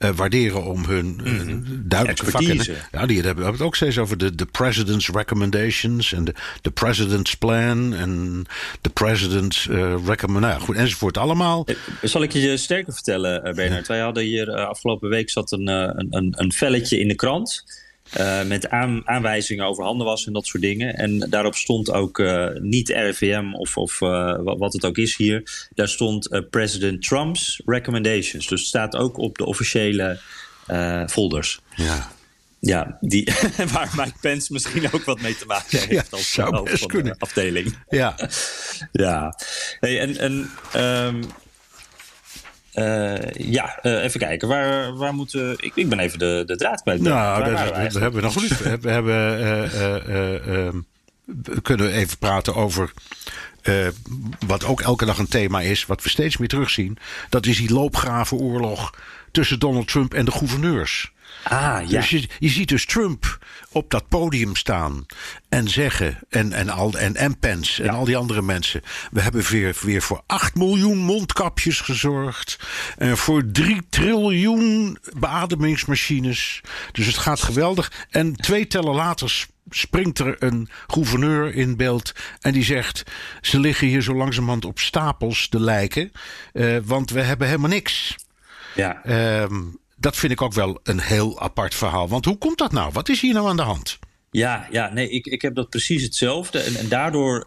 uh, 0.00 0.10
waarderen 0.10 0.64
om 0.64 0.84
hun 0.84 1.20
uh, 1.24 1.32
mm-hmm. 1.32 1.82
duidelijke 1.84 2.30
vakken. 2.30 2.76
Ja, 2.92 3.06
die 3.06 3.20
hebben 3.20 3.46
het 3.46 3.60
ook 3.60 3.76
steeds 3.76 3.98
over 3.98 4.18
de, 4.18 4.34
de 4.34 4.46
president's 4.46 5.08
recommendations 5.08 6.12
en 6.12 6.24
de, 6.24 6.34
de 6.60 6.70
president's 6.70 7.34
plan 7.34 7.94
en 7.94 8.44
de 8.80 8.90
president's 8.90 9.66
uh, 9.66 9.94
recommend. 10.06 10.44
Nou, 10.44 10.60
goed, 10.60 10.76
enzovoort. 10.76 11.18
Allemaal. 11.18 11.66
Zal 12.02 12.22
ik 12.22 12.32
je 12.32 12.56
sterker 12.56 12.92
vertellen, 12.92 13.54
Bernard? 13.54 13.86
Ja. 13.86 13.92
Wij 13.92 14.02
hadden 14.02 14.22
hier 14.22 14.50
afgelopen 14.50 15.08
week 15.08 15.30
zat 15.30 15.52
een, 15.52 15.66
een, 15.66 16.06
een, 16.10 16.34
een 16.36 16.52
velletje 16.52 16.98
in 16.98 17.08
de 17.08 17.14
krant. 17.14 17.64
Uh, 18.18 18.42
met 18.42 18.68
aan, 18.68 19.08
aanwijzingen 19.08 19.64
over 19.64 19.84
handenwas 19.84 20.26
en 20.26 20.32
dat 20.32 20.46
soort 20.46 20.62
dingen. 20.62 20.94
En 20.94 21.18
daarop 21.18 21.54
stond 21.54 21.92
ook 21.92 22.18
uh, 22.18 22.48
niet 22.54 22.88
RIVM 22.88 23.54
of, 23.54 23.76
of 23.76 24.00
uh, 24.00 24.38
wat 24.42 24.72
het 24.72 24.84
ook 24.84 24.96
is 24.96 25.16
hier. 25.16 25.68
Daar 25.74 25.88
stond 25.88 26.46
President 26.50 27.02
Trump's 27.02 27.62
recommendations. 27.64 28.46
Dus 28.46 28.60
het 28.60 28.68
staat 28.68 28.96
ook 28.96 29.18
op 29.18 29.38
de 29.38 29.44
officiële 29.44 30.18
folders. 31.06 31.60
Ja. 31.76 32.10
Ja, 32.60 32.98
die, 33.00 33.32
waar 33.72 33.92
Mike 33.96 34.18
Pence 34.20 34.52
misschien 34.52 34.92
ook 34.92 35.04
wat 35.04 35.20
mee 35.20 35.36
te 35.36 35.46
maken 35.46 35.78
heeft 35.78 35.90
ja, 35.90 36.16
als 36.16 36.36
hoofd 36.36 36.78
van 36.78 36.88
kunnen. 36.88 37.12
de 37.12 37.18
afdeling. 37.18 37.78
Ja. 37.88 38.16
ja. 38.92 39.38
Hey, 39.80 40.00
en, 40.00 40.16
en 40.16 40.50
um, 40.76 41.20
ja, 43.32 43.78
even 43.82 44.20
kijken. 44.20 44.48
Waar, 44.48 44.96
waar 44.96 45.14
moeten. 45.14 45.52
Ik, 45.52 45.72
ik 45.74 45.88
ben 45.88 45.98
even 45.98 46.18
de, 46.18 46.42
de 46.46 46.56
draad 46.56 46.82
kwijt. 46.82 47.00
Nou, 47.00 47.44
dat, 47.44 47.92
hebben 47.92 48.12
we 48.12 48.20
nog 48.20 48.32
goed. 48.32 48.58
we 48.58 48.90
hebben. 48.90 49.12
we 51.24 51.62
kunnen 51.62 51.92
even 51.92 52.18
praten 52.18 52.54
over. 52.54 52.92
wat 54.46 54.64
ook 54.64 54.80
elke 54.80 55.04
dag 55.04 55.18
een 55.18 55.28
thema 55.28 55.60
is, 55.60 55.86
wat 55.86 56.02
we 56.02 56.08
steeds 56.08 56.36
meer 56.36 56.48
terugzien. 56.48 56.98
Dat 57.28 57.46
is 57.46 57.56
die 57.56 57.72
loopgravenoorlog 57.72 58.94
tussen 59.30 59.58
Donald 59.58 59.88
Trump 59.88 60.14
en 60.14 60.24
de 60.24 60.30
gouverneurs. 60.30 61.12
Ah, 61.42 61.88
ja. 61.88 62.00
Dus 62.00 62.10
je, 62.10 62.28
je, 62.38 62.48
ziet 62.48 62.68
dus 62.68 62.86
Trump 62.86 63.38
op 63.72 63.90
dat 63.90 64.08
podium 64.08 64.56
staan 64.56 65.06
en 65.48 65.68
zeggen, 65.68 66.18
en, 66.28 66.52
en, 66.52 66.68
al, 66.68 66.98
en, 66.98 67.16
en 67.16 67.38
Pence 67.38 67.82
en 67.82 67.88
al 67.88 68.04
die 68.04 68.16
andere 68.16 68.42
mensen. 68.42 68.82
We 69.10 69.20
hebben 69.20 69.42
weer, 69.42 69.76
weer 69.80 70.02
voor 70.02 70.22
8 70.26 70.54
miljoen 70.54 70.98
mondkapjes 70.98 71.80
gezorgd. 71.80 72.58
En 72.96 73.16
voor 73.16 73.50
3 73.52 73.82
triljoen 73.90 74.98
beademingsmachines. 75.18 76.60
Dus 76.92 77.06
het 77.06 77.16
gaat 77.16 77.42
geweldig. 77.42 77.92
En 78.10 78.34
twee 78.34 78.66
tellen 78.66 78.94
later 78.94 79.46
springt 79.70 80.18
er 80.18 80.36
een 80.38 80.68
gouverneur 80.86 81.54
in 81.54 81.76
beeld. 81.76 82.12
En 82.40 82.52
die 82.52 82.64
zegt: 82.64 83.02
Ze 83.40 83.60
liggen 83.60 83.86
hier 83.86 84.02
zo 84.02 84.14
langzamerhand 84.14 84.64
op 84.64 84.78
stapels, 84.78 85.48
de 85.48 85.60
lijken. 85.60 86.12
Uh, 86.52 86.78
want 86.84 87.10
we 87.10 87.20
hebben 87.20 87.46
helemaal 87.46 87.70
niks. 87.70 88.14
Ja. 88.74 89.02
Uh, 89.06 89.44
dat 90.00 90.16
vind 90.16 90.32
ik 90.32 90.42
ook 90.42 90.52
wel 90.52 90.80
een 90.82 91.00
heel 91.00 91.40
apart 91.40 91.74
verhaal. 91.74 92.08
Want 92.08 92.24
hoe 92.24 92.38
komt 92.38 92.58
dat 92.58 92.72
nou? 92.72 92.92
Wat 92.92 93.08
is 93.08 93.20
hier 93.20 93.34
nou 93.34 93.48
aan 93.48 93.56
de 93.56 93.62
hand? 93.62 93.98
Ja, 94.30 94.68
ja 94.70 94.92
nee, 94.92 95.10
ik, 95.10 95.26
ik 95.26 95.42
heb 95.42 95.54
dat 95.54 95.68
precies 95.68 96.02
hetzelfde. 96.02 96.58
En, 96.58 96.76
en 96.76 96.88
daardoor 96.88 97.46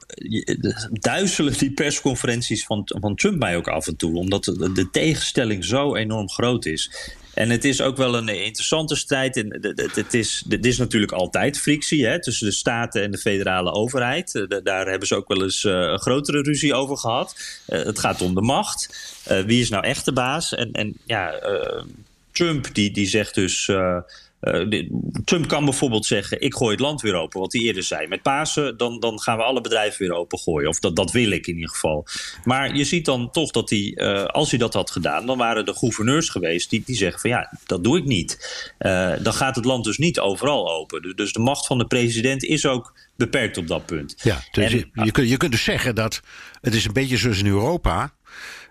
duizelen 0.91 1.58
die 1.58 1.72
persconferenties 1.72 2.66
van, 2.66 2.82
van 2.86 3.16
Trump 3.16 3.39
mij 3.39 3.58
ook 3.58 3.68
af 3.68 3.88
en 3.88 3.95
toe. 3.95 4.18
Omdat 4.18 4.43
de, 4.43 4.72
de 4.72 4.89
tegenstelling 4.89 5.66
zo 5.66 5.95
enorm 5.95 6.30
groot 6.30 6.66
is. 6.66 7.12
En 7.34 7.49
het 7.49 7.66
is 7.66 7.82
ook 7.82 7.97
wel 7.97 8.16
een 8.16 8.28
interessante 8.28 8.95
strijd. 8.95 9.38
En 9.38 9.76
het 9.93 10.14
is, 10.14 10.43
het 10.49 10.66
is 10.66 10.78
natuurlijk 10.78 11.12
altijd 11.12 11.60
frictie 11.60 12.06
hè, 12.06 12.22
tussen 12.22 12.47
de 12.47 12.54
staten 12.54 13.04
en 13.04 13.12
de 13.12 13.18
federale 13.18 13.72
overheid. 13.72 14.45
Daar 14.64 14.88
hebben 14.88 15.08
ze 15.08 15.16
ook 15.16 15.28
wel 15.28 15.43
eens 15.43 15.66
eh, 15.66 15.74
een 15.74 15.99
grotere 15.99 16.41
ruzie 16.41 16.74
over 16.74 16.97
gehad. 16.97 17.36
Eh, 17.66 17.84
het 17.84 17.99
gaat 17.99 18.22
om 18.22 18.36
de 18.36 18.41
macht. 18.41 19.12
Wie 19.45 19.62
is 19.62 19.70
nou 19.70 19.84
echt 19.84 20.06
de 20.06 20.14
baas? 20.14 20.56
En, 20.56 20.72
en 20.72 20.93
ja, 21.06 21.34
Trump 22.34 22.74
die, 22.74 22.92
die 22.92 23.08
zegt 23.08 23.36
dus. 23.36 23.68
Uh, 23.68 23.98
Trump 25.26 25.48
kan 25.48 25.66
bijvoorbeeld 25.66 26.06
zeggen: 26.06 26.42
Ik 26.42 26.56
gooi 26.56 26.72
het 26.72 26.80
land 26.80 27.02
weer 27.02 27.16
open. 27.16 27.40
Wat 27.40 27.54
hij 27.54 27.62
eerder 27.62 27.84
zei. 27.84 28.08
Met 28.08 28.22
Pasen, 28.22 28.78
dan, 28.78 29.00
dan 29.00 29.20
gaan 29.20 29.38
we 29.38 29.44
alle 29.44 29.62
bedrijven 29.62 30.08
weer 30.08 30.18
opengooien. 30.18 30.70
Of 30.70 30.80
dat, 30.80 30.96
dat 30.96 31.12
wil 31.12 31.32
ik 31.32 31.48
in 31.48 31.54
ieder 31.54 31.70
geval. 31.70 32.08
Maar 32.44 32.76
je 32.76 32.84
ziet 32.84 33.06
dan 33.06 33.32
toch 33.32 33.52
dat 33.52 33.70
hij, 33.70 33.92
uh, 33.96 34.26
als 34.26 34.50
hij 34.50 34.60
dat 34.60 34.74
had 34.74 34.92
gedaan, 34.92 35.26
dan 35.26 35.38
waren 35.38 35.66
de 35.66 35.74
gouverneurs 35.74 36.30
geweest 36.30 36.70
die, 36.70 36.84
die 36.86 36.96
zeggen: 36.96 37.20
van 37.20 37.30
ja, 37.30 37.58
dat 37.66 37.84
doe 37.84 37.98
ik 37.98 38.06
niet. 38.06 38.38
Uh, 38.80 39.14
dan 39.22 39.34
gaat 39.34 39.56
het 39.56 39.66
land 39.66 39.84
dus 39.84 39.98
niet 39.98 40.20
overal 40.20 40.72
open. 40.72 41.16
Dus 41.16 41.34
de 41.34 41.40
macht 41.40 41.68
van 41.68 41.78
de 41.78 41.88
president 41.88 42.44
is 42.44 42.66
ook 42.66 42.94
beperkt 43.16 43.58
op 43.58 43.68
dat 43.68 43.86
punt. 43.86 44.16
Ja, 44.24 44.44
dus 44.52 44.72
en, 44.72 44.78
je, 44.78 45.04
je, 45.04 45.12
kunt, 45.12 45.30
je 45.30 45.38
kunt 45.38 45.52
dus 45.52 45.64
zeggen 45.64 45.96
dat 45.96 46.22
het 46.62 46.74
is 46.74 46.86
een 46.86 46.94
beetje 46.94 47.18
zoals 47.18 47.40
in 47.40 47.48
Europa 47.48 48.14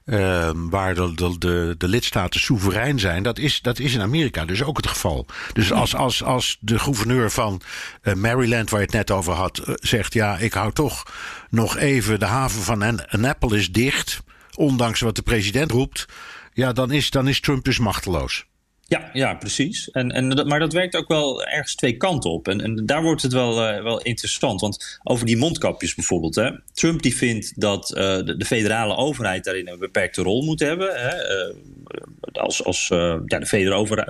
uh, 0.04 0.50
waar 0.54 0.94
de, 0.94 1.36
de, 1.38 1.74
de, 1.78 1.88
lidstaten 1.88 2.40
soeverein 2.40 2.98
zijn. 2.98 3.22
Dat 3.22 3.38
is, 3.38 3.60
dat 3.60 3.78
is 3.78 3.94
in 3.94 4.00
Amerika 4.00 4.44
dus 4.44 4.62
ook 4.62 4.76
het 4.76 4.86
geval. 4.86 5.26
Dus 5.52 5.72
als, 5.72 5.94
als, 5.94 6.22
als 6.22 6.56
de 6.60 6.78
gouverneur 6.78 7.30
van 7.30 7.60
uh, 8.02 8.14
Maryland, 8.14 8.70
waar 8.70 8.80
je 8.80 8.86
het 8.86 8.94
net 8.94 9.10
over 9.10 9.32
had, 9.32 9.58
uh, 9.58 9.74
zegt: 9.74 10.12
Ja, 10.12 10.38
ik 10.38 10.52
hou 10.52 10.72
toch 10.72 11.02
nog 11.50 11.76
even 11.76 12.18
de 12.18 12.26
haven 12.26 12.62
van 12.62 13.08
Annapolis 13.10 13.72
dicht. 13.72 14.22
Ondanks 14.54 15.00
wat 15.00 15.16
de 15.16 15.22
president 15.22 15.70
roept. 15.70 16.06
Ja, 16.52 16.72
dan 16.72 16.90
is, 16.90 17.10
dan 17.10 17.28
is 17.28 17.40
Trump 17.40 17.64
dus 17.64 17.78
machteloos. 17.78 18.44
Ja, 18.92 19.10
ja 19.12 19.34
precies. 19.34 19.90
En, 19.90 20.10
en, 20.10 20.46
maar 20.46 20.58
dat 20.58 20.72
werkt 20.72 20.96
ook 20.96 21.08
wel 21.08 21.44
ergens 21.44 21.74
twee 21.74 21.96
kanten 21.96 22.30
op. 22.30 22.48
En, 22.48 22.60
en 22.60 22.86
daar 22.86 23.02
wordt 23.02 23.22
het 23.22 23.32
wel, 23.32 23.74
uh, 23.74 23.82
wel 23.82 24.00
interessant. 24.02 24.60
Want 24.60 25.00
over 25.02 25.26
die 25.26 25.36
mondkapjes 25.36 25.94
bijvoorbeeld. 25.94 26.34
Hè. 26.34 26.50
Trump 26.72 27.02
die 27.02 27.16
vindt 27.16 27.60
dat 27.60 27.90
uh, 27.90 27.96
de, 27.96 28.36
de, 28.36 28.44
federale 28.44 28.96
overheid 28.96 29.44
daarin 29.44 29.68
een 29.68 29.78
beperkte 29.78 30.22
rol 30.22 30.44
moet 30.44 30.60
hebben. 30.60 30.88
Hè. 30.94 31.46
Uh, 31.48 31.54
als, 32.32 32.64
als 32.64 32.88
ja, 33.26 33.38
de 33.38 33.46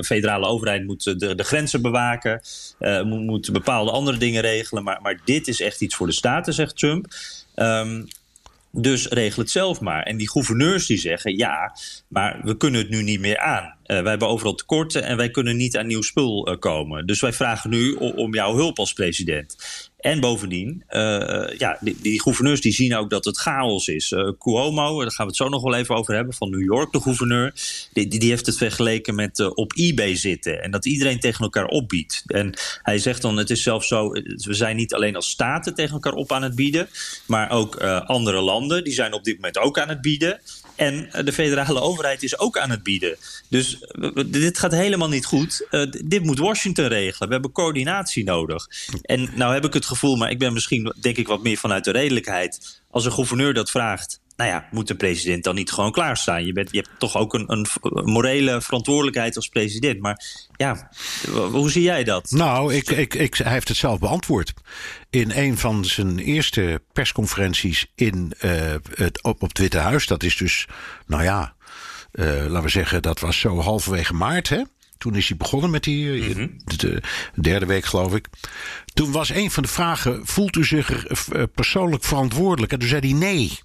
federale, 0.04 0.46
overheid 0.46 0.84
moet 0.84 1.04
de, 1.04 1.34
de 1.34 1.44
grenzen 1.44 1.82
bewaken. 1.82 2.40
moet, 2.78 3.26
moet 3.26 3.52
bepaalde 3.52 3.90
andere 3.90 4.16
dingen 4.16 4.40
regelen. 4.40 4.82
Maar, 4.82 4.98
maar 5.02 5.20
dit 5.24 5.48
is 5.48 5.60
echt 5.60 5.80
iets 5.80 5.94
voor 5.94 6.06
de 6.06 6.12
staten, 6.12 6.54
zegt 6.54 6.78
Trump. 6.78 7.06
Um, 7.56 8.06
dus 8.72 9.06
regel 9.08 9.42
het 9.42 9.50
zelf 9.50 9.80
maar. 9.80 10.02
En 10.02 10.16
die 10.16 10.30
gouverneurs 10.30 10.86
die 10.86 10.98
zeggen 10.98 11.36
ja, 11.36 11.76
maar 12.08 12.40
we 12.42 12.56
kunnen 12.56 12.80
het 12.80 12.90
nu 12.90 13.02
niet 13.02 13.20
meer 13.20 13.38
aan. 13.38 13.74
Uh, 13.92 14.00
wij 14.00 14.10
hebben 14.10 14.28
overal 14.28 14.54
tekorten 14.54 15.02
en 15.02 15.16
wij 15.16 15.30
kunnen 15.30 15.56
niet 15.56 15.76
aan 15.76 15.86
nieuw 15.86 16.02
spul 16.02 16.48
uh, 16.48 16.58
komen. 16.58 17.06
Dus 17.06 17.20
wij 17.20 17.32
vragen 17.32 17.70
nu 17.70 17.92
om, 17.92 18.34
jouw 18.34 18.54
hulp 18.54 18.78
als 18.78 18.92
president. 18.92 19.56
En 19.98 20.20
bovendien, 20.20 20.84
uh, 20.90 21.58
ja, 21.58 21.78
die, 21.80 22.20
gouverneurs 22.20 22.60
die 22.60 22.72
zien 22.72 22.96
ook 22.96 23.10
dat 23.10 23.24
het 23.24 23.38
chaos 23.38 23.86
is. 23.88 24.14
Cuomo, 24.38 25.00
daar 25.00 25.10
gaan 25.10 25.26
we 25.26 25.32
het 25.32 25.36
zo 25.36 25.48
nog 25.48 25.62
wel 25.62 25.74
even 25.74 25.94
over 25.94 26.14
hebben, 26.14 26.34
van 26.34 26.50
New 26.50 26.62
York, 26.62 26.92
de 26.92 27.00
gouverneur. 27.00 27.54
Die, 27.92 28.08
die 28.08 28.28
heeft 28.28 28.46
het 28.46 28.56
vergeleken 28.56 29.14
met 29.14 29.54
op 29.54 29.72
eBay 29.76 30.16
zitten. 30.16 30.62
En 30.62 30.70
dat 30.70 30.86
iedereen 30.86 31.20
tegen 31.20 31.44
elkaar 31.44 31.66
opbiedt. 31.66 32.22
En 32.26 32.58
hij 32.82 32.98
zegt 32.98 33.22
dan, 33.22 33.36
het 33.36 33.50
is 33.50 33.62
zelfs 33.62 33.88
zo, 33.88 34.10
we 34.10 34.54
zijn 34.54 34.76
niet 34.76 34.94
alleen 34.94 35.16
als 35.16 35.30
staten 35.30 35.74
tegen 35.74 35.92
elkaar 35.92 36.14
op 36.14 36.32
aan 36.32 36.42
het 36.42 36.54
bieden. 36.54 36.88
Maar 37.26 37.50
ook 37.50 37.76
andere 38.06 38.40
landen, 38.40 38.84
die 38.84 38.92
zijn 38.94 39.12
op 39.12 39.24
dit 39.24 39.34
moment 39.34 39.58
ook 39.58 39.78
aan 39.78 39.88
het 39.88 40.00
bieden. 40.00 40.40
En 40.74 41.08
de 41.24 41.32
federale 41.32 41.80
overheid 41.80 42.22
is 42.22 42.38
ook 42.38 42.58
aan 42.58 42.70
het 42.70 42.82
bieden. 42.82 43.16
Dus 43.48 43.78
dit 44.26 44.58
gaat 44.58 44.72
helemaal 44.72 45.08
niet 45.08 45.24
goed. 45.24 45.66
Dit 46.04 46.22
moet 46.22 46.38
Washington 46.38 46.86
regelen. 46.86 47.28
We 47.28 47.34
hebben 47.34 47.52
coördinatie 47.52 48.24
nodig. 48.24 48.68
En 49.02 49.28
nou 49.34 49.54
heb 49.54 49.64
ik 49.64 49.74
het 49.74 49.86
gevoel, 49.86 50.16
maar 50.16 50.30
ik 50.30 50.38
ben 50.38 50.52
misschien 50.52 50.94
denk 51.00 51.16
ik 51.16 51.26
wat 51.26 51.42
meer 51.42 51.56
vanuit 51.56 51.84
de 51.84 51.90
redelijkheid. 51.90 52.80
Als 52.90 53.04
een 53.04 53.12
gouverneur 53.12 53.54
dat 53.54 53.70
vraagt, 53.70 54.20
nou 54.36 54.50
ja, 54.50 54.68
moet 54.70 54.88
de 54.88 54.94
president 54.94 55.44
dan 55.44 55.54
niet 55.54 55.72
gewoon 55.72 55.92
klaarstaan? 55.92 56.44
Je, 56.44 56.52
bent, 56.52 56.72
je 56.72 56.76
hebt 56.76 56.98
toch 56.98 57.16
ook 57.16 57.34
een, 57.34 57.52
een 57.52 57.66
morele 58.04 58.60
verantwoordelijkheid 58.60 59.36
als 59.36 59.48
president. 59.48 60.00
Maar 60.00 60.24
ja, 60.56 60.90
hoe 61.30 61.70
zie 61.70 61.82
jij 61.82 62.04
dat? 62.04 62.30
Nou, 62.30 62.74
ik, 62.74 62.90
ik, 62.90 63.14
ik, 63.14 63.34
hij 63.34 63.52
heeft 63.52 63.68
het 63.68 63.76
zelf 63.76 63.98
beantwoord. 63.98 64.52
In 65.10 65.30
een 65.34 65.58
van 65.58 65.84
zijn 65.84 66.18
eerste 66.18 66.82
persconferenties 66.92 67.86
in, 67.94 68.32
uh, 68.44 68.74
het, 68.94 69.22
op, 69.22 69.42
op 69.42 69.48
het 69.48 69.58
Witte 69.58 69.78
Huis. 69.78 70.06
Dat 70.06 70.22
is 70.22 70.36
dus, 70.36 70.66
nou 71.06 71.22
ja, 71.22 71.54
uh, 72.12 72.26
laten 72.26 72.62
we 72.62 72.68
zeggen, 72.68 73.02
dat 73.02 73.20
was 73.20 73.38
zo 73.38 73.60
halverwege 73.60 74.14
maart, 74.14 74.48
hè? 74.48 74.62
Toen 74.98 75.14
is 75.14 75.28
hij 75.28 75.36
begonnen 75.36 75.70
met 75.70 75.84
die 75.84 76.10
mm 76.10 76.32
-hmm. 76.32 76.60
de, 76.64 77.02
derde 77.40 77.66
week, 77.66 77.84
geloof 77.84 78.14
ik. 78.14 78.28
Toen 78.94 79.12
was 79.12 79.28
een 79.28 79.50
van 79.50 79.62
de 79.62 79.68
vragen: 79.68 80.26
voelt 80.26 80.56
u 80.56 80.64
zich 80.64 81.06
persoonlijk 81.54 82.04
verantwoordelijk? 82.04 82.72
En 82.72 82.78
toen 82.78 82.88
zei 82.88 83.00
hij 83.00 83.18
nee. 83.18 83.58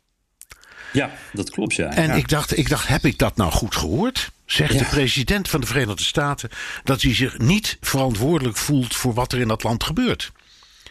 Ja, 0.93 1.11
dat 1.33 1.49
klopt, 1.49 1.75
ja. 1.75 1.93
En 1.93 2.07
ja. 2.07 2.13
Ik, 2.13 2.29
dacht, 2.29 2.57
ik 2.57 2.69
dacht, 2.69 2.87
heb 2.87 3.05
ik 3.05 3.17
dat 3.17 3.37
nou 3.37 3.51
goed 3.51 3.75
gehoord? 3.75 4.31
Zegt 4.45 4.73
ja. 4.73 4.79
de 4.79 4.85
president 4.85 5.49
van 5.49 5.61
de 5.61 5.67
Verenigde 5.67 6.03
Staten 6.03 6.49
dat 6.83 7.01
hij 7.01 7.15
zich 7.15 7.37
niet 7.37 7.77
verantwoordelijk 7.81 8.57
voelt 8.57 8.95
voor 8.95 9.13
wat 9.13 9.33
er 9.33 9.39
in 9.39 9.47
dat 9.47 9.63
land 9.63 9.83
gebeurt. 9.83 10.31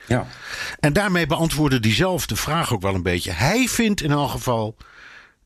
Ja. 0.06 0.26
En 0.80 0.92
daarmee 0.92 1.26
beantwoordde 1.26 1.78
hij 1.80 1.94
zelf 1.94 2.26
de 2.26 2.36
vraag 2.36 2.72
ook 2.72 2.82
wel 2.82 2.94
een 2.94 3.02
beetje. 3.02 3.30
Hij 3.30 3.68
vindt 3.68 4.02
in 4.02 4.10
elk 4.10 4.30
geval 4.30 4.76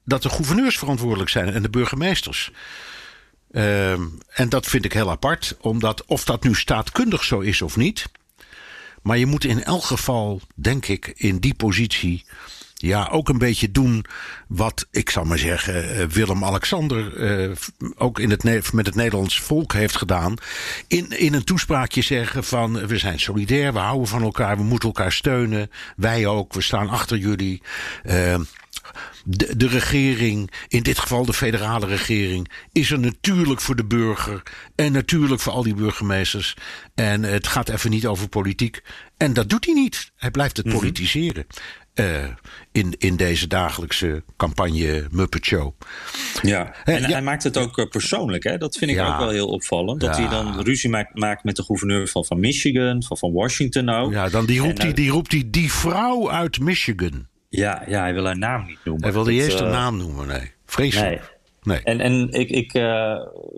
dat 0.04 0.22
de 0.22 0.28
gouverneurs 0.28 0.78
verantwoordelijk 0.78 1.30
zijn 1.30 1.52
en 1.52 1.62
de 1.62 1.70
burgemeesters. 1.70 2.50
Um, 3.52 4.18
en 4.28 4.48
dat 4.48 4.66
vind 4.66 4.84
ik 4.84 4.92
heel 4.92 5.10
apart, 5.10 5.56
omdat 5.60 6.04
of 6.04 6.24
dat 6.24 6.44
nu 6.44 6.54
staatkundig 6.54 7.24
zo 7.24 7.40
is 7.40 7.62
of 7.62 7.76
niet. 7.76 8.06
Maar 9.02 9.18
je 9.18 9.26
moet 9.26 9.44
in 9.44 9.64
elk 9.64 9.84
geval, 9.84 10.40
denk 10.54 10.86
ik, 10.86 11.12
in 11.16 11.38
die 11.38 11.54
positie 11.54 12.24
ja, 12.80 13.08
ook 13.10 13.28
een 13.28 13.38
beetje 13.38 13.70
doen 13.70 14.04
wat, 14.48 14.86
ik 14.90 15.10
zal 15.10 15.24
maar 15.24 15.38
zeggen, 15.38 16.08
Willem-Alexander 16.08 17.16
uh, 17.48 17.56
ook 17.94 18.18
in 18.18 18.30
het, 18.30 18.72
met 18.72 18.86
het 18.86 18.94
Nederlands 18.94 19.40
volk 19.40 19.72
heeft 19.72 19.96
gedaan. 19.96 20.34
In, 20.86 21.18
in 21.18 21.34
een 21.34 21.44
toespraakje 21.44 22.02
zeggen 22.02 22.44
van 22.44 22.86
we 22.86 22.98
zijn 22.98 23.20
solidair, 23.20 23.72
we 23.72 23.78
houden 23.78 24.08
van 24.08 24.22
elkaar, 24.22 24.56
we 24.56 24.62
moeten 24.62 24.88
elkaar 24.88 25.12
steunen. 25.12 25.70
Wij 25.96 26.26
ook, 26.26 26.52
we 26.52 26.62
staan 26.62 26.88
achter 26.88 27.16
jullie. 27.16 27.62
Uh, 28.04 28.34
de, 29.24 29.56
de 29.56 29.68
regering, 29.68 30.50
in 30.68 30.82
dit 30.82 30.98
geval 30.98 31.24
de 31.24 31.32
federale 31.32 31.86
regering, 31.86 32.50
is 32.72 32.90
er 32.90 32.98
natuurlijk 32.98 33.60
voor 33.60 33.76
de 33.76 33.84
burger 33.84 34.42
en 34.74 34.92
natuurlijk 34.92 35.40
voor 35.40 35.52
al 35.52 35.62
die 35.62 35.74
burgemeesters. 35.74 36.56
En 36.94 37.22
het 37.22 37.46
gaat 37.46 37.68
even 37.68 37.90
niet 37.90 38.06
over 38.06 38.28
politiek. 38.28 38.82
En 39.16 39.32
dat 39.32 39.48
doet 39.48 39.64
hij 39.64 39.74
niet. 39.74 40.12
Hij 40.16 40.30
blijft 40.30 40.56
het 40.56 40.68
politiseren. 40.68 41.46
Uh, 41.94 42.24
in, 42.72 42.94
in 42.98 43.16
deze 43.16 43.46
dagelijkse 43.46 44.22
campagne 44.36 45.06
Muppet 45.10 45.44
Show. 45.44 45.74
Ja, 46.42 46.74
en 46.84 47.00
ja. 47.00 47.08
hij 47.08 47.22
maakt 47.22 47.42
het 47.42 47.56
ook 47.56 47.88
persoonlijk. 47.90 48.44
Hè? 48.44 48.58
Dat 48.58 48.76
vind 48.76 48.90
ik 48.90 48.96
ja. 48.96 49.12
ook 49.12 49.18
wel 49.18 49.28
heel 49.28 49.48
opvallend. 49.48 50.00
Dat 50.00 50.16
ja. 50.16 50.22
hij 50.22 50.30
dan 50.30 50.60
ruzie 50.60 50.90
maakt, 50.90 51.18
maakt 51.18 51.44
met 51.44 51.56
de 51.56 51.62
gouverneur 51.62 52.08
van, 52.08 52.24
van 52.24 52.40
Michigan, 52.40 53.02
van, 53.02 53.16
van 53.16 53.32
Washington 53.32 53.84
nou. 53.84 54.12
Ja, 54.12 54.28
dan 54.28 54.46
die 54.46 54.60
roept, 54.60 54.78
en, 54.78 54.84
hij, 54.84 54.94
die, 54.94 55.10
roept 55.10 55.32
hij 55.32 55.44
die 55.46 55.72
vrouw 55.72 56.30
uit 56.30 56.60
Michigan. 56.60 57.26
Ja, 57.48 57.82
ja, 57.86 58.00
hij 58.00 58.14
wil 58.14 58.24
haar 58.24 58.38
naam 58.38 58.66
niet 58.66 58.78
noemen. 58.84 59.02
Hij 59.02 59.12
wil 59.12 59.24
de 59.24 59.32
eerste 59.32 59.64
uh, 59.64 59.70
naam 59.70 59.96
noemen, 59.96 60.26
nee. 60.26 60.52
Vreselijk. 60.66 61.20
Nee. 61.20 61.28
Nee. 61.62 61.80
En, 61.84 62.00
en 62.00 62.28
ik, 62.30 62.50
ik, 62.50 62.72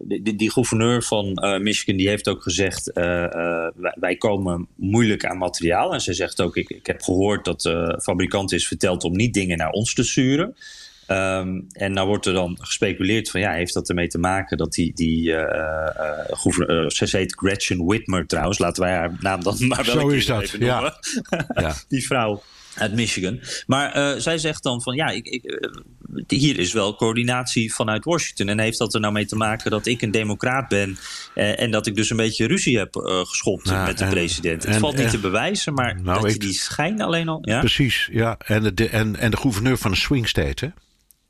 die, 0.03 0.37
die, 0.37 0.51
gouverneur 0.51 1.03
van 1.03 1.39
Michigan 1.61 1.97
die 1.97 2.09
heeft 2.09 2.29
ook 2.29 2.43
gezegd: 2.43 2.91
wij, 2.93 3.97
wij, 4.01 4.17
komen 4.17 4.69
moeilijk 4.75 5.25
aan 5.25 5.39
materiaal. 5.39 5.93
En 5.93 6.01
ze 6.01 6.13
zegt 6.13 6.41
ook: 6.41 6.57
ik, 6.57 6.71
ik 6.71 6.87
heb 6.87 7.03
gehoord 7.03 7.45
dat 7.45 7.61
de 7.61 8.01
fabrikant 8.03 8.53
is 8.53 8.67
verteld 8.67 9.05
om 9.05 9.13
niet 9.13 9.35
dingen 9.35 9.59
naar 9.59 9.71
ons 9.71 9.95
te 9.95 10.03
sturen. 10.03 10.55
Ehm, 11.07 11.61
en 11.73 11.93
nou 11.93 12.07
wordt 12.09 12.27
er 12.27 12.33
dan 12.33 12.59
gespeculeerd 12.61 13.31
van 13.31 13.41
ja, 13.41 13.53
heeft 13.53 13.75
dat 13.75 13.89
ermee 13.89 14.09
te 14.09 14.19
maken 14.19 14.57
dat 14.57 14.73
die, 14.73 14.93
die 14.95 15.29
uh, 15.29 15.89
uh, 16.69 16.89
ze 16.89 17.09
heet 17.11 17.35
Gretchen 17.35 17.85
Whitmer 17.85 18.27
trouwens, 18.27 18.59
laten 18.59 18.83
wij 18.83 18.93
haar 18.93 19.17
naam 19.21 19.43
dan 19.43 19.57
maar 19.69 19.85
wel 19.85 20.01
Zo 20.01 20.09
is 20.09 20.27
dat, 20.27 20.51
ja. 20.51 20.81
ja. 21.55 21.75
die 21.89 22.07
vrouw 22.07 22.43
uit 22.75 22.95
Michigan. 22.95 23.41
Maar 23.67 24.21
zij 24.21 24.39
zegt 24.39 24.63
dan 24.63 24.83
van 24.83 24.95
ja, 24.95 25.09
ik, 25.09 25.27
ik, 25.27 25.59
hier 26.27 26.59
is 26.59 26.73
wel 26.73 26.97
coördinatie 26.97 27.75
vanuit 27.75 28.05
Washington. 28.05 28.49
En 28.49 28.59
heeft 28.59 28.79
dat 28.79 28.95
er 28.95 29.01
nou 29.01 29.13
mee 29.13 29.27
te 29.27 29.37
maken 29.37 29.71
dat 29.71 29.87
ik 29.87 30.03
een 30.03 30.11
democraat 30.11 30.69
ben 30.69 30.99
en 31.35 31.71
dat 31.71 31.87
ik 31.87 31.95
dus 31.95 32.11
een 32.11 32.17
beetje 32.17 32.47
ruzie 32.47 32.79
heb 32.79 32.95
geschopt 33.25 33.65
nou, 33.65 33.87
met 33.87 33.99
de 33.99 34.07
president? 34.07 34.65
Het 34.67 34.77
valt 34.77 34.97
niet 34.97 35.11
te 35.11 35.19
bewijzen, 35.19 35.75
maar 35.75 36.01
nou, 36.03 36.21
dat 36.21 36.31
ik, 36.31 36.41
die 36.41 36.53
schijn 36.53 37.03
alleen 37.03 37.29
al. 37.29 37.39
Ja? 37.43 37.59
Precies, 37.59 38.09
ja. 38.13 38.39
En 38.45 38.75
de, 38.75 38.89
en, 38.89 39.17
en 39.17 39.31
de 39.31 39.37
gouverneur 39.37 39.79
van 39.79 39.91
een 39.91 39.97
swing 39.97 40.29
state, 40.29 40.65
hè? 40.65 40.71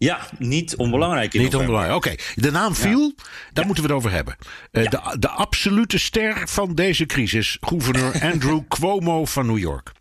Ja, 0.02 0.20
niet 0.38 0.76
onbelangrijk. 0.76 1.32
niet 1.32 1.54
onbelangrijk. 1.54 1.96
Oké, 1.96 2.14
de 2.34 2.50
naam 2.50 2.74
viel, 2.74 3.14
daar 3.52 3.66
moeten 3.66 3.84
we 3.84 3.90
het 3.90 3.98
over 3.98 4.10
hebben. 4.10 4.36
Uh, 4.72 4.88
de, 4.88 5.16
de 5.18 5.28
absolute 5.28 5.98
ster 5.98 6.48
van 6.48 6.74
deze 6.74 7.06
crisis, 7.06 7.56
gouverneur 7.60 8.20
Andrew 8.32 8.60
Cuomo 8.68 9.24
van 9.24 9.46
New 9.46 9.58
York. 9.58 9.92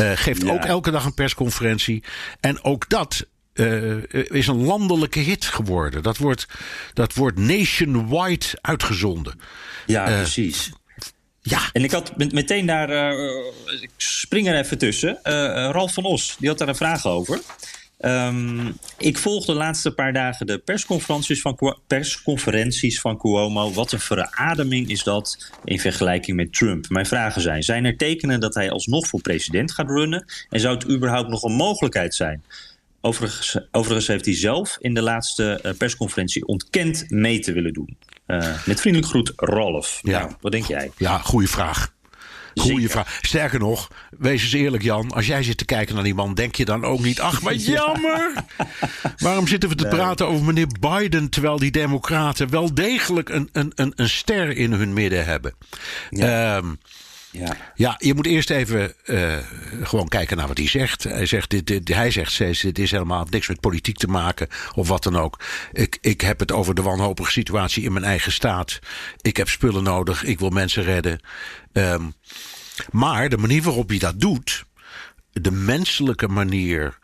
Uh, 0.00 0.12
geeft 0.14 0.48
ook 0.48 0.64
elke 0.64 0.90
dag 0.90 1.04
een 1.04 1.14
persconferentie. 1.14 2.02
En 2.40 2.64
ook 2.64 2.88
dat 2.88 3.26
uh, 3.54 3.96
is 4.10 4.46
een 4.46 4.64
landelijke 4.64 5.20
hit 5.20 5.44
geworden. 5.44 6.02
Dat 6.02 6.16
wordt, 6.16 6.46
dat 6.92 7.14
wordt 7.14 7.38
nationwide 7.38 8.46
uitgezonden. 8.60 9.40
Ja, 9.86 10.04
precies. 10.04 10.72
Ja. 11.40 11.60
En 11.72 11.84
ik 11.84 11.90
had 11.90 12.16
meteen 12.16 12.66
daar, 12.66 12.90
ik 13.80 13.90
spring 13.96 14.48
er 14.48 14.58
even 14.58 14.78
tussen. 14.78 15.18
Ralf 15.72 15.92
van 15.92 16.04
Os, 16.04 16.36
die 16.38 16.48
had 16.48 16.58
daar 16.58 16.68
een 16.68 16.76
vraag 16.76 17.06
over. 17.06 17.40
Um, 18.00 18.76
ik 18.98 19.18
volg 19.18 19.44
de 19.44 19.52
laatste 19.52 19.90
paar 19.90 20.12
dagen 20.12 20.46
de 20.46 20.58
persconferenties 20.58 21.40
van, 21.40 21.78
persconferenties 21.86 23.00
van 23.00 23.18
Cuomo. 23.18 23.72
Wat 23.72 23.92
een 23.92 24.00
verademing 24.00 24.88
is 24.88 25.02
dat 25.02 25.50
in 25.64 25.80
vergelijking 25.80 26.36
met 26.36 26.52
Trump. 26.52 26.88
Mijn 26.88 27.06
vragen 27.06 27.40
zijn: 27.40 27.62
zijn 27.62 27.84
er 27.84 27.96
tekenen 27.96 28.40
dat 28.40 28.54
hij 28.54 28.70
alsnog 28.70 29.06
voor 29.06 29.20
president 29.20 29.72
gaat 29.72 29.88
runnen? 29.88 30.24
En 30.50 30.60
zou 30.60 30.74
het 30.74 30.88
überhaupt 30.88 31.28
nog 31.28 31.42
een 31.42 31.56
mogelijkheid 31.56 32.14
zijn? 32.14 32.42
Overigens, 33.00 33.58
overigens 33.70 34.06
heeft 34.06 34.24
hij 34.24 34.34
zelf 34.34 34.76
in 34.80 34.94
de 34.94 35.02
laatste 35.02 35.60
uh, 35.62 35.72
persconferentie 35.78 36.46
ontkend 36.46 37.10
mee 37.10 37.38
te 37.38 37.52
willen 37.52 37.72
doen. 37.72 37.96
Uh, 38.26 38.66
met 38.66 38.80
vriendelijk 38.80 39.10
groet, 39.10 39.32
Rolf. 39.36 39.98
Ja. 40.02 40.18
Nou, 40.18 40.32
wat 40.40 40.52
denk 40.52 40.66
jij? 40.66 40.90
Ja, 40.96 41.18
goede 41.18 41.48
vraag. 41.48 41.94
Goeie 42.60 42.88
vraag. 42.88 43.18
Sterker 43.20 43.58
nog, 43.58 43.90
wees 44.18 44.42
eens 44.42 44.52
eerlijk 44.52 44.82
Jan. 44.82 45.10
Als 45.10 45.26
jij 45.26 45.42
zit 45.42 45.56
te 45.58 45.64
kijken 45.64 45.94
naar 45.94 46.04
die 46.04 46.14
man, 46.14 46.34
denk 46.34 46.54
je 46.54 46.64
dan 46.64 46.84
ook 46.84 47.00
niet... 47.00 47.20
Ach, 47.20 47.40
wat 47.40 47.64
jammer. 47.76 48.32
Waarom 49.18 49.46
zitten 49.46 49.68
we 49.68 49.74
te 49.74 49.88
praten 49.88 50.26
over 50.26 50.44
meneer 50.44 50.68
Biden... 50.80 51.28
terwijl 51.30 51.58
die 51.58 51.70
democraten 51.70 52.50
wel 52.50 52.74
degelijk 52.74 53.28
een, 53.28 53.48
een, 53.52 53.72
een, 53.74 53.92
een 53.96 54.08
ster 54.08 54.56
in 54.56 54.72
hun 54.72 54.92
midden 54.92 55.24
hebben? 55.24 55.54
Ja. 56.10 56.56
Um, 56.56 56.78
ja. 57.38 57.56
ja, 57.74 57.94
je 57.98 58.14
moet 58.14 58.26
eerst 58.26 58.50
even 58.50 58.94
uh, 59.04 59.36
gewoon 59.82 60.08
kijken 60.08 60.36
naar 60.36 60.48
wat 60.48 60.58
hij 60.58 60.68
zegt. 60.68 61.02
Hij 61.02 61.26
zegt, 61.26 61.50
dit, 61.50 61.66
dit, 61.66 61.88
hij 61.88 62.10
zegt 62.10 62.32
steeds, 62.32 62.60
dit 62.60 62.78
is 62.78 62.90
helemaal 62.90 63.26
niks 63.30 63.48
met 63.48 63.60
politiek 63.60 63.96
te 63.96 64.06
maken 64.06 64.48
of 64.74 64.88
wat 64.88 65.02
dan 65.02 65.16
ook. 65.16 65.40
Ik, 65.72 65.98
ik 66.00 66.20
heb 66.20 66.38
het 66.38 66.52
over 66.52 66.74
de 66.74 66.82
wanhopige 66.82 67.30
situatie 67.30 67.84
in 67.84 67.92
mijn 67.92 68.04
eigen 68.04 68.32
staat. 68.32 68.78
Ik 69.20 69.36
heb 69.36 69.48
spullen 69.48 69.82
nodig, 69.82 70.24
ik 70.24 70.38
wil 70.38 70.50
mensen 70.50 70.82
redden. 70.82 71.20
Um, 71.72 72.14
maar 72.90 73.28
de 73.28 73.36
manier 73.36 73.62
waarop 73.62 73.88
hij 73.88 73.98
dat 73.98 74.20
doet, 74.20 74.64
de 75.32 75.50
menselijke 75.50 76.28
manier, 76.28 76.98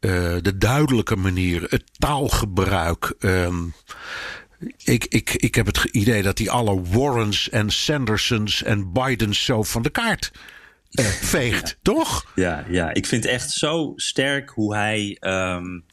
uh, 0.00 0.36
de 0.42 0.58
duidelijke 0.58 1.16
manier, 1.16 1.66
het 1.68 1.84
taalgebruik. 1.98 3.14
Um, 3.18 3.74
ik, 4.84 5.04
ik, 5.04 5.34
ik 5.34 5.54
heb 5.54 5.66
het 5.66 5.84
idee 5.84 6.22
dat 6.22 6.38
hij 6.38 6.50
alle 6.50 6.82
Warrens 6.82 7.50
en 7.50 7.70
Sandersons 7.70 8.62
en 8.62 8.92
Bidens 8.92 9.44
zo 9.44 9.62
van 9.62 9.82
de 9.82 9.90
kaart 9.90 10.30
uh, 10.90 11.06
veegt, 11.06 11.78
toch? 11.82 12.32
Ja, 12.34 12.64
ja, 12.68 12.94
ik 12.94 13.06
vind 13.06 13.24
echt 13.24 13.50
zo 13.50 13.92
sterk 13.96 14.50
hoe 14.50 14.74
hij. 14.74 15.16
Um, 15.20 15.84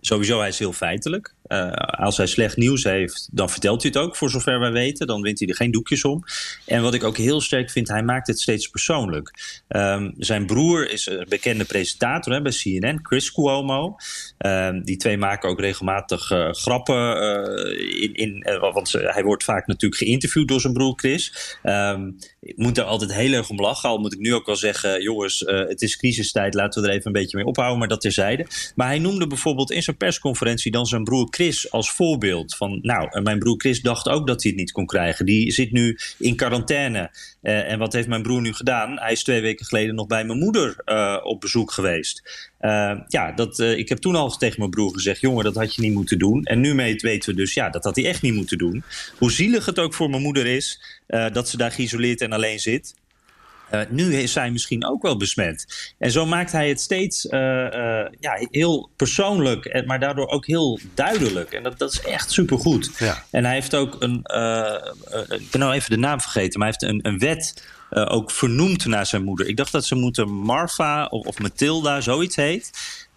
sowieso, 0.00 0.38
hij 0.38 0.48
is 0.48 0.58
heel 0.58 0.72
feitelijk. 0.72 1.34
Uh, 1.48 1.70
als 1.72 2.16
hij 2.16 2.26
slecht 2.26 2.56
nieuws 2.56 2.84
heeft, 2.84 3.28
dan 3.32 3.50
vertelt 3.50 3.82
hij 3.82 3.90
het 3.94 4.02
ook, 4.02 4.16
voor 4.16 4.30
zover 4.30 4.60
wij 4.60 4.72
weten. 4.72 5.06
Dan 5.06 5.22
wint 5.22 5.38
hij 5.38 5.48
er 5.48 5.54
geen 5.54 5.70
doekjes 5.70 6.04
om. 6.04 6.24
En 6.66 6.82
wat 6.82 6.94
ik 6.94 7.04
ook 7.04 7.16
heel 7.16 7.40
sterk 7.40 7.70
vind, 7.70 7.88
hij 7.88 8.02
maakt 8.02 8.26
het 8.26 8.40
steeds 8.40 8.68
persoonlijk. 8.68 9.60
Um, 9.68 10.14
zijn 10.18 10.46
broer 10.46 10.90
is 10.90 11.06
een 11.06 11.26
bekende 11.28 11.64
presentator 11.64 12.32
hè, 12.32 12.42
bij 12.42 12.52
CNN, 12.52 12.98
Chris 13.02 13.32
Cuomo. 13.32 13.96
Um, 14.38 14.84
die 14.84 14.96
twee 14.96 15.16
maken 15.16 15.48
ook 15.48 15.60
regelmatig 15.60 16.30
uh, 16.30 16.52
grappen. 16.52 17.22
Uh, 17.22 18.02
in, 18.02 18.14
in, 18.14 18.60
want 18.60 18.92
hij 18.92 19.22
wordt 19.22 19.44
vaak 19.44 19.66
natuurlijk 19.66 20.02
geïnterviewd 20.02 20.48
door 20.48 20.60
zijn 20.60 20.72
broer 20.72 20.92
Chris. 20.96 21.56
Um, 21.62 22.16
ik 22.40 22.56
moet 22.56 22.78
er 22.78 22.84
altijd 22.84 23.14
heel 23.14 23.32
erg 23.32 23.50
om 23.50 23.60
lachen. 23.60 23.88
Al 23.88 23.98
moet 23.98 24.12
ik 24.12 24.18
nu 24.18 24.34
ook 24.34 24.46
wel 24.46 24.56
zeggen, 24.56 25.02
jongens, 25.02 25.40
het 25.46 25.82
is 25.82 25.96
crisistijd. 25.96 26.54
Laten 26.54 26.82
we 26.82 26.88
er 26.88 26.94
even 26.94 27.06
een 27.06 27.12
beetje 27.12 27.36
mee 27.36 27.46
ophouden, 27.46 27.78
maar 27.78 27.88
dat 27.88 28.00
terzijde. 28.00 28.46
Maar 28.74 28.86
hij 28.86 28.98
noemde 28.98 29.26
bijvoorbeeld 29.26 29.70
in 29.70 29.82
zijn 29.82 29.96
persconferentie 29.96 30.70
dan 30.70 30.86
zijn 30.86 31.04
broer 31.04 31.30
Chris 31.34 31.70
als 31.70 31.92
voorbeeld. 31.92 32.56
Van, 32.56 32.78
nou, 32.82 33.22
mijn 33.22 33.38
broer 33.38 33.60
Chris 33.60 33.80
dacht 33.80 34.08
ook 34.08 34.26
dat 34.26 34.42
hij 34.42 34.50
het 34.50 34.60
niet 34.60 34.72
kon 34.72 34.86
krijgen. 34.86 35.26
Die 35.26 35.52
zit 35.52 35.72
nu 35.72 35.98
in 36.18 36.36
quarantaine. 36.36 37.10
Uh, 37.42 37.70
en 37.70 37.78
wat 37.78 37.92
heeft 37.92 38.08
mijn 38.08 38.22
broer 38.22 38.40
nu 38.40 38.52
gedaan? 38.52 38.98
Hij 38.98 39.12
is 39.12 39.22
twee 39.22 39.40
weken 39.40 39.66
geleden 39.66 39.94
nog 39.94 40.06
bij 40.06 40.24
mijn 40.24 40.38
moeder 40.38 40.76
uh, 40.86 41.18
op 41.22 41.40
bezoek 41.40 41.72
geweest. 41.72 42.22
Uh, 42.60 43.00
ja, 43.08 43.32
dat, 43.32 43.58
ik 43.58 43.88
heb 43.88 43.98
toen 43.98 44.14
al 44.14 44.30
tegen 44.30 44.58
mijn 44.58 44.70
broer 44.70 44.94
gezegd: 44.94 45.20
jongen, 45.20 45.44
dat 45.44 45.54
had 45.54 45.74
je 45.74 45.82
niet 45.82 45.94
moeten 45.94 46.18
doen. 46.18 46.44
En 46.44 46.60
nu 46.60 46.74
weten 46.74 47.30
we 47.30 47.36
dus, 47.36 47.54
ja, 47.54 47.70
dat 47.70 47.84
had 47.84 47.96
hij 47.96 48.04
echt 48.04 48.22
niet 48.22 48.34
moeten 48.34 48.58
doen. 48.58 48.84
Hoe 49.18 49.32
zielig 49.32 49.66
het 49.66 49.78
ook 49.78 49.94
voor 49.94 50.10
mijn 50.10 50.22
moeder 50.22 50.46
is 50.46 50.80
dat 51.32 51.48
ze 51.48 51.56
daar 51.56 51.72
geïsoleerd 51.72 52.20
en 52.20 52.32
alleen 52.32 52.58
zit. 52.58 52.94
Uh, 53.74 53.80
nu 53.88 54.14
is 54.16 54.32
zij 54.32 54.50
misschien 54.50 54.86
ook 54.86 55.02
wel 55.02 55.16
besmet. 55.16 55.92
En 55.98 56.10
zo 56.10 56.26
maakt 56.26 56.52
hij 56.52 56.68
het 56.68 56.80
steeds 56.80 57.24
uh, 57.24 57.40
uh, 57.40 58.06
ja, 58.20 58.46
heel 58.50 58.90
persoonlijk, 58.96 59.82
maar 59.86 60.00
daardoor 60.00 60.28
ook 60.28 60.46
heel 60.46 60.78
duidelijk. 60.94 61.52
En 61.52 61.62
dat, 61.62 61.78
dat 61.78 61.92
is 61.92 62.00
echt 62.00 62.30
supergoed. 62.30 62.90
Ja. 62.98 63.24
En 63.30 63.44
hij 63.44 63.54
heeft 63.54 63.74
ook 63.74 63.96
een, 63.98 64.16
ik 65.28 65.50
ben 65.50 65.60
nou 65.60 65.72
even 65.72 65.90
de 65.90 65.96
naam 65.96 66.20
vergeten, 66.20 66.58
maar 66.58 66.68
hij 66.68 66.76
heeft 66.80 66.94
een, 66.94 67.12
een 67.12 67.18
wet 67.18 67.64
ook 67.90 68.30
vernoemd 68.30 68.86
naar 68.86 69.06
zijn 69.06 69.24
moeder. 69.24 69.48
Ik 69.48 69.56
dacht 69.56 69.72
dat 69.72 69.84
ze 69.84 69.94
moeten 69.94 70.28
Marfa 70.28 71.06
of, 71.06 71.26
of 71.26 71.38
Matilda, 71.38 72.00
zoiets 72.00 72.36
heet. 72.36 72.70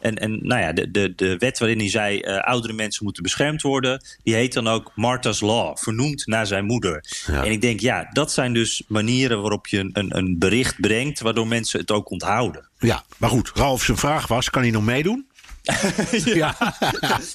En, 0.05 0.15
en 0.15 0.39
nou 0.41 0.61
ja, 0.61 0.73
de, 0.73 0.91
de, 0.91 1.13
de 1.15 1.37
wet 1.37 1.59
waarin 1.59 1.79
hij 1.79 1.89
zei 1.89 2.19
uh, 2.19 2.37
oudere 2.37 2.73
mensen 2.73 3.03
moeten 3.03 3.23
beschermd 3.23 3.61
worden, 3.61 4.01
die 4.23 4.35
heet 4.35 4.53
dan 4.53 4.67
ook 4.67 4.91
Martha's 4.95 5.39
Law, 5.39 5.77
vernoemd 5.77 6.27
naar 6.27 6.47
zijn 6.47 6.65
moeder. 6.65 7.05
En 7.27 7.51
ik 7.51 7.61
denk, 7.61 7.79
ja, 7.79 8.09
dat 8.11 8.31
zijn 8.31 8.53
dus 8.53 8.83
manieren 8.87 9.41
waarop 9.41 9.67
je 9.67 9.89
een, 9.93 10.17
een 10.17 10.39
bericht 10.39 10.79
brengt, 10.79 11.19
waardoor 11.19 11.47
mensen 11.47 11.79
het 11.79 11.91
ook 11.91 12.09
onthouden. 12.09 12.67
Ja, 12.79 13.03
maar 13.17 13.29
goed, 13.29 13.51
Ralf 13.53 13.83
zijn 13.83 13.97
vraag 13.97 14.27
was, 14.27 14.49
kan 14.49 14.61
hij 14.61 14.71
nog 14.71 14.83
meedoen? 14.83 15.25
ja. 16.25 16.55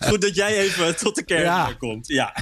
Goed 0.01 0.21
dat 0.21 0.35
jij 0.35 0.59
even 0.59 0.97
tot 0.97 1.14
de 1.14 1.25
kern 1.25 1.43
ja. 1.43 1.75
komt. 1.79 2.07
Ja. 2.09 2.35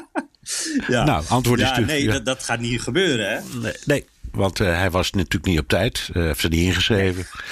ja. 0.88 1.04
Nou, 1.04 1.24
antwoord 1.28 1.60
is 1.60 1.68
ja, 1.68 1.78
Nee, 1.78 2.06
dat, 2.06 2.24
dat, 2.24 2.44
gaat 2.44 2.60
niet 2.60 2.80
gebeuren, 2.80 3.30
hè? 3.30 3.58
Nee, 3.58 3.74
nee 3.84 4.04
want 4.34 4.60
uh, 4.60 4.68
hij 4.68 4.90
was 4.90 5.10
natuurlijk 5.10 5.44
niet 5.44 5.58
op 5.58 5.68
tijd. 5.68 6.10
Uh, 6.12 6.22
heeft 6.22 6.40
ze 6.40 6.48
niet 6.48 6.66
ingeschreven. 6.66 7.26
Nee, 7.32 7.42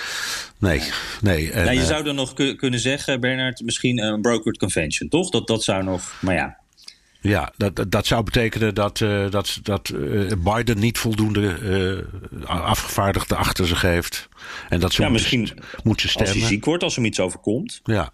nee. 0.63 1.53
En, 1.53 1.65
nou, 1.65 1.77
je 1.77 1.81
eh, 1.81 1.87
zou 1.87 2.05
dan 2.05 2.15
nog 2.15 2.35
kunnen 2.57 2.81
zeggen, 2.81 3.21
Bernard, 3.21 3.61
misschien 3.65 3.99
een 3.99 4.21
brokered 4.21 4.59
convention, 4.59 5.09
toch? 5.09 5.31
Dat, 5.31 5.47
dat 5.47 5.65
zou 5.65 5.85
nog, 5.85 6.19
maar 6.21 6.35
ja. 6.35 6.61
Ja, 7.21 7.53
dat, 7.57 7.85
dat 7.89 8.07
zou 8.07 8.23
betekenen 8.23 8.75
dat, 8.75 9.01
uh, 9.01 9.31
dat, 9.31 9.59
dat 9.63 9.89
uh, 9.95 10.33
Biden 10.39 10.79
niet 10.79 10.99
voldoende 10.99 11.59
uh, 12.31 12.47
afgevaardigden 12.49 13.37
achter 13.37 13.67
zich 13.67 13.83
heeft. 13.83 14.29
En 14.69 14.81
dat 14.81 14.93
ze 14.93 15.03
ja, 15.03 15.09
misschien 15.09 15.51
moet 15.83 16.01
ze 16.01 16.09
stemmen. 16.09 16.33
Als 16.33 16.41
hij 16.41 16.49
ziek 16.49 16.65
wordt, 16.65 16.83
als 16.83 16.97
hem 16.97 17.05
iets 17.05 17.21
overkomt. 17.21 17.81
Ja, 17.85 18.11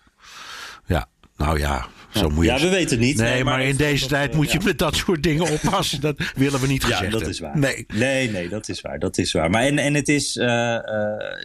ja. 0.86 1.08
nou 1.36 1.58
ja, 1.58 1.86
zo 2.14 2.28
moet 2.28 2.44
je 2.44 2.50
ja, 2.50 2.60
we 2.60 2.68
weten 2.68 2.96
het 2.96 3.06
niet. 3.06 3.16
Nee, 3.16 3.44
maar, 3.44 3.62
in 3.62 3.76
deze 3.76 4.06
tijd 4.06 4.34
moet 4.34 4.52
je 4.52 4.60
met 4.64 4.78
dat 4.78 4.96
soort 4.96 5.22
dingen 5.22 5.50
oppassen. 5.50 6.00
Dat 6.00 6.16
willen 6.34 6.60
we 6.60 6.66
niet 6.66 6.84
gezegd 6.84 7.02
Ja, 7.02 7.18
dat 7.18 7.26
is 7.26 7.40
waar. 7.40 7.58
Nee. 7.58 7.84
nee, 7.88 8.30
nee, 8.30 8.48
dat 8.48 8.68
is 8.68 8.80
waar. 8.80 8.98
Dat 8.98 9.18
is 9.18 9.32
waar. 9.32 9.50
Maar 9.50 9.62
en, 9.62 9.78
en 9.78 9.94
het 9.94 10.08
is, 10.08 10.36
uh, 10.36 10.46
uh, 10.46 10.80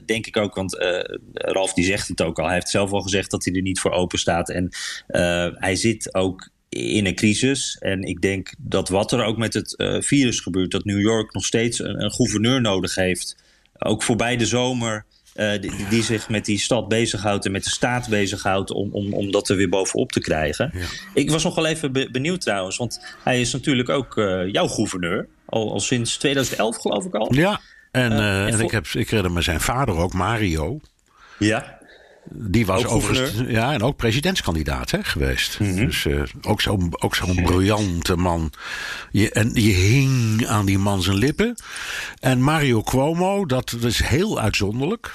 denk 0.06 0.28
ik 0.28 0.38
ook, 0.38 0.56
want 0.56 0.76
uh, 0.76 1.00
Ralf 1.34 1.74
die 1.74 1.86
zegt 1.86 2.08
het 2.08 2.22
ook 2.22 2.40
al. 2.40 2.46
Hij 2.46 2.54
heeft 2.54 2.70
zelf 2.70 2.92
al 2.92 3.02
gezegd 3.02 3.32
dat 3.32 3.46
hij 3.46 3.54
er 3.54 3.62
niet 3.62 3.80
voor 3.80 3.92
open 3.92 4.20
staat. 4.20 4.50
En 4.50 4.70
hij 5.56 5.76
zit 5.76 6.14
ook 6.14 6.50
in 6.70 7.06
een 7.06 7.16
crisis. 7.16 7.78
En 7.80 8.02
ik 8.02 8.22
denk 8.22 8.54
dat 8.58 8.90
wat 8.90 9.12
er 9.12 9.24
ook 9.24 9.38
met 9.38 9.54
het 9.54 9.76
virus 10.00 10.40
gebeurt, 10.40 10.72
dat 10.72 10.86
New 10.86 11.02
York 11.02 11.34
nog 11.34 11.46
steeds 11.46 11.80
een, 11.80 12.04
een 12.04 12.12
gouverneur 12.12 12.62
nodig 12.62 12.96
heeft. 12.96 13.36
Ook 13.78 14.04
voorbij 14.04 14.38
de 14.38 14.46
zomer 14.46 15.06
die, 15.34 15.88
die, 15.90 16.04
zich 16.04 16.30
met 16.30 16.46
die 16.46 16.60
stad 16.60 16.88
bezighoudt 16.88 17.46
en 17.46 17.52
met 17.52 17.64
de 17.64 17.70
staat 17.70 18.10
bezighoudt 18.10 18.72
om, 18.72 18.90
om, 18.92 19.14
om 19.14 19.32
dat 19.32 19.50
er 19.50 19.56
weer 19.56 19.70
bovenop 19.70 20.12
te 20.12 20.20
krijgen. 20.20 20.72
Ja. 20.74 20.86
Ik 21.14 21.32
was 21.32 21.44
nog 21.44 21.56
wel 21.56 21.66
even 21.66 21.92
benieuwd 22.12 22.42
trouwens, 22.42 22.78
want 22.78 23.06
hij 23.24 23.42
is 23.42 23.54
natuurlijk 23.54 23.90
ook 23.90 24.14
jouw 24.52 24.68
gouverneur. 24.68 25.28
Al, 25.46 25.72
al 25.72 25.80
sinds 25.80 26.18
2011 26.18 26.78
geloof 26.78 27.06
ik 27.06 27.14
al. 27.16 27.34
Ja, 27.34 27.62
en, 27.92 28.12
en, 28.12 28.48
en 28.48 28.60
ik, 28.60 28.72
heb, 28.72 28.86
ik 28.88 29.10
redde 29.10 29.30
met 29.30 29.44
zijn 29.44 29.62
vader 29.62 29.96
ook, 29.96 30.14
Mario. 30.14 30.80
Ja. 31.40 31.82
Die 32.30 32.66
was 32.66 32.86
overigens 32.86 33.44
ja, 33.48 33.74
en 33.74 33.82
ook 33.82 33.96
presidentskandidaat 33.96 34.92
hè, 34.92 35.04
geweest. 35.04 35.60
Mhm. 35.60 35.76
Dus 35.76 36.06
uh, 36.06 36.24
ook 36.42 36.62
zo'n 36.62 37.04
ook 37.04 37.16
zo'n 37.16 37.44
briljante 37.44 38.16
man. 38.16 38.52
Je, 39.12 39.32
en 39.32 39.52
je 39.54 39.74
hing 39.74 40.48
aan 40.48 40.66
die 40.66 40.78
man 40.78 41.02
zijn 41.02 41.18
lippen. 41.18 41.56
En 42.20 42.42
Mario 42.42 42.82
Cuomo, 42.82 43.46
dat 43.46 43.76
is 43.82 44.04
heel 44.04 44.40
uitzonderlijk. 44.40 45.14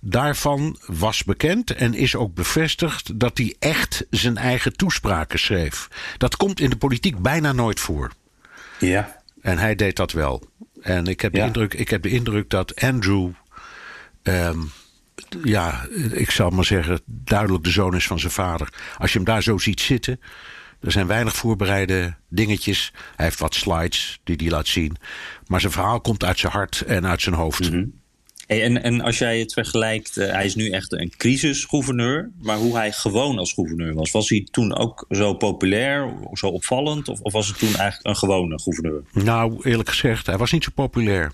Daarvan 0.00 0.78
was 0.86 1.24
bekend 1.24 1.70
en 1.70 1.94
is 1.94 2.16
ook 2.16 2.34
bevestigd 2.34 3.20
dat 3.20 3.38
hij 3.38 3.56
echt 3.58 4.06
zijn 4.10 4.36
eigen 4.36 4.76
toespraken 4.76 5.38
schreef. 5.38 5.88
Dat 6.16 6.36
komt 6.36 6.60
in 6.60 6.70
de 6.70 6.76
politiek 6.76 7.18
bijna 7.18 7.52
nooit 7.52 7.80
voor. 7.80 8.12
Ja. 8.78 9.22
En 9.40 9.58
hij 9.58 9.74
deed 9.74 9.96
dat 9.96 10.12
wel. 10.12 10.48
En 10.80 11.06
ik 11.06 11.20
heb, 11.20 11.32
de, 11.32 11.40
indruk, 11.40 11.74
ik 11.74 11.88
heb 11.88 12.02
de 12.02 12.08
indruk 12.08 12.50
dat 12.50 12.80
Andrew. 12.80 13.30
Um, 14.22 14.70
ja, 15.42 15.86
ik 16.10 16.30
zal 16.30 16.50
maar 16.50 16.64
zeggen, 16.64 17.00
duidelijk 17.06 17.64
de 17.64 17.70
zoon 17.70 17.94
is 17.94 18.06
van 18.06 18.18
zijn 18.18 18.32
vader. 18.32 18.68
Als 18.98 19.12
je 19.12 19.16
hem 19.16 19.26
daar 19.26 19.42
zo 19.42 19.58
ziet 19.58 19.80
zitten. 19.80 20.20
Er 20.80 20.92
zijn 20.92 21.06
weinig 21.06 21.36
voorbereide 21.36 22.14
dingetjes. 22.28 22.92
Hij 23.16 23.24
heeft 23.26 23.38
wat 23.38 23.54
slides 23.54 24.20
die 24.24 24.36
hij 24.36 24.50
laat 24.50 24.68
zien. 24.68 24.96
Maar 25.46 25.60
zijn 25.60 25.72
verhaal 25.72 26.00
komt 26.00 26.24
uit 26.24 26.38
zijn 26.38 26.52
hart 26.52 26.80
en 26.80 27.06
uit 27.06 27.22
zijn 27.22 27.34
hoofd. 27.34 27.70
Mhm. 27.70 27.84
Hey, 28.50 28.62
en, 28.62 28.82
en 28.82 29.00
als 29.00 29.18
jij 29.18 29.38
het 29.38 29.52
vergelijkt, 29.52 30.18
uh, 30.18 30.30
hij 30.30 30.44
is 30.44 30.54
nu 30.54 30.70
echt 30.70 30.92
een 30.92 31.12
crisisgouverneur. 31.16 32.30
Maar 32.42 32.56
hoe 32.56 32.76
hij 32.76 32.92
gewoon 32.92 33.38
als 33.38 33.52
gouverneur 33.52 33.94
was. 33.94 34.10
Was 34.10 34.28
hij 34.28 34.48
toen 34.50 34.76
ook 34.76 35.04
zo 35.08 35.34
populair, 35.34 36.12
zo 36.32 36.46
opvallend? 36.46 37.08
Of, 37.08 37.20
of 37.20 37.32
was 37.32 37.48
het 37.48 37.58
toen 37.58 37.74
eigenlijk 37.74 38.06
een 38.06 38.16
gewone 38.16 38.60
gouverneur? 38.60 39.02
Nou, 39.12 39.60
eerlijk 39.62 39.88
gezegd, 39.88 40.26
hij 40.26 40.36
was 40.36 40.52
niet 40.52 40.64
zo 40.64 40.70
populair. 40.74 41.32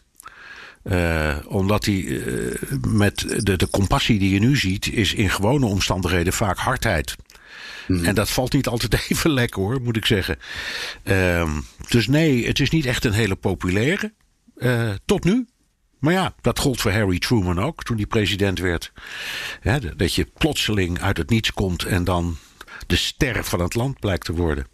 Uh, 0.85 1.37
omdat 1.47 1.85
hij 1.85 1.95
uh, 1.95 2.55
met 2.89 3.25
de, 3.39 3.57
de 3.57 3.71
compassie 3.71 4.19
die 4.19 4.31
je 4.31 4.39
nu 4.39 4.57
ziet, 4.57 4.93
is 4.93 5.14
in 5.14 5.31
gewone 5.31 5.67
omstandigheden 5.67 6.33
vaak 6.33 6.59
hardheid. 6.59 7.17
Mm. 7.87 8.05
En 8.05 8.14
dat 8.14 8.31
valt 8.31 8.53
niet 8.53 8.67
altijd 8.67 8.95
even 9.09 9.31
lekker 9.31 9.62
hoor, 9.62 9.81
moet 9.81 9.97
ik 9.97 10.07
zeggen. 10.07 10.39
Uh, 11.05 11.51
dus 11.89 12.07
nee, 12.07 12.47
het 12.47 12.61
is 12.61 12.71
niet 12.71 12.87
echt 12.87 13.05
een 13.05 13.12
hele 13.12 13.37
populaire. 13.37 14.12
Tot 15.05 15.25
nu. 15.25 15.47
Maar 16.07 16.15
ja, 16.15 16.35
dat 16.41 16.59
gold 16.59 16.81
voor 16.81 16.91
Harry 16.91 17.19
Truman 17.19 17.61
ook, 17.61 17.83
toen 17.83 17.97
hij 17.97 18.07
president 18.07 18.59
werd. 18.59 18.93
Dat 19.97 20.15
je 20.15 20.27
plotseling 20.39 21.01
uit 21.01 21.17
het 21.17 21.31
niets 21.31 21.53
komt 21.53 21.85
en 21.85 22.05
dan 22.05 22.37
de 22.87 22.97
ster 22.97 23.45
van 23.45 23.61
het 23.61 23.75
land 23.75 24.01
blijkt 24.01 24.25
te 24.25 24.33
worden. 24.33 24.67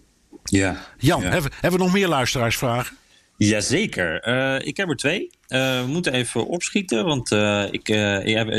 Ja. 0.45 0.87
Jan, 0.99 1.23
ja. 1.23 1.29
Hebben, 1.31 1.53
hebben 1.53 1.81
we 1.81 1.85
nog 1.85 1.95
meer 1.95 2.09
luisteraarsvragen? 2.09 2.97
Jazeker. 3.37 4.29
Uh, 4.29 4.67
ik 4.67 4.77
heb 4.77 4.89
er 4.89 4.97
twee. 4.97 5.31
Uh, 5.53 5.81
we 5.81 5.87
moeten 5.87 6.13
even 6.13 6.47
opschieten, 6.47 7.05
want 7.05 7.31
uh, 7.31 7.65
ik, 7.71 7.87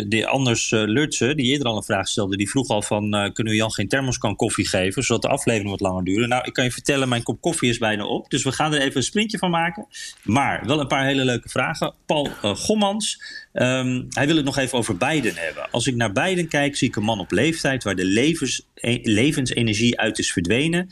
die 0.10 0.28
Anders 0.28 0.70
Lutsen, 0.70 1.38
die 1.38 1.46
eerder 1.46 1.68
al 1.68 1.78
een 1.78 1.84
vraag 1.84 2.08
stelde, 2.08 2.38
die 2.38 2.50
vroeg 2.50 2.68
al 2.68 2.82
van, 2.82 3.10
kunnen 3.34 3.54
we 3.54 3.60
Jan 3.60 3.72
geen 3.72 3.88
thermoskan 3.88 4.36
koffie 4.36 4.68
geven, 4.68 5.04
zodat 5.04 5.22
de 5.22 5.28
aflevering 5.28 5.70
wat 5.70 5.80
langer 5.80 6.04
duurt? 6.04 6.28
Nou, 6.28 6.44
ik 6.46 6.54
kan 6.54 6.64
je 6.64 6.72
vertellen, 6.72 7.10
mijn 7.10 7.24
kop 7.24 7.42
koffie 7.42 7.70
is 7.70 7.78
bijna 7.78 8.06
op, 8.06 8.30
dus 8.30 8.44
we 8.44 8.52
gaan 8.52 8.74
er 8.74 8.82
even 8.82 8.98
een 8.98 9.04
sprintje 9.04 9.38
van 9.38 9.50
maken. 9.50 9.88
Maar 10.24 10.66
wel 10.66 10.80
een 10.80 10.88
paar 10.88 11.06
hele 11.06 11.26
leuke 11.26 11.50
vragen. 11.50 11.94
Paul 12.06 12.30
Gommans, 12.42 13.22
um, 13.54 14.08
hij 14.10 14.28
wil 14.28 14.36
het 14.36 14.46
nog 14.46 14.58
even 14.58 14.78
over 14.78 14.98
Biden 14.98 15.36
hebben. 15.36 15.72
Als 15.72 15.88
ik 15.88 15.96
naar 15.96 16.12
Biden 16.12 16.48
kijk, 16.48 16.76
zie 16.76 16.88
ik 16.88 16.96
een 16.96 17.04
man 17.04 17.20
op 17.20 17.32
leeftijd 17.32 17.84
waar 17.84 17.96
de 17.96 18.06
levens, 18.06 18.68
levensenergie 19.02 20.00
uit 20.00 20.20
is 20.20 20.34
verdwenen. 20.34 20.90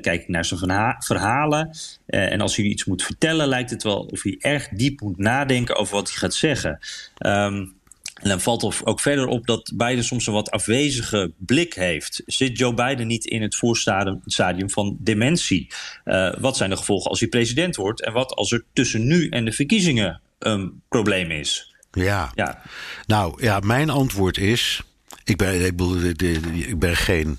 kijk 0.00 0.06
ik 0.06 0.28
naar 0.28 0.44
zijn 0.44 0.96
verhalen 0.98 1.70
en 2.06 2.40
als 2.40 2.56
hij 2.56 2.64
iets 2.64 2.84
moet 2.84 3.02
vertellen, 3.02 3.48
lijkt 3.48 3.70
het 3.70 3.82
wel 3.82 4.00
of 4.00 4.22
hij 4.22 4.36
erg 4.38 4.68
diep 4.68 5.00
moet 5.00 5.18
nadenken 5.20 5.76
over 5.76 5.94
wat 5.94 6.08
hij 6.08 6.18
gaat 6.18 6.34
zeggen. 6.34 6.78
Um, 7.18 7.78
en 8.14 8.28
dan 8.28 8.40
valt 8.40 8.84
ook 8.84 9.00
verder 9.00 9.26
op 9.26 9.46
dat 9.46 9.72
Biden 9.74 10.04
soms 10.04 10.26
een 10.26 10.32
wat 10.32 10.50
afwezige 10.50 11.32
blik 11.36 11.74
heeft. 11.74 12.22
Zit 12.26 12.58
Joe 12.58 12.74
Biden 12.74 13.06
niet 13.06 13.24
in 13.24 13.42
het 13.42 13.56
voorstadium 13.56 14.70
van 14.70 14.96
dementie? 14.98 15.68
Uh, 16.04 16.34
wat 16.38 16.56
zijn 16.56 16.70
de 16.70 16.76
gevolgen 16.76 17.10
als 17.10 17.20
hij 17.20 17.28
president 17.28 17.76
wordt? 17.76 18.02
En 18.02 18.12
wat 18.12 18.34
als 18.34 18.52
er 18.52 18.64
tussen 18.72 19.06
nu 19.06 19.28
en 19.28 19.44
de 19.44 19.52
verkiezingen 19.52 20.20
een 20.38 20.82
probleem 20.88 21.30
is? 21.30 21.74
Ja. 21.92 22.30
ja. 22.34 22.62
Nou 23.06 23.42
ja, 23.42 23.60
mijn 23.60 23.90
antwoord 23.90 24.38
is. 24.38 24.82
Ik 25.24 25.36
ben, 25.36 25.64
ik 25.64 25.76
ben, 25.76 26.16
ik 26.54 26.78
ben 26.78 26.96
geen 26.96 27.38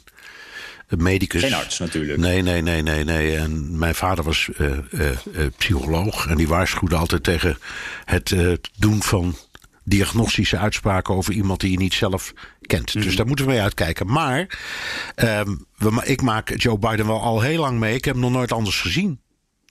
medicus. 0.98 1.42
Geen 1.42 1.54
arts 1.54 1.80
natuurlijk. 1.80 2.20
Nee, 2.20 2.42
nee, 2.42 2.62
nee, 2.62 2.82
nee, 2.82 3.04
nee. 3.04 3.36
En 3.36 3.78
mijn 3.78 3.96
vader 3.96 4.24
was 4.24 4.50
uh, 4.58 4.68
uh, 4.92 5.10
uh, 5.10 5.46
psycholoog 5.58 6.28
en 6.28 6.38
die 6.38 6.48
waarschuwde 6.48 6.96
altijd 6.96 7.24
tegen 7.24 7.58
het 8.06 8.36
doen 8.78 9.04
van 9.04 9.36
diagnostische 9.84 10.58
uitspraken 10.58 11.16
over 11.16 11.34
iemand 11.34 11.60
die 11.60 11.72
je 11.72 11.78
niet 11.78 11.94
zelf 11.94 12.34
kent. 12.62 12.96
Mm. 12.96 13.02
Dus 13.02 13.16
daar 13.16 13.28
moeten 13.28 13.46
we 13.46 13.52
mee 13.52 13.62
uitkijken. 13.62 14.08
Maar 14.08 14.60
um, 15.16 15.66
we, 15.78 16.02
ik 16.04 16.22
maak 16.22 16.54
Joe 16.62 16.78
Biden 16.78 17.08
wel 17.08 17.22
al 17.22 17.42
heel 17.42 17.60
lang 17.60 17.80
mee. 17.80 17.96
Ik 17.96 18.06
heb 18.06 18.14
hem 18.14 18.24
nog 18.24 18.32
nooit 18.32 18.52
anders 18.52 18.82
gezien. 18.82 19.20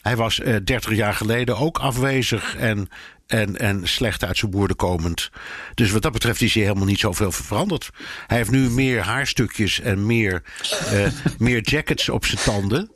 Hij 0.01 0.17
was 0.17 0.39
uh, 0.39 0.57
30 0.65 0.95
jaar 0.95 1.15
geleden 1.15 1.57
ook 1.57 1.79
afwezig 1.79 2.57
en, 2.57 2.89
en, 3.27 3.59
en 3.59 3.89
slecht 3.89 4.25
uit 4.25 4.37
zijn 4.37 4.51
boorden 4.51 4.77
komend. 4.77 5.31
Dus 5.75 5.91
wat 5.91 6.03
dat 6.03 6.13
betreft 6.13 6.41
is 6.41 6.55
hij 6.55 6.63
helemaal 6.63 6.85
niet 6.85 6.99
zoveel 6.99 7.33
veranderd. 7.33 7.91
Hij 8.27 8.37
heeft 8.37 8.51
nu 8.51 8.71
meer 8.71 9.03
haarstukjes 9.03 9.81
en 9.81 10.07
meer, 10.07 10.43
uh, 10.93 11.07
meer 11.39 11.61
jackets 11.61 12.09
op 12.09 12.25
zijn 12.25 12.43
tanden 12.43 12.91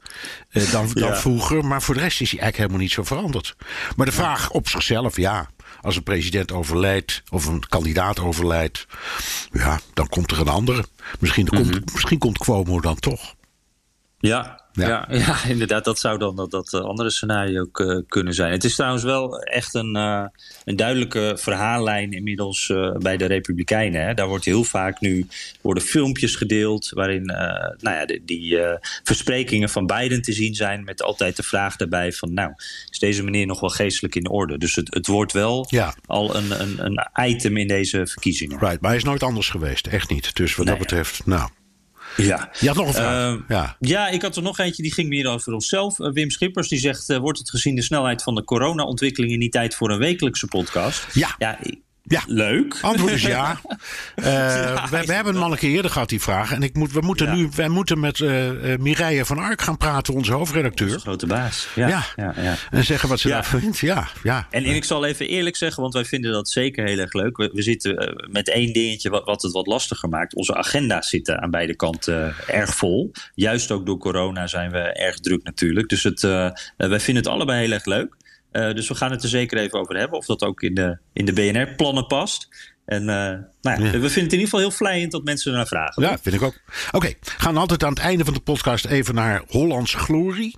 uh, 0.51 0.73
dan, 0.73 0.89
dan 0.93 1.09
ja. 1.09 1.17
vroeger. 1.17 1.65
Maar 1.65 1.83
voor 1.83 1.95
de 1.95 2.01
rest 2.01 2.21
is 2.21 2.31
hij 2.31 2.41
eigenlijk 2.41 2.57
helemaal 2.57 2.81
niet 2.81 2.93
zo 2.93 3.15
veranderd. 3.15 3.57
Maar 3.97 4.07
de 4.07 4.13
vraag 4.13 4.51
op 4.51 4.69
zichzelf, 4.69 5.17
ja. 5.17 5.53
Als 5.81 5.97
een 5.97 6.03
president 6.03 6.53
overlijdt 6.53 7.23
of 7.31 7.47
een 7.47 7.69
kandidaat 7.69 8.21
overlijdt, 8.21 8.87
ja, 9.53 9.81
dan 9.95 10.09
komt 10.09 10.31
er 10.31 10.41
een 10.41 10.49
andere. 10.49 10.85
Misschien, 11.19 11.49
mm 11.51 11.59
-hmm. 11.59 11.71
komt, 11.71 11.93
misschien 11.93 12.19
komt 12.19 12.39
Cuomo 12.39 12.81
dan 12.81 12.97
toch. 12.97 13.35
Ja, 14.19 14.64
ja. 14.75 14.89
Ja, 14.89 15.07
ja, 15.27 15.45
inderdaad. 15.45 15.85
Dat 15.85 15.99
zou 15.99 16.18
dan 16.18 16.37
dat, 16.37 16.51
dat 16.51 16.75
andere 16.75 17.11
scenario 17.11 17.61
ook 17.61 17.81
uh, 17.81 18.01
kunnen 18.09 18.35
zijn. 18.35 18.53
Het 18.53 18.64
is 18.64 18.75
trouwens 18.75 19.03
wel 19.03 19.39
echt 19.39 19.75
een, 19.75 19.97
uh, 19.97 20.25
een 20.64 20.77
duidelijke 20.77 21.33
verhaallijn 21.39 22.12
inmiddels 22.12 22.68
uh, 22.68 22.97
bij 22.97 23.16
de 23.16 23.25
Republikeinen. 23.25 24.07
Hè. 24.07 24.14
Daar 24.14 24.29
wordt 24.29 24.45
heel 24.45 24.64
vaak 24.64 25.01
nu 25.01 25.27
worden 25.61 25.83
filmpjes 25.83 26.37
gedeeld 26.37 26.89
waarin 26.89 27.22
nou 27.25 27.97
ja, 27.97 28.07
die, 28.07 28.22
die 28.25 28.59
versprekingen 29.03 29.68
van 29.68 29.87
Biden 29.87 30.22
te 30.22 30.33
zien 30.33 30.55
zijn. 30.55 30.85
Met 30.85 31.03
altijd 31.03 31.37
de 31.37 31.43
vraag 31.43 31.77
daarbij 31.77 32.12
van 32.12 32.33
nou, 32.33 32.53
is 32.91 32.99
deze 32.99 33.22
meneer 33.22 33.47
nog 33.47 33.61
wel 33.61 33.70
geestelijk 33.70 34.14
in 34.14 34.29
orde? 34.29 34.59
Dus 34.59 34.75
het, 34.75 34.95
het 34.95 35.07
wordt 35.07 35.33
wel 35.33 35.66
ja. 35.68 35.95
al 36.07 36.37
een, 36.37 36.61
een, 36.61 36.85
een 36.85 37.29
item 37.29 37.57
in 37.57 37.68
deze 37.68 38.07
verkiezingen. 38.07 38.59
Right, 38.59 38.81
maar 38.81 38.91
hij 38.91 38.99
is 38.99 39.05
nooit 39.05 39.22
anders 39.22 39.49
geweest. 39.49 39.87
Echt 39.87 40.11
niet. 40.11 40.37
Dus 40.37 40.57
wat 40.57 40.66
nee, 40.66 40.77
dat 40.77 40.87
betreft, 40.87 41.27
nou... 41.27 41.51
Ja. 42.17 42.51
Je 42.61 42.67
had 42.67 42.77
nog 42.77 42.87
een 42.87 42.95
vraag. 42.95 43.35
Uh, 43.35 43.41
ja. 43.49 43.77
ja, 43.81 44.09
ik 44.09 44.23
had 44.23 44.37
er 44.37 44.43
nog 44.43 44.59
eentje, 44.59 44.83
die 44.83 44.93
ging 44.93 45.09
meer 45.09 45.29
over 45.29 45.53
onszelf. 45.53 45.99
Uh, 45.99 46.12
Wim 46.12 46.31
Schippers 46.31 46.69
die 46.69 46.79
zegt, 46.79 47.11
uh, 47.11 47.17
wordt 47.19 47.39
het 47.39 47.51
gezien 47.51 47.75
de 47.75 47.83
snelheid 47.83 48.23
van 48.23 48.35
de 48.35 48.45
corona-ontwikkelingen 48.45 49.39
niet 49.39 49.53
tijd 49.53 49.75
voor 49.75 49.91
een 49.91 49.99
wekelijkse 49.99 50.47
podcast? 50.47 51.07
Ja. 51.12 51.35
Ja, 51.39 51.59
ja. 52.07 52.23
Leuk. 52.27 52.79
Antwoord 52.81 53.13
is 53.13 53.23
ja. 53.23 53.61
uh, 54.17 54.27
ja 54.27 54.89
we, 54.91 55.05
we, 55.07 55.13
hebben 55.13 55.35
hem 55.35 55.43
al 55.43 55.53
een 55.53 55.59
keer 55.59 55.71
eerder 55.71 55.91
gehad, 55.91 56.09
die 56.09 56.21
vraag. 56.21 56.53
En 56.53 56.63
ik 56.63 56.75
moet, 56.75 56.93
we 56.93 57.01
moeten 57.01 57.27
ja. 57.27 57.35
nu 57.35 57.49
wij 57.57 57.69
moeten 57.69 58.01
met 58.01 58.19
uh, 58.19 58.51
Mireille 58.79 59.25
van 59.25 59.39
Ark 59.39 59.63
gaan 59.63 59.77
praten, 59.77 60.15
onze 60.15 60.33
hoofdredacteur. 60.33 60.89
Onze 60.89 61.01
grote 61.01 61.27
baas. 61.27 61.69
Ja. 61.75 61.89
ja. 61.89 62.05
ja. 62.17 62.55
En 62.71 62.85
zeggen 62.85 63.09
wat 63.09 63.21
ze 63.21 63.29
daarvan 63.29 63.61
vindt. 63.61 63.79
Ja, 63.79 64.09
ja. 64.23 64.47
En, 64.51 64.65
en, 64.65 64.75
ik 64.75 64.85
zal 64.85 65.05
even 65.05 65.29
eerlijk 65.29 65.57
zeggen, 65.57 65.83
want 65.83 65.95
wij 65.95 66.05
vinden 66.05 66.33
dat 66.33 66.49
zeker 66.49 66.85
heel 66.85 66.99
erg 66.99 67.13
leuk. 67.13 67.37
We, 67.37 67.51
we 67.53 67.63
zitten 67.63 68.25
met 68.31 68.49
één 68.49 68.73
dingetje 68.73 69.11
wat, 69.11 69.25
wat, 69.25 69.43
het 69.43 69.53
wat 69.53 69.67
lastiger 69.67 70.09
maakt. 70.09 70.35
Onze 70.35 70.55
agenda's 70.55 71.09
zitten 71.09 71.43
aan 71.43 71.51
beide 71.51 71.77
kanten 71.77 72.35
erg 72.47 72.75
vol. 72.75 73.13
Juist 73.35 73.71
ook 73.71 73.87
door 73.87 73.99
corona 73.99 74.47
zijn 74.47 74.71
we 74.71 74.79
erg 74.79 75.21
druk 75.21 75.43
natuurlijk. 75.43 75.89
Dus 75.89 76.03
het, 76.03 76.21
wij 76.21 77.01
vinden 77.01 77.23
het 77.23 77.27
allebei 77.27 77.61
heel 77.61 77.73
erg 77.73 77.85
leuk. 77.85 78.17
Uh, 78.55 78.75
dus 78.75 78.89
we 78.89 78.95
gaan 78.95 79.11
het 79.11 79.23
er 79.23 79.29
zeker 79.29 79.59
even 79.59 79.79
over 79.79 79.97
hebben. 79.97 80.19
Of 80.19 80.27
dat 80.27 80.43
ook 80.43 80.63
in 80.63 80.75
de, 80.75 80.99
in 81.13 81.25
de 81.25 81.33
BNR-plannen 81.33 82.07
past. 82.07 82.49
En 82.85 83.01
uh, 83.01 83.07
nou 83.07 83.45
ja, 83.63 83.77
ja. 83.77 83.79
we 83.79 83.91
vinden 83.91 84.01
het 84.01 84.17
in 84.17 84.23
ieder 84.23 84.45
geval 84.45 84.61
heel 84.61 84.71
vlijend 84.71 85.13
dat 85.13 85.25
mensen 85.25 85.51
ernaar 85.51 85.67
vragen. 85.67 86.03
Ja, 86.03 86.19
vind 86.19 86.35
ik 86.35 86.43
ook. 86.43 86.61
Oké, 86.87 86.97
okay, 86.97 87.17
gaan 87.21 87.57
altijd 87.57 87.85
aan 87.85 87.93
het 87.93 87.99
einde 87.99 88.25
van 88.25 88.35
de 88.35 88.41
podcast 88.41 88.85
even 88.85 89.15
naar 89.15 89.43
Hollandse 89.49 89.99
glorie. 89.99 90.57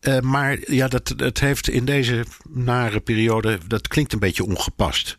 Uh, 0.00 0.20
maar 0.20 0.58
ja, 0.72 0.88
dat, 0.88 1.12
dat 1.16 1.38
heeft 1.38 1.68
in 1.68 1.84
deze 1.84 2.24
nare 2.48 3.00
periode, 3.00 3.58
dat 3.66 3.88
klinkt 3.88 4.12
een 4.12 4.18
beetje 4.18 4.44
ongepast. 4.44 5.16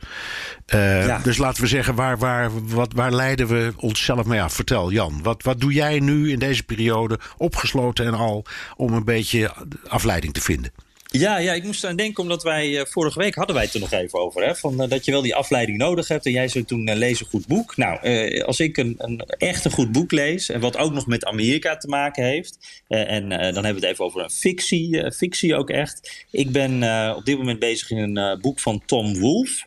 Uh, 0.73 1.05
ja. 1.05 1.19
Dus 1.19 1.37
laten 1.37 1.61
we 1.61 1.67
zeggen, 1.67 1.95
waar, 1.95 2.17
waar, 2.17 2.65
wat, 2.65 2.93
waar 2.93 3.11
leiden 3.11 3.47
we 3.47 3.73
onszelf 3.77 4.25
mee 4.25 4.41
af? 4.41 4.53
Vertel 4.53 4.91
Jan, 4.91 5.19
wat, 5.23 5.43
wat 5.43 5.59
doe 5.59 5.73
jij 5.73 5.99
nu 5.99 6.31
in 6.31 6.39
deze 6.39 6.63
periode, 6.63 7.19
opgesloten 7.37 8.05
en 8.05 8.13
al, 8.13 8.45
om 8.75 8.93
een 8.93 9.05
beetje 9.05 9.51
afleiding 9.87 10.33
te 10.33 10.41
vinden? 10.41 10.71
Ja, 11.11 11.37
ja, 11.37 11.53
ik 11.53 11.63
moest 11.63 11.83
aan 11.83 11.95
denken 11.95 12.23
omdat 12.23 12.43
wij 12.43 12.85
vorige 12.89 13.19
week 13.19 13.35
hadden 13.35 13.55
wij 13.55 13.63
het 13.63 13.73
er 13.73 13.79
nog 13.79 13.91
even 13.91 14.19
over. 14.19 14.43
Hè, 14.43 14.55
van, 14.55 14.77
dat 14.89 15.05
je 15.05 15.11
wel 15.11 15.21
die 15.21 15.35
afleiding 15.35 15.77
nodig 15.77 16.07
hebt. 16.07 16.25
En 16.25 16.31
jij 16.31 16.47
zei 16.47 16.65
toen 16.65 16.93
lees 16.93 17.19
een 17.19 17.25
goed 17.25 17.47
boek. 17.47 17.77
Nou, 17.77 17.99
als 18.43 18.59
ik 18.59 18.77
een, 18.77 18.95
een 18.97 19.19
echt 19.19 19.65
een 19.65 19.71
goed 19.71 19.91
boek 19.91 20.11
lees. 20.11 20.49
En 20.49 20.59
wat 20.59 20.77
ook 20.77 20.93
nog 20.93 21.07
met 21.07 21.25
Amerika 21.25 21.77
te 21.77 21.87
maken 21.87 22.23
heeft. 22.23 22.83
en 22.87 23.29
dan 23.29 23.39
hebben 23.39 23.63
we 23.63 23.67
het 23.67 23.83
even 23.83 24.05
over 24.05 24.23
een 24.23 24.29
fictie. 24.29 25.11
fictie 25.11 25.55
ook 25.55 25.69
echt. 25.69 26.25
Ik 26.31 26.51
ben 26.51 26.73
op 27.15 27.25
dit 27.25 27.37
moment 27.37 27.59
bezig 27.59 27.89
in 27.89 28.17
een 28.17 28.41
boek 28.41 28.59
van 28.59 28.81
Tom 28.85 29.19
Wolfe. 29.19 29.66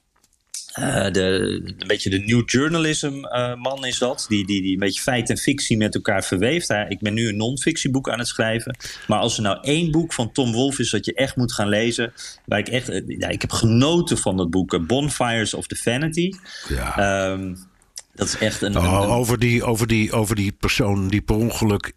Uh, 0.78 1.10
de, 1.10 1.60
een 1.78 1.86
beetje 1.86 2.10
de 2.10 2.18
new 2.18 2.42
journalism 2.46 3.12
uh, 3.24 3.54
man 3.54 3.86
is 3.86 3.98
dat. 3.98 4.26
Die, 4.28 4.46
die, 4.46 4.62
die 4.62 4.72
een 4.72 4.78
beetje 4.78 5.02
feit 5.02 5.30
en 5.30 5.38
fictie 5.38 5.76
met 5.76 5.94
elkaar 5.94 6.24
verweeft. 6.24 6.70
ik 6.88 6.98
ben 7.00 7.14
nu 7.14 7.28
een 7.28 7.36
non-fictieboek 7.36 8.10
aan 8.10 8.18
het 8.18 8.28
schrijven. 8.28 8.76
Maar 9.06 9.18
als 9.18 9.36
er 9.36 9.42
nou 9.42 9.58
één 9.62 9.90
boek 9.90 10.12
van 10.12 10.32
Tom 10.32 10.52
Wolfe 10.52 10.82
is 10.82 10.90
dat 10.90 11.04
je 11.04 11.14
echt 11.14 11.36
moet 11.36 11.52
gaan 11.52 11.68
lezen. 11.68 12.12
Waar 12.44 12.58
ik 12.58 12.68
echt. 12.68 12.88
Eh, 12.88 13.02
ja, 13.06 13.28
ik 13.28 13.40
heb 13.40 13.52
genoten 13.52 14.18
van 14.18 14.36
dat 14.36 14.50
boek. 14.50 14.86
Bonfires 14.86 15.54
of 15.54 15.66
the 15.66 15.76
Vanity. 15.76 16.32
Ja. 16.68 17.30
Um, 17.30 17.68
dat 18.14 18.26
is 18.26 18.38
echt 18.38 18.62
een, 18.62 18.76
oh, 18.76 19.12
Over, 19.12 19.38
die, 19.38 19.64
over, 19.64 19.86
die, 19.86 20.12
over 20.12 20.36
die 20.36 20.52
persoon 20.52 21.08
die 21.08 21.20
per 21.20 21.36
ongeluk 21.36 21.92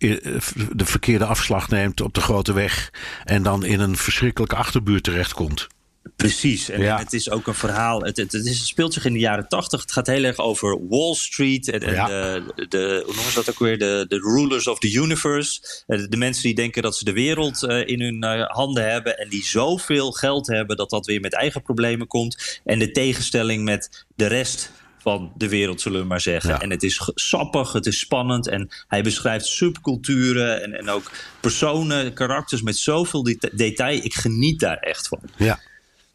de 0.72 0.86
verkeerde 0.86 1.26
afslag 1.26 1.70
neemt 1.70 2.02
op 2.02 2.14
de 2.14 2.22
grote 2.22 2.54
weg. 2.54 2.94
En 3.24 3.44
dan 3.44 3.66
in 3.66 3.80
een 3.80 3.98
verschrikkelijke 3.98 4.56
achterbuurt 4.56 5.04
terechtkomt. 5.04 5.68
Precies, 6.16 6.70
en, 6.70 6.98
het 6.98 7.14
is 7.14 7.30
ook 7.30 7.48
een 7.48 7.54
verhaal. 7.54 8.02
Het, 8.02 8.18
het, 8.18 8.32
het, 8.32 8.46
is, 8.46 8.68
speelt 8.68 8.94
zich 8.94 9.06
in 9.06 9.14
de 9.14 9.20
jaren 9.20 9.48
tachtig. 9.48 9.82
Het 9.82 9.92
gaat 9.92 10.08
heel 10.08 10.24
erg 10.24 10.38
over 10.38 10.88
Wall 10.88 11.14
Street 11.14 11.70
en, 11.70 11.80
de, 11.80 12.44
de, 12.70 13.02
hoe 13.06 13.14
noemen 13.14 13.32
ze 13.32 13.36
dat 13.36 13.50
ook 13.50 13.60
weer? 13.60 13.78
De, 13.78 14.06
de 14.08 14.18
rulers 14.18 14.68
of 14.68 14.80
the 14.80 14.94
universe. 14.94 15.84
Eh, 15.88 16.04
de 16.10 16.18
mensen 16.18 16.44
die 16.44 16.56
denken 16.56 16.82
dat 16.82 16.98
ze 16.98 17.06
de 17.06 17.14
wereld 17.14 17.64
uh, 17.64 17.88
in 17.88 18.02
hun 18.02 18.24
uh, 18.24 18.46
handen 18.48 18.92
hebben 18.92 19.18
en 19.18 19.30
die 19.30 19.46
zoveel 19.46 20.12
geld 20.12 20.48
hebben 20.48 20.78
dat 20.78 20.90
dat 20.90 21.06
weer 21.06 21.20
met 21.20 21.34
eigen 21.34 21.62
problemen 21.62 22.08
komt. 22.08 22.62
En 22.64 22.80
de 22.80 22.92
tegenstelling 22.92 23.64
met 23.64 24.06
de 24.16 24.28
rest 24.28 24.72
van 24.98 25.32
de 25.36 25.50
wereld, 25.50 25.82
zullen 25.82 26.02
we 26.02 26.08
maar 26.08 26.22
zeggen. 26.22 26.60
En 26.60 26.70
het 26.70 26.84
is 26.84 27.12
sappig, 27.16 27.74
het 27.74 27.86
is 27.86 28.00
spannend. 28.00 28.48
En 28.48 28.70
hij 28.88 29.04
beschrijft 29.04 29.46
subculturen 29.46 30.64
en, 30.64 30.74
en 30.74 30.90
ook 30.90 31.12
personen, 31.40 32.14
karakters 32.14 32.62
met 32.62 32.78
zoveel 32.78 33.24
detail. 33.52 34.00
Ik 34.04 34.14
geniet 34.14 34.60
daar 34.60 34.78
echt 34.78 35.08
van. 35.08 35.20
Ja. 35.38 35.60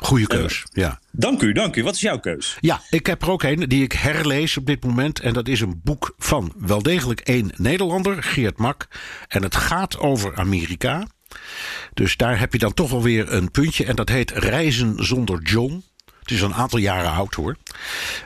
Goeie 0.02 0.26
keus, 0.26 0.64
ja. 0.72 1.00
Dank 1.10 1.42
u, 1.42 1.52
dank 1.52 1.76
u. 1.76 1.82
Wat 1.82 1.94
is 1.94 2.00
jouw 2.00 2.18
keus? 2.18 2.56
Ja, 2.60 2.80
ik 2.90 3.06
heb 3.06 3.22
er 3.22 3.30
ook 3.30 3.42
een 3.42 3.68
die 3.68 3.82
ik 3.82 3.92
herlees 3.92 4.56
op 4.56 4.66
dit 4.66 4.84
moment. 4.84 5.20
En 5.20 5.32
dat 5.32 5.48
is 5.48 5.60
een 5.60 5.80
boek 5.84 6.14
van 6.18 6.52
wel 6.58 6.82
degelijk 6.82 7.20
één 7.20 7.50
Nederlander, 7.56 8.22
Geert 8.22 8.58
Mak. 8.58 8.88
En 9.28 9.42
het 9.42 9.56
gaat 9.56 9.98
over 9.98 10.36
Amerika. 10.36 11.06
Dus 11.94 12.16
daar 12.16 12.38
heb 12.38 12.52
je 12.52 12.58
dan 12.58 12.74
toch 12.74 12.90
wel 12.90 13.02
weer 13.02 13.32
een 13.32 13.50
puntje. 13.50 13.84
En 13.84 13.96
dat 13.96 14.08
heet 14.08 14.30
Reizen 14.30 15.04
zonder 15.04 15.42
John. 15.42 15.84
Het 16.28 16.36
is 16.36 16.42
een 16.42 16.54
aantal 16.54 16.78
jaren 16.78 17.10
oud 17.10 17.34
hoor. 17.34 17.56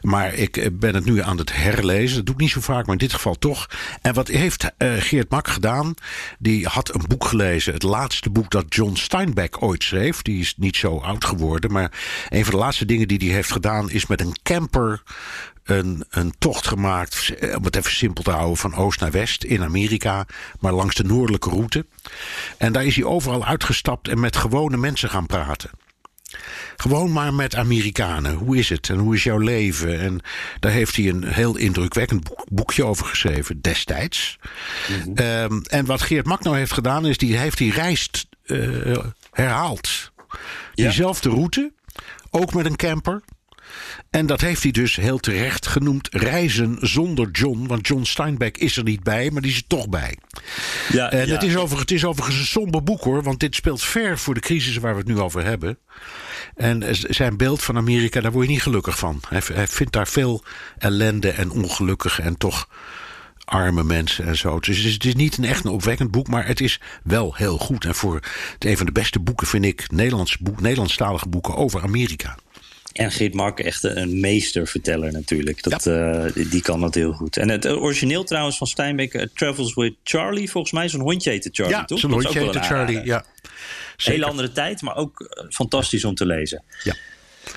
Maar 0.01 0.35
ik 0.35 0.57
eh, 0.57 0.67
ben 0.73 0.95
het 0.95 1.05
nu 1.05 1.23
aan 1.23 1.39
het 1.39 1.55
herlezen. 1.55 2.17
Dat 2.17 2.27
doe 2.27 2.35
ik 2.35 2.41
niet 2.41 2.51
zo 2.51 2.61
vaak, 2.61 2.85
maar 2.85 2.93
in 2.93 2.99
dit 2.99 3.13
geval 3.13 3.35
toch. 3.35 3.69
En 4.01 4.15
wat 4.15 4.29
heeft 4.29 4.71
uh, 4.79 4.93
Geert 4.99 5.31
Mak 5.31 5.49
gedaan? 5.49 5.95
Die 6.39 6.67
had 6.67 6.95
een 6.95 7.05
boek 7.09 7.25
gelezen. 7.25 7.73
Het 7.73 7.83
laatste 7.83 8.31
boek 8.31 8.51
dat 8.51 8.65
John 8.69 8.95
Steinbeck 8.95 9.63
ooit 9.63 9.83
schreef. 9.83 10.23
Die 10.23 10.41
is 10.41 10.55
niet 10.57 10.77
zo 10.77 10.99
oud 10.99 11.25
geworden. 11.25 11.73
Maar 11.73 11.93
een 12.29 12.45
van 12.45 12.55
de 12.55 12.61
laatste 12.61 12.85
dingen 12.85 13.09
die 13.09 13.19
hij 13.19 13.29
heeft 13.29 13.53
gedaan 13.53 13.91
is 13.91 14.07
met 14.07 14.21
een 14.21 14.37
camper 14.43 15.03
een, 15.65 16.05
een 16.11 16.35
tocht 16.39 16.67
gemaakt, 16.67 17.35
eh, 17.41 17.57
om 17.57 17.65
het 17.65 17.77
even 17.77 17.93
simpel 17.93 18.25
te 18.25 18.31
houden, 18.31 18.57
van 18.57 18.75
oost 18.75 19.01
naar 19.01 19.11
west 19.11 19.45
in 19.45 19.63
Amerika, 19.63 20.27
maar 20.61 20.73
langs 20.73 20.95
de 20.95 21.05
noordelijke 21.05 21.51
route. 21.51 21.87
En 22.57 22.73
daar 22.73 22.85
is 22.85 22.97
hij 22.97 23.05
overal 23.05 23.45
uitgestapt 23.45 24.09
en 24.09 24.21
met 24.21 24.37
gewone 24.37 24.77
mensen 24.77 25.11
gaan 25.11 25.27
praten. 25.27 25.71
Gewoon 26.77 27.13
maar 27.13 27.35
met 27.35 27.55
Amerikanen. 27.55 28.35
Hoe 28.35 28.57
is 28.57 28.69
het 28.69 28.89
en 28.89 28.99
hoe 28.99 29.15
is 29.15 29.23
jouw 29.23 29.39
leven? 29.39 30.01
En 30.01 30.21
daar 30.61 30.73
heeft 30.73 30.97
hij 30.97 31.09
een 31.09 31.25
heel 31.25 31.57
indrukwekkend 31.57 32.31
boekje 32.51 32.85
over 32.85 33.07
geschreven 33.07 33.61
destijds. 33.61 34.39
Mhm. 34.89 35.17
Ehm, 35.17 35.61
en 35.63 35.87
wat 35.87 36.03
Geert 36.03 36.27
Mak 36.27 36.43
nou 36.43 36.57
heeft 36.57 36.73
gedaan, 36.73 37.07
is 37.07 37.19
die 37.19 37.37
heeft 37.37 37.59
die 37.59 37.73
reis 37.73 38.11
uh, 38.47 38.99
herhaald. 39.31 40.13
Diezelfde 40.75 41.29
route, 41.29 41.73
ook 42.31 42.55
met 42.55 42.67
een 42.67 42.77
camper. 42.77 43.23
En 44.11 44.27
dat 44.27 44.41
heeft 44.41 44.63
hij 44.63 44.73
dus 44.73 44.97
heel 44.97 45.19
terecht 45.19 45.67
genoemd 45.67 46.09
reizen 46.11 46.77
zonder 46.81 47.31
John. 47.31 47.67
Want 47.67 47.87
John 47.87 48.03
Steinbeck 48.03 48.57
is 48.57 48.77
er 48.77 48.85
niet 48.85 49.03
bij, 49.03 49.31
maar 49.31 49.43
die 49.43 49.51
is 49.51 49.57
er 49.57 49.67
toch 49.67 49.89
bij. 49.89 50.19
Ja, 50.93 51.11
en 51.11 51.29
Het, 51.29 51.43
is 51.43 51.57
over, 51.57 51.79
het 51.79 51.91
is 51.91 52.05
overigens 52.05 52.39
een 52.39 52.47
somber 52.47 52.83
boek 52.83 53.03
hoor. 53.03 53.23
Want 53.23 53.41
dit 53.41 53.55
speelt 53.55 53.83
ver 53.83 54.19
voor 54.19 54.35
de 54.35 54.41
crisis 54.41 54.77
waar 54.77 54.93
we 54.93 54.99
het 54.99 55.09
nu 55.09 55.19
over 55.19 55.45
hebben. 55.45 55.79
En 56.55 56.83
zijn 56.91 57.37
beeld 57.37 57.63
van 57.63 57.77
Amerika, 57.77 58.21
daar 58.21 58.33
word 58.33 58.47
je 58.47 58.53
niet 58.53 58.63
gelukkig 58.63 58.99
van. 58.99 59.21
Hij, 59.29 59.43
hij 59.53 59.67
vindt 59.67 59.93
daar 59.93 60.09
veel 60.09 60.45
ellende 60.79 61.31
en 61.31 61.51
ongelukkige 61.51 62.23
en 62.23 62.37
toch 62.37 62.69
arme 63.45 63.85
mensen 63.85 64.27
en 64.27 64.37
zo. 64.37 64.61
Dus 64.61 64.79
het 64.79 65.05
is 65.05 65.15
niet 65.15 65.37
een 65.39 65.45
echt 65.45 65.65
een 65.65 65.71
opwekkend 65.71 66.11
boek, 66.11 66.29
maar 66.29 66.47
het 66.47 66.61
is 66.61 66.81
wel 67.03 67.35
heel 67.35 67.59
goed. 67.59 67.85
En 67.85 67.95
voor 67.95 68.15
het 68.15 68.65
een 68.65 68.77
van 68.77 68.87
de 68.87 68.93
beste 68.93 69.21
boeken 69.21 69.47
vind 69.47 69.65
ik 69.65 69.91
Nederlands 69.91 70.39
boek, 70.39 70.61
Nederlandstalige 70.61 71.29
boeken 71.29 71.57
over 71.57 71.83
Amerika. 71.83 72.37
En 72.93 73.13
Geert 73.13 73.35
Mark 73.35 73.61
echt 73.61 73.83
een 73.83 74.21
meesterverteller 74.21 75.13
natuurlijk. 75.13 75.63
Dat, 75.63 75.85
ja. 75.85 76.25
uh, 76.25 76.51
die 76.51 76.63
kan 76.63 76.81
dat 76.81 76.95
heel 76.95 77.13
goed. 77.13 77.37
En 77.37 77.49
het 77.49 77.67
origineel 77.67 78.25
trouwens 78.25 78.57
van 78.57 78.67
Steinbeck, 78.67 79.15
uh, 79.15 79.23
Travels 79.35 79.75
with 79.75 79.95
Charlie, 80.05 80.51
volgens 80.51 80.73
mij 80.73 80.89
zo'n 80.89 81.01
hondje 81.01 81.31
heette 81.31 81.49
Charlie, 81.53 81.77
ja, 81.77 81.85
toch? 81.85 81.99
Zo'n 81.99 82.13
hondje 82.13 82.39
heette 82.39 82.61
Charlie, 82.61 83.05
ja. 83.05 83.25
Hele 83.97 84.27
andere 84.27 84.53
tijd, 84.53 84.83
maar 84.83 84.97
ook 84.97 85.21
eh, 85.21 85.45
fantastisch 85.51 86.05
om 86.05 86.15
te 86.15 86.27
lezen. 86.27 86.63
Ja. 86.83 86.95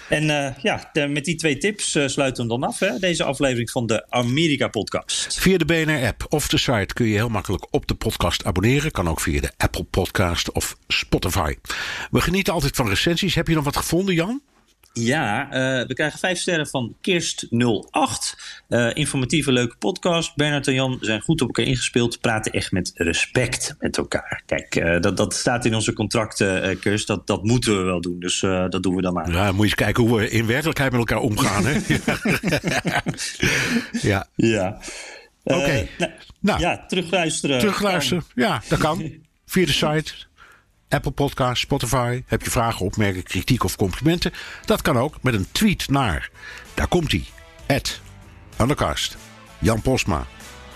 En 0.09 0.23
uh, 0.23 0.57
ja, 0.61 0.89
de, 0.93 1.07
met 1.07 1.25
die 1.25 1.35
twee 1.35 1.57
tips 1.57 1.95
uh, 1.95 2.07
sluiten 2.07 2.43
we 2.43 2.49
dan 2.49 2.63
af. 2.63 2.79
Hè? 2.79 2.99
Deze 2.99 3.23
aflevering 3.23 3.71
van 3.71 3.85
de 3.85 4.05
Amerika-podcast. 4.09 5.39
Via 5.39 5.57
de 5.57 5.65
BNR-app 5.65 6.25
of 6.29 6.47
de 6.47 6.57
site 6.57 6.93
kun 6.93 7.05
je 7.05 7.13
heel 7.13 7.29
makkelijk 7.29 7.67
op 7.69 7.87
de 7.87 7.93
podcast 7.93 8.45
abonneren. 8.45 8.91
Kan 8.91 9.09
ook 9.09 9.19
via 9.19 9.41
de 9.41 9.51
Apple 9.57 9.83
Podcast 9.83 10.51
of 10.51 10.77
Spotify. 10.87 11.55
We 12.11 12.21
genieten 12.21 12.53
altijd 12.53 12.75
van 12.75 12.89
recensies. 12.89 13.35
Heb 13.35 13.47
je 13.47 13.55
nog 13.55 13.63
wat 13.63 13.77
gevonden, 13.77 14.15
Jan? 14.15 14.41
Ja, 14.99 15.45
uh, 15.45 15.87
we 15.87 15.93
krijgen 15.93 16.19
vijf 16.19 16.39
sterren 16.39 16.67
van 16.67 16.95
Kirst08. 16.97 18.39
Uh, 18.69 18.89
informatieve, 18.93 19.51
leuke 19.51 19.75
podcast. 19.77 20.35
Bernard 20.35 20.67
en 20.67 20.73
Jan 20.73 20.97
zijn 21.01 21.21
goed 21.21 21.41
op 21.41 21.47
elkaar 21.47 21.65
ingespeeld. 21.65 22.21
Praten 22.21 22.51
echt 22.51 22.71
met 22.71 22.91
respect 22.93 23.75
met 23.79 23.97
elkaar. 23.97 24.43
Kijk, 24.45 24.75
uh, 24.75 24.99
dat, 25.01 25.17
dat 25.17 25.33
staat 25.33 25.65
in 25.65 25.75
onze 25.75 25.93
contracten, 25.93 26.79
Kirst. 26.79 27.07
Dat, 27.07 27.27
dat 27.27 27.43
moeten 27.43 27.77
we 27.77 27.83
wel 27.83 28.01
doen. 28.01 28.19
Dus 28.19 28.39
dat 28.39 28.83
doen 28.83 28.95
we 28.95 29.01
dan 29.01 29.13
maar. 29.13 29.31
Ja, 29.31 29.45
moet 29.45 29.57
je 29.57 29.63
eens 29.63 29.75
kijken 29.75 30.03
hoe 30.03 30.17
we 30.17 30.29
in 30.29 30.45
werkelijkheid 30.45 30.91
met 30.91 30.99
elkaar 30.99 31.19
omgaan. 31.19 31.65
Hè? 31.65 31.79
ja. 34.09 34.27
ja. 34.35 34.77
Oké. 35.43 35.87
Nou, 35.97 36.11
nou, 36.39 36.59
ja, 36.59 36.85
terugluisteren. 36.87 37.59
Terugluisteren, 37.59 38.23
ja, 38.35 38.61
dat 38.67 38.79
kan. 38.79 39.11
Via 39.45 39.65
de 39.65 39.71
site 39.71 40.13
Apple 40.89 41.11
Podcast, 41.11 41.61
Spotify. 41.61 42.23
Heb 42.25 42.41
je 42.41 42.51
vragen, 42.51 42.85
opmerkingen, 42.85 43.23
kritiek 43.23 43.63
of 43.63 43.75
complimenten? 43.75 44.33
Dat 44.65 44.81
kan 44.81 44.97
ook 44.97 45.15
met 45.21 45.33
een 45.33 45.47
tweet 45.51 45.89
naar. 45.89 46.29
Daar 46.73 46.87
komt 46.87 47.11
hij. 47.11 47.25
At 47.67 47.99
Undercast. 48.61 49.17
Jan 49.59 49.81
Posma. 49.81 50.25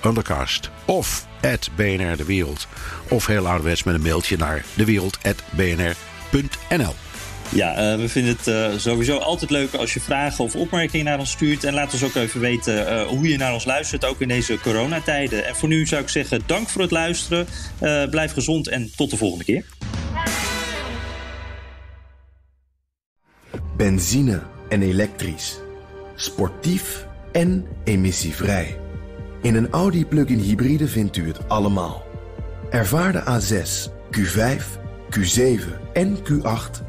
Undercast. 0.05 0.70
Of 0.86 1.28
at 1.41 1.70
BNR 1.76 2.18
De 2.18 2.26
Wereld. 2.26 2.68
Of 3.10 3.26
heel 3.26 3.47
ouderwets 3.47 3.84
met 3.84 3.95
een 3.95 4.01
mailtje 4.01 4.38
naar 4.38 4.66
dewereld.bnr.nl. 4.74 6.95
Ja, 7.52 7.93
uh, 7.93 8.00
we 8.00 8.10
vinden 8.10 8.36
het 8.38 8.47
uh, 8.47 8.80
sowieso 8.80 9.18
altijd 9.18 9.52
leuk 9.52 9.74
als 9.74 9.93
je 9.93 10.00
vragen 10.00 10.43
of 10.43 10.56
opmerkingen 10.56 11.06
naar 11.06 11.20
ons 11.20 11.32
stuurt. 11.32 11.64
En 11.64 11.74
laat 11.74 11.93
ons 11.93 12.04
ook 12.04 12.16
even 12.16 12.39
weten 12.39 12.76
uh, 12.76 13.02
hoe 13.02 13.28
je 13.30 13.38
naar 13.38 13.54
ons 13.54 13.66
luistert, 13.66 14.06
ook 14.06 14.22
in 14.22 14.28
deze 14.28 14.60
coronatijden. 14.60 15.45
En 15.45 15.56
voor 15.56 15.70
nu 15.70 15.86
zou 15.86 16.02
ik 16.02 16.10
zeggen, 16.10 16.41
dank 16.45 16.70
voor 16.70 16.82
het 16.82 16.91
luisteren. 16.91 17.47
blijf 18.10 18.34
gezond 18.34 18.68
en 18.68 18.91
tot 18.95 19.10
de 19.10 19.18
volgende 19.18 19.43
keer. 19.43 19.66
Benzine 23.78 24.41
en 24.70 24.82
elektrisch. 24.82 25.60
Sportief 26.16 27.06
en 27.32 27.66
emissievrij. 27.84 28.78
In 29.41 29.56
een 29.56 29.70
Audi 29.70 30.06
plug-in 30.06 30.39
hybride 30.39 30.88
vindt 30.88 31.18
u 31.18 31.28
het 31.28 31.50
allemaal. 31.50 32.04
Ervaar 32.70 33.12
de 33.12 33.22
A6, 33.22 33.91
Q5, 34.18 34.64
Q7 35.10 35.60
en 35.93 36.18
Q8 36.18 36.89